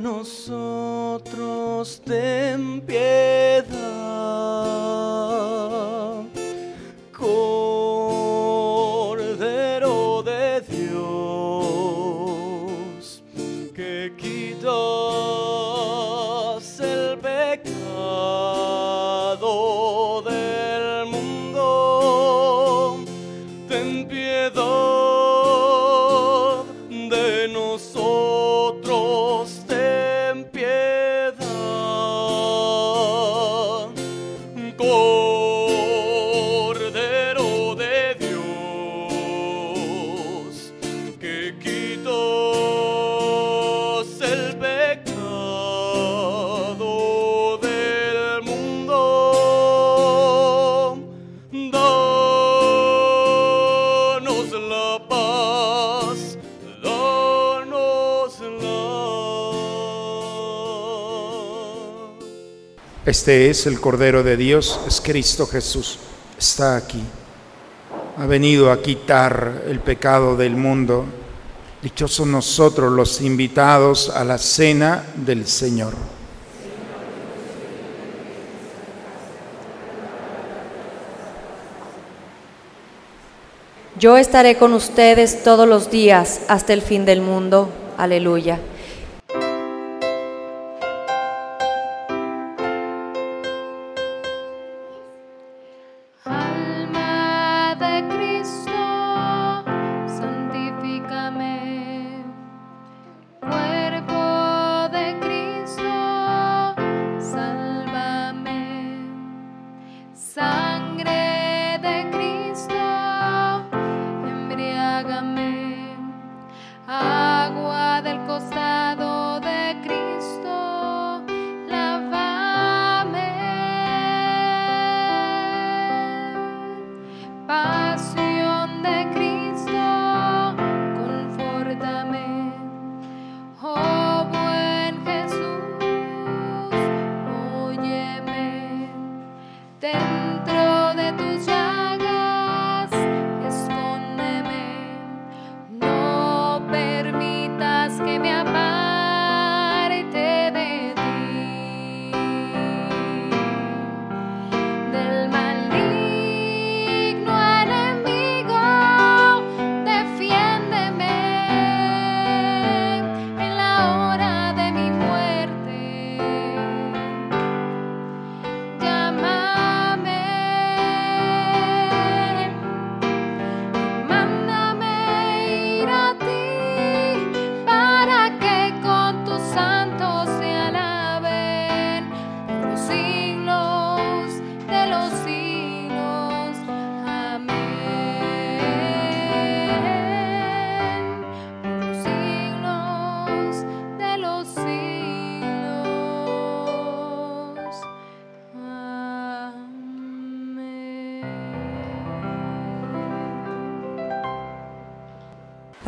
nosotros 0.00 2.00
ten 2.04 2.80
piedad. 2.82 3.68
Este 63.28 63.50
es 63.50 63.66
el 63.66 63.78
Cordero 63.78 64.22
de 64.22 64.38
Dios, 64.38 64.80
es 64.88 65.02
Cristo 65.02 65.46
Jesús, 65.46 65.98
está 66.38 66.78
aquí. 66.78 67.02
Ha 68.16 68.24
venido 68.24 68.72
a 68.72 68.80
quitar 68.80 69.64
el 69.68 69.80
pecado 69.80 70.34
del 70.34 70.56
mundo. 70.56 71.04
Dichosos 71.82 72.26
nosotros 72.26 72.90
los 72.90 73.20
invitados 73.20 74.08
a 74.08 74.24
la 74.24 74.38
cena 74.38 75.04
del 75.14 75.46
Señor. 75.46 75.92
Yo 83.98 84.16
estaré 84.16 84.56
con 84.56 84.72
ustedes 84.72 85.42
todos 85.44 85.68
los 85.68 85.90
días 85.90 86.40
hasta 86.48 86.72
el 86.72 86.80
fin 86.80 87.04
del 87.04 87.20
mundo. 87.20 87.68
Aleluya. 87.98 88.58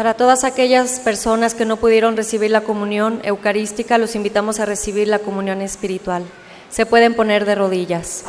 Para 0.00 0.14
todas 0.14 0.44
aquellas 0.44 0.98
personas 0.98 1.52
que 1.52 1.66
no 1.66 1.76
pudieron 1.76 2.16
recibir 2.16 2.50
la 2.50 2.62
comunión 2.62 3.20
eucarística, 3.22 3.98
los 3.98 4.16
invitamos 4.16 4.58
a 4.58 4.64
recibir 4.64 5.08
la 5.08 5.18
comunión 5.18 5.60
espiritual. 5.60 6.22
Se 6.70 6.86
pueden 6.86 7.12
poner 7.12 7.44
de 7.44 7.54
rodillas. 7.54 8.24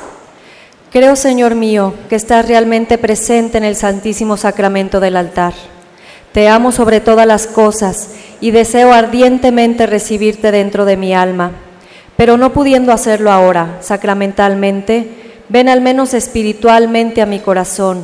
Creo, 0.92 1.16
Señor 1.16 1.56
mío, 1.56 1.94
que 2.10 2.18
estás 2.18 2.46
realmente 2.46 2.98
presente 2.98 3.58
en 3.58 3.64
el 3.64 3.78
Santísimo 3.78 4.36
Sacramento 4.36 5.00
del 5.00 5.16
altar. 5.16 5.54
Te 6.34 6.50
amo 6.50 6.74
sobre 6.74 7.00
todas 7.00 7.26
las 7.26 7.48
cosas 7.48 8.10
y 8.42 8.52
deseo 8.52 8.92
ardientemente 8.92 9.88
recibirte 9.88 10.52
dentro 10.52 10.84
de 10.84 10.98
mi 10.98 11.14
alma. 11.14 11.52
Pero 12.18 12.36
no 12.36 12.52
pudiendo 12.52 12.92
hacerlo 12.92 13.32
ahora, 13.32 13.78
sacramentalmente, 13.80 15.08
ven 15.48 15.70
al 15.70 15.80
menos 15.80 16.14
espiritualmente 16.16 17.22
a 17.22 17.26
mi 17.26 17.40
corazón 17.40 18.04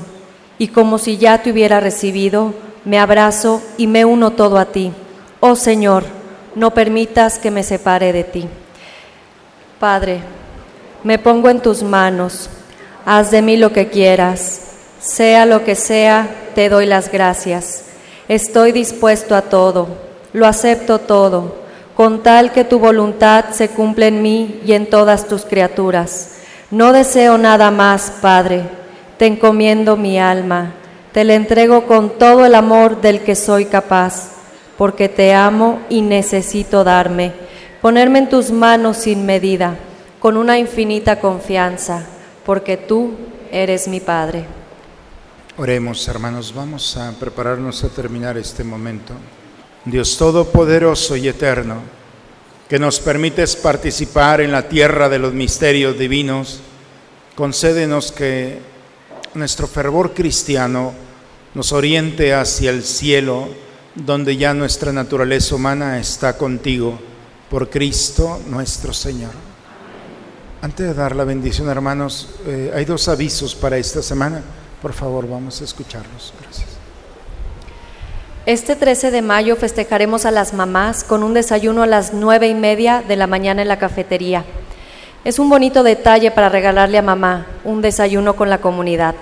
y 0.57 0.70
como 0.70 0.97
si 0.97 1.18
ya 1.18 1.43
te 1.43 1.51
hubiera 1.51 1.82
recibido, 1.82 2.53
me 2.88 2.97
abrazo 2.99 3.61
y 3.75 3.85
me 3.85 4.05
uno 4.05 4.31
todo 4.31 4.57
a 4.57 4.63
ti. 4.63 4.93
Oh 5.41 5.57
Señor, 5.57 6.05
no 6.55 6.73
permitas 6.73 7.38
que 7.38 7.51
me 7.51 7.61
separe 7.61 8.13
de 8.13 8.23
ti. 8.23 8.47
Padre, 9.77 10.21
me 11.03 11.19
pongo 11.19 11.49
en 11.49 11.59
tus 11.59 11.83
manos, 11.83 12.49
haz 13.05 13.29
de 13.29 13.41
mí 13.41 13.57
lo 13.57 13.73
que 13.73 13.89
quieras, 13.89 14.61
sea 15.01 15.45
lo 15.45 15.65
que 15.65 15.75
sea, 15.75 16.29
te 16.55 16.69
doy 16.69 16.85
las 16.85 17.11
gracias. 17.11 17.83
Estoy 18.29 18.71
dispuesto 18.71 19.35
a 19.35 19.41
todo, 19.41 19.89
lo 20.31 20.47
acepto 20.47 20.99
todo, 20.99 21.57
con 21.93 22.23
tal 22.23 22.53
que 22.53 22.63
tu 22.63 22.79
voluntad 22.79 23.49
se 23.51 23.67
cumpla 23.67 24.07
en 24.07 24.21
mí 24.21 24.61
y 24.65 24.71
en 24.71 24.89
todas 24.89 25.27
tus 25.27 25.43
criaturas. 25.43 26.38
No 26.71 26.93
deseo 26.93 27.38
nada 27.38 27.69
más, 27.69 28.13
Padre, 28.21 28.63
te 29.17 29.25
encomiendo 29.25 29.97
mi 29.97 30.17
alma, 30.17 30.71
te 31.18 31.24
la 31.24 31.34
entrego 31.34 31.88
con 31.88 32.20
todo 32.20 32.45
el 32.45 32.53
amor 32.53 33.01
del 33.01 33.22
que 33.22 33.34
soy 33.34 33.65
capaz, 33.65 34.34
porque 34.78 35.09
te 35.09 35.34
amo 35.34 35.82
y 35.89 36.03
necesito 36.03 36.84
darme, 36.84 37.34
ponerme 37.82 38.20
en 38.20 38.30
tus 38.30 38.51
manos 38.51 38.97
sin 38.97 39.26
medida, 39.26 39.80
con 40.20 40.38
una 40.38 40.59
infinita 40.59 41.20
confianza, 41.20 42.05
porque 42.45 42.78
tú 42.78 43.15
eres 43.51 43.88
mi 43.88 43.99
Padre. 43.99 44.45
Oremos, 45.57 46.07
hermanos, 46.07 46.53
vamos 46.53 46.95
a 46.97 47.11
prepararnos 47.13 47.84
a 47.84 47.89
terminar 47.89 48.38
este 48.38 48.63
momento. 48.63 49.13
Dios 49.86 50.15
Todopoderoso 50.20 51.15
y 51.15 51.30
Eterno, 51.30 51.78
que 52.70 52.78
nos 52.78 52.99
permites 52.99 53.55
participar 53.55 54.39
en 54.39 54.51
la 54.51 54.70
tierra 54.70 55.09
de 55.09 55.18
los 55.18 55.34
misterios 55.34 55.97
divinos, 55.97 56.59
concédenos 57.36 58.11
que 58.11 58.59
nuestro 59.34 59.65
fervor 59.65 60.13
cristiano 60.13 61.07
nos 61.58 61.72
oriente 61.72 62.36
hacia 62.36 62.70
el 62.70 62.84
cielo, 62.84 63.47
donde 63.95 64.38
ya 64.38 64.53
nuestra 64.53 64.93
naturaleza 64.93 65.55
humana 65.55 65.97
está 65.97 66.38
contigo, 66.38 66.99
por 67.49 67.72
Cristo 67.72 68.39
nuestro 68.47 68.93
Señor. 68.93 69.32
Antes 70.62 70.86
de 70.86 70.93
dar 70.93 71.16
la 71.16 71.24
bendición, 71.24 71.68
hermanos, 71.68 72.30
eh, 72.45 72.72
hay 72.76 72.86
dos 72.86 73.08
avisos 73.08 73.55
para 73.55 73.76
esta 73.80 74.03
semana. 74.03 74.43
Por 74.84 74.93
favor, 74.93 75.28
vamos 75.28 75.60
a 75.60 75.64
escucharlos. 75.64 76.32
Gracias. 76.39 76.68
Este 78.45 78.76
13 78.76 79.10
de 79.10 79.24
mayo 79.24 79.55
festejaremos 79.55 80.28
a 80.28 80.32
las 80.32 80.53
mamás 80.53 81.03
con 81.03 81.24
un 81.24 81.34
desayuno 81.34 81.82
a 81.82 81.88
las 81.88 82.14
nueve 82.14 82.47
y 82.49 82.53
media 82.53 83.01
de 83.08 83.16
la 83.16 83.26
mañana 83.26 83.64
en 83.64 83.68
la 83.68 83.80
cafetería. 83.80 84.45
Es 85.24 85.39
un 85.39 85.49
bonito 85.49 85.82
detalle 85.82 86.30
para 86.30 86.49
regalarle 86.49 86.99
a 86.99 87.01
mamá 87.01 87.47
un 87.64 87.82
desayuno 87.82 88.36
con 88.36 88.51
la 88.51 88.60
comunidad. 88.60 89.16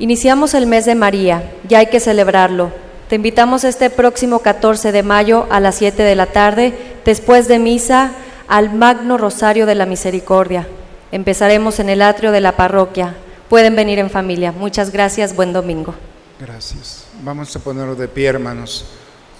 Iniciamos 0.00 0.54
el 0.54 0.66
mes 0.66 0.84
de 0.84 0.94
María, 0.94 1.52
ya 1.68 1.78
hay 1.78 1.86
que 1.86 1.98
celebrarlo. 1.98 2.70
Te 3.08 3.16
invitamos 3.16 3.64
este 3.64 3.90
próximo 3.90 4.38
14 4.40 4.92
de 4.92 5.02
mayo 5.02 5.46
a 5.50 5.58
las 5.58 5.74
7 5.76 6.02
de 6.02 6.14
la 6.14 6.26
tarde, 6.26 6.72
después 7.04 7.48
de 7.48 7.58
misa, 7.58 8.12
al 8.46 8.72
Magno 8.72 9.18
Rosario 9.18 9.66
de 9.66 9.74
la 9.74 9.86
Misericordia. 9.86 10.68
Empezaremos 11.10 11.80
en 11.80 11.88
el 11.88 12.02
atrio 12.02 12.30
de 12.30 12.40
la 12.40 12.56
parroquia. 12.56 13.16
Pueden 13.48 13.74
venir 13.74 13.98
en 13.98 14.08
familia. 14.08 14.52
Muchas 14.52 14.92
gracias, 14.92 15.34
buen 15.34 15.52
domingo. 15.52 15.94
Gracias. 16.38 17.06
Vamos 17.22 17.56
a 17.56 17.58
ponernos 17.58 17.98
de 17.98 18.06
pie, 18.06 18.26
hermanos. 18.26 18.84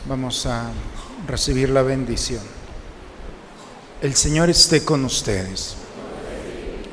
Vamos 0.08 0.44
a 0.46 0.70
recibir 1.28 1.68
la 1.68 1.82
bendición. 1.82 2.42
El 4.02 4.14
Señor 4.14 4.50
esté 4.50 4.84
con 4.84 5.04
ustedes. 5.04 5.76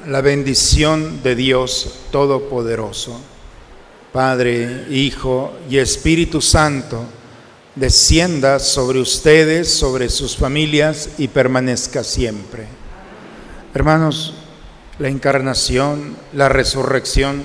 La 0.06 0.22
bendición 0.22 1.24
de 1.24 1.36
Dios 1.36 2.02
Todopoderoso, 2.12 3.20
Padre, 4.16 4.86
Hijo 4.92 5.52
y 5.70 5.78
Espíritu 5.78 6.42
Santo, 6.42 7.04
descienda 7.76 8.60
sobre 8.60 9.02
ustedes, 9.02 9.70
sobre 9.70 10.08
sus 10.08 10.38
familias 10.38 11.10
y 11.18 11.28
permanezca 11.28 12.02
siempre. 12.02 12.66
Hermanos, 13.74 14.34
la 15.00 15.10
encarnación, 15.10 16.16
la 16.32 16.48
resurrección, 16.48 17.44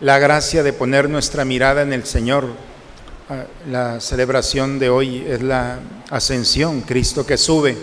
la 0.00 0.18
gracia 0.18 0.64
de 0.64 0.72
poner 0.72 1.08
nuestra 1.08 1.44
mirada 1.44 1.82
en 1.82 1.92
el 1.92 2.04
Señor. 2.04 2.48
Ah, 3.28 3.44
La 3.68 4.00
celebración 4.00 4.80
de 4.80 4.90
hoy 4.90 5.24
es 5.28 5.40
la 5.42 5.78
ascensión, 6.10 6.80
Cristo 6.80 7.24
que 7.24 7.36
sube, 7.36 7.78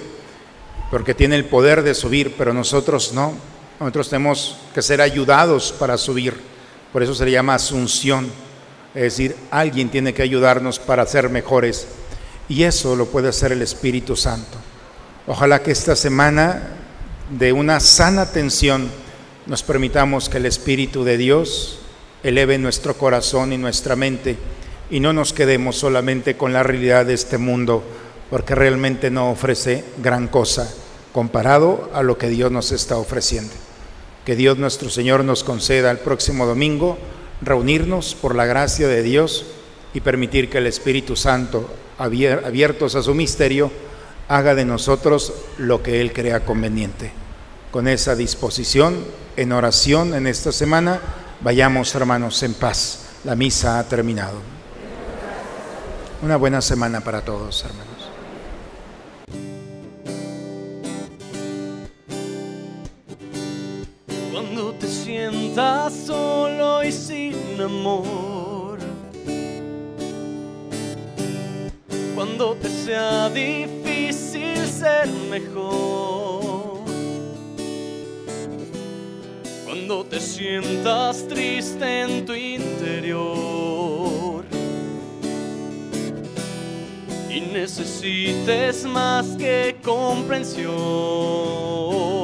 porque 0.92 1.14
tiene 1.14 1.38
el 1.38 1.46
poder 1.46 1.82
de 1.82 1.96
subir, 1.96 2.36
pero 2.38 2.54
nosotros 2.54 3.14
no. 3.14 3.36
Nosotros 3.80 4.10
tenemos 4.10 4.58
que 4.76 4.82
ser 4.82 5.00
ayudados 5.00 5.72
para 5.72 5.98
subir. 5.98 6.57
Por 6.92 7.04
eso 7.04 7.14
se 7.14 7.26
le 7.26 7.32
llama 7.32 7.56
asunción. 7.56 8.30
Es 8.96 9.04
decir, 9.04 9.36
alguien 9.52 9.90
tiene 9.90 10.14
que 10.14 10.24
ayudarnos 10.24 10.80
para 10.80 11.06
ser 11.06 11.30
mejores. 11.30 11.88
Y 12.50 12.64
eso 12.64 12.96
lo 12.96 13.08
puede 13.08 13.30
hacer 13.30 13.52
el 13.52 13.62
Espíritu 13.62 14.16
Santo. 14.16 14.58
Ojalá 15.28 15.62
que 15.62 15.72
esta 15.72 15.96
semana 15.96 16.70
de 17.38 17.52
una 17.52 17.80
sana 17.80 18.22
atención 18.22 18.90
nos 19.46 19.64
permitamos 19.64 20.30
que 20.30 20.38
el 20.38 20.46
Espíritu 20.46 21.04
de 21.04 21.18
Dios 21.18 21.80
eleve 22.24 22.58
nuestro 22.58 22.98
corazón 22.98 23.54
y 23.54 23.58
nuestra 23.58 23.96
mente 23.96 24.38
y 24.90 25.00
no 25.00 25.14
nos 25.14 25.34
quedemos 25.34 25.78
solamente 25.78 26.38
con 26.38 26.54
la 26.54 26.64
realidad 26.64 27.06
de 27.06 27.14
este 27.14 27.38
mundo, 27.38 27.84
porque 28.30 28.56
realmente 28.56 29.12
no 29.12 29.32
ofrece 29.32 29.84
gran 29.98 30.28
cosa 30.28 30.74
comparado 31.12 31.90
a 31.94 32.04
lo 32.04 32.18
que 32.18 32.30
Dios 32.30 32.52
nos 32.52 32.72
está 32.72 32.98
ofreciendo. 32.98 33.54
Que 34.28 34.36
Dios 34.36 34.58
nuestro 34.58 34.90
Señor 34.90 35.24
nos 35.24 35.46
conceda 35.46 35.90
el 35.90 36.00
próximo 36.00 36.46
domingo 36.46 36.98
reunirnos 37.42 38.14
por 38.14 38.36
la 38.36 38.46
gracia 38.46 38.86
de 38.86 39.02
Dios 39.02 39.46
y 39.94 40.02
permitir 40.02 40.50
que 40.50 40.58
el 40.58 40.68
Espíritu 40.68 41.16
Santo, 41.16 41.70
abier- 41.98 42.44
abiertos 42.46 42.96
a 42.96 43.04
su 43.04 43.16
misterio, 43.16 43.72
haga 44.28 44.54
de 44.54 44.66
nosotros 44.66 45.32
lo 45.58 45.82
que 45.82 46.02
Él 46.02 46.12
crea 46.12 46.44
conveniente. 46.44 47.14
Con 47.72 47.88
esa 47.88 48.18
disposición, 48.18 49.06
en 49.38 49.54
oración 49.54 50.14
en 50.14 50.28
esta 50.28 50.52
semana, 50.52 51.00
vayamos 51.40 51.96
hermanos 51.96 52.44
en 52.44 52.54
paz. 52.54 53.06
La 53.24 53.34
misa 53.34 53.80
ha 53.80 53.88
terminado. 53.88 54.42
Una 56.22 56.36
buena 56.36 56.62
semana 56.62 57.00
para 57.00 57.22
todos, 57.22 57.64
hermanos. 57.64 57.87
Sientas 65.58 65.94
solo 66.06 66.84
y 66.84 66.92
sin 66.92 67.60
amor. 67.60 68.78
Cuando 72.14 72.56
te 72.56 72.70
sea 72.70 73.28
difícil 73.32 74.56
ser 74.68 75.08
mejor. 75.32 76.82
Cuando 79.66 80.06
te 80.06 80.20
sientas 80.20 81.28
triste 81.28 82.02
en 82.02 82.24
tu 82.24 82.36
interior. 82.36 83.26
Y 87.32 87.42
necesites 87.42 88.86
más 88.86 89.26
que 89.38 89.76
comprensión. 89.84 92.17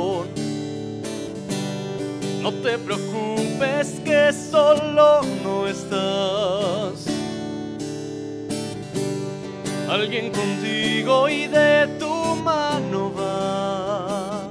Te 2.63 2.77
preocupes 2.77 3.99
que 4.05 4.31
solo 4.31 5.21
no 5.43 5.67
estás. 5.67 7.05
Alguien 9.89 10.31
contigo 10.31 11.27
y 11.27 11.47
de 11.47 11.87
tu 11.99 12.35
mano 12.37 13.11
va. 13.13 14.49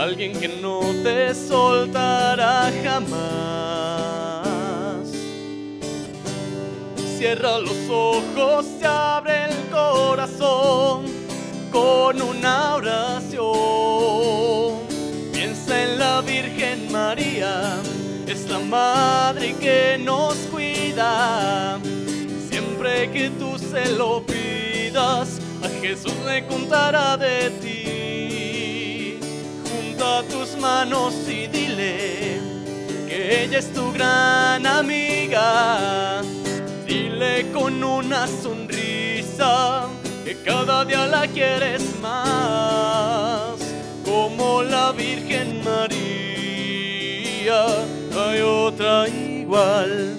Alguien 0.00 0.38
que 0.38 0.46
no 0.46 0.78
te 1.02 1.34
soltará 1.34 2.70
jamás. 2.84 4.06
Cierra 7.18 7.58
los 7.58 7.90
ojos, 7.90 8.66
se 8.78 8.86
abre 8.86 9.46
el 9.46 9.68
corazón 9.70 11.06
con 11.72 12.22
una 12.22 12.76
oración. 12.76 13.33
Es 17.12 18.48
la 18.48 18.60
madre 18.60 19.54
que 19.60 19.98
nos 19.98 20.34
cuida. 20.50 21.78
Siempre 22.50 23.10
que 23.10 23.28
tú 23.38 23.58
se 23.58 23.92
lo 23.92 24.24
pidas, 24.24 25.38
a 25.62 25.68
Jesús 25.82 26.14
le 26.26 26.46
contará 26.46 27.18
de 27.18 27.50
ti. 27.60 29.18
Junta 29.68 30.22
tus 30.30 30.56
manos 30.56 31.14
y 31.28 31.46
dile 31.46 32.40
que 33.06 33.44
ella 33.44 33.58
es 33.58 33.70
tu 33.74 33.92
gran 33.92 34.66
amiga. 34.66 36.22
Dile 36.86 37.52
con 37.52 37.84
una 37.84 38.26
sonrisa 38.26 39.88
que 40.24 40.36
cada 40.42 40.86
día 40.86 41.06
la 41.06 41.26
quieres 41.26 41.82
más, 42.00 43.60
como 44.06 44.62
la 44.62 44.92
Virgen 44.92 45.62
María. 45.62 46.23
Hay 47.46 48.40
otra 48.40 49.06
igual 49.06 50.18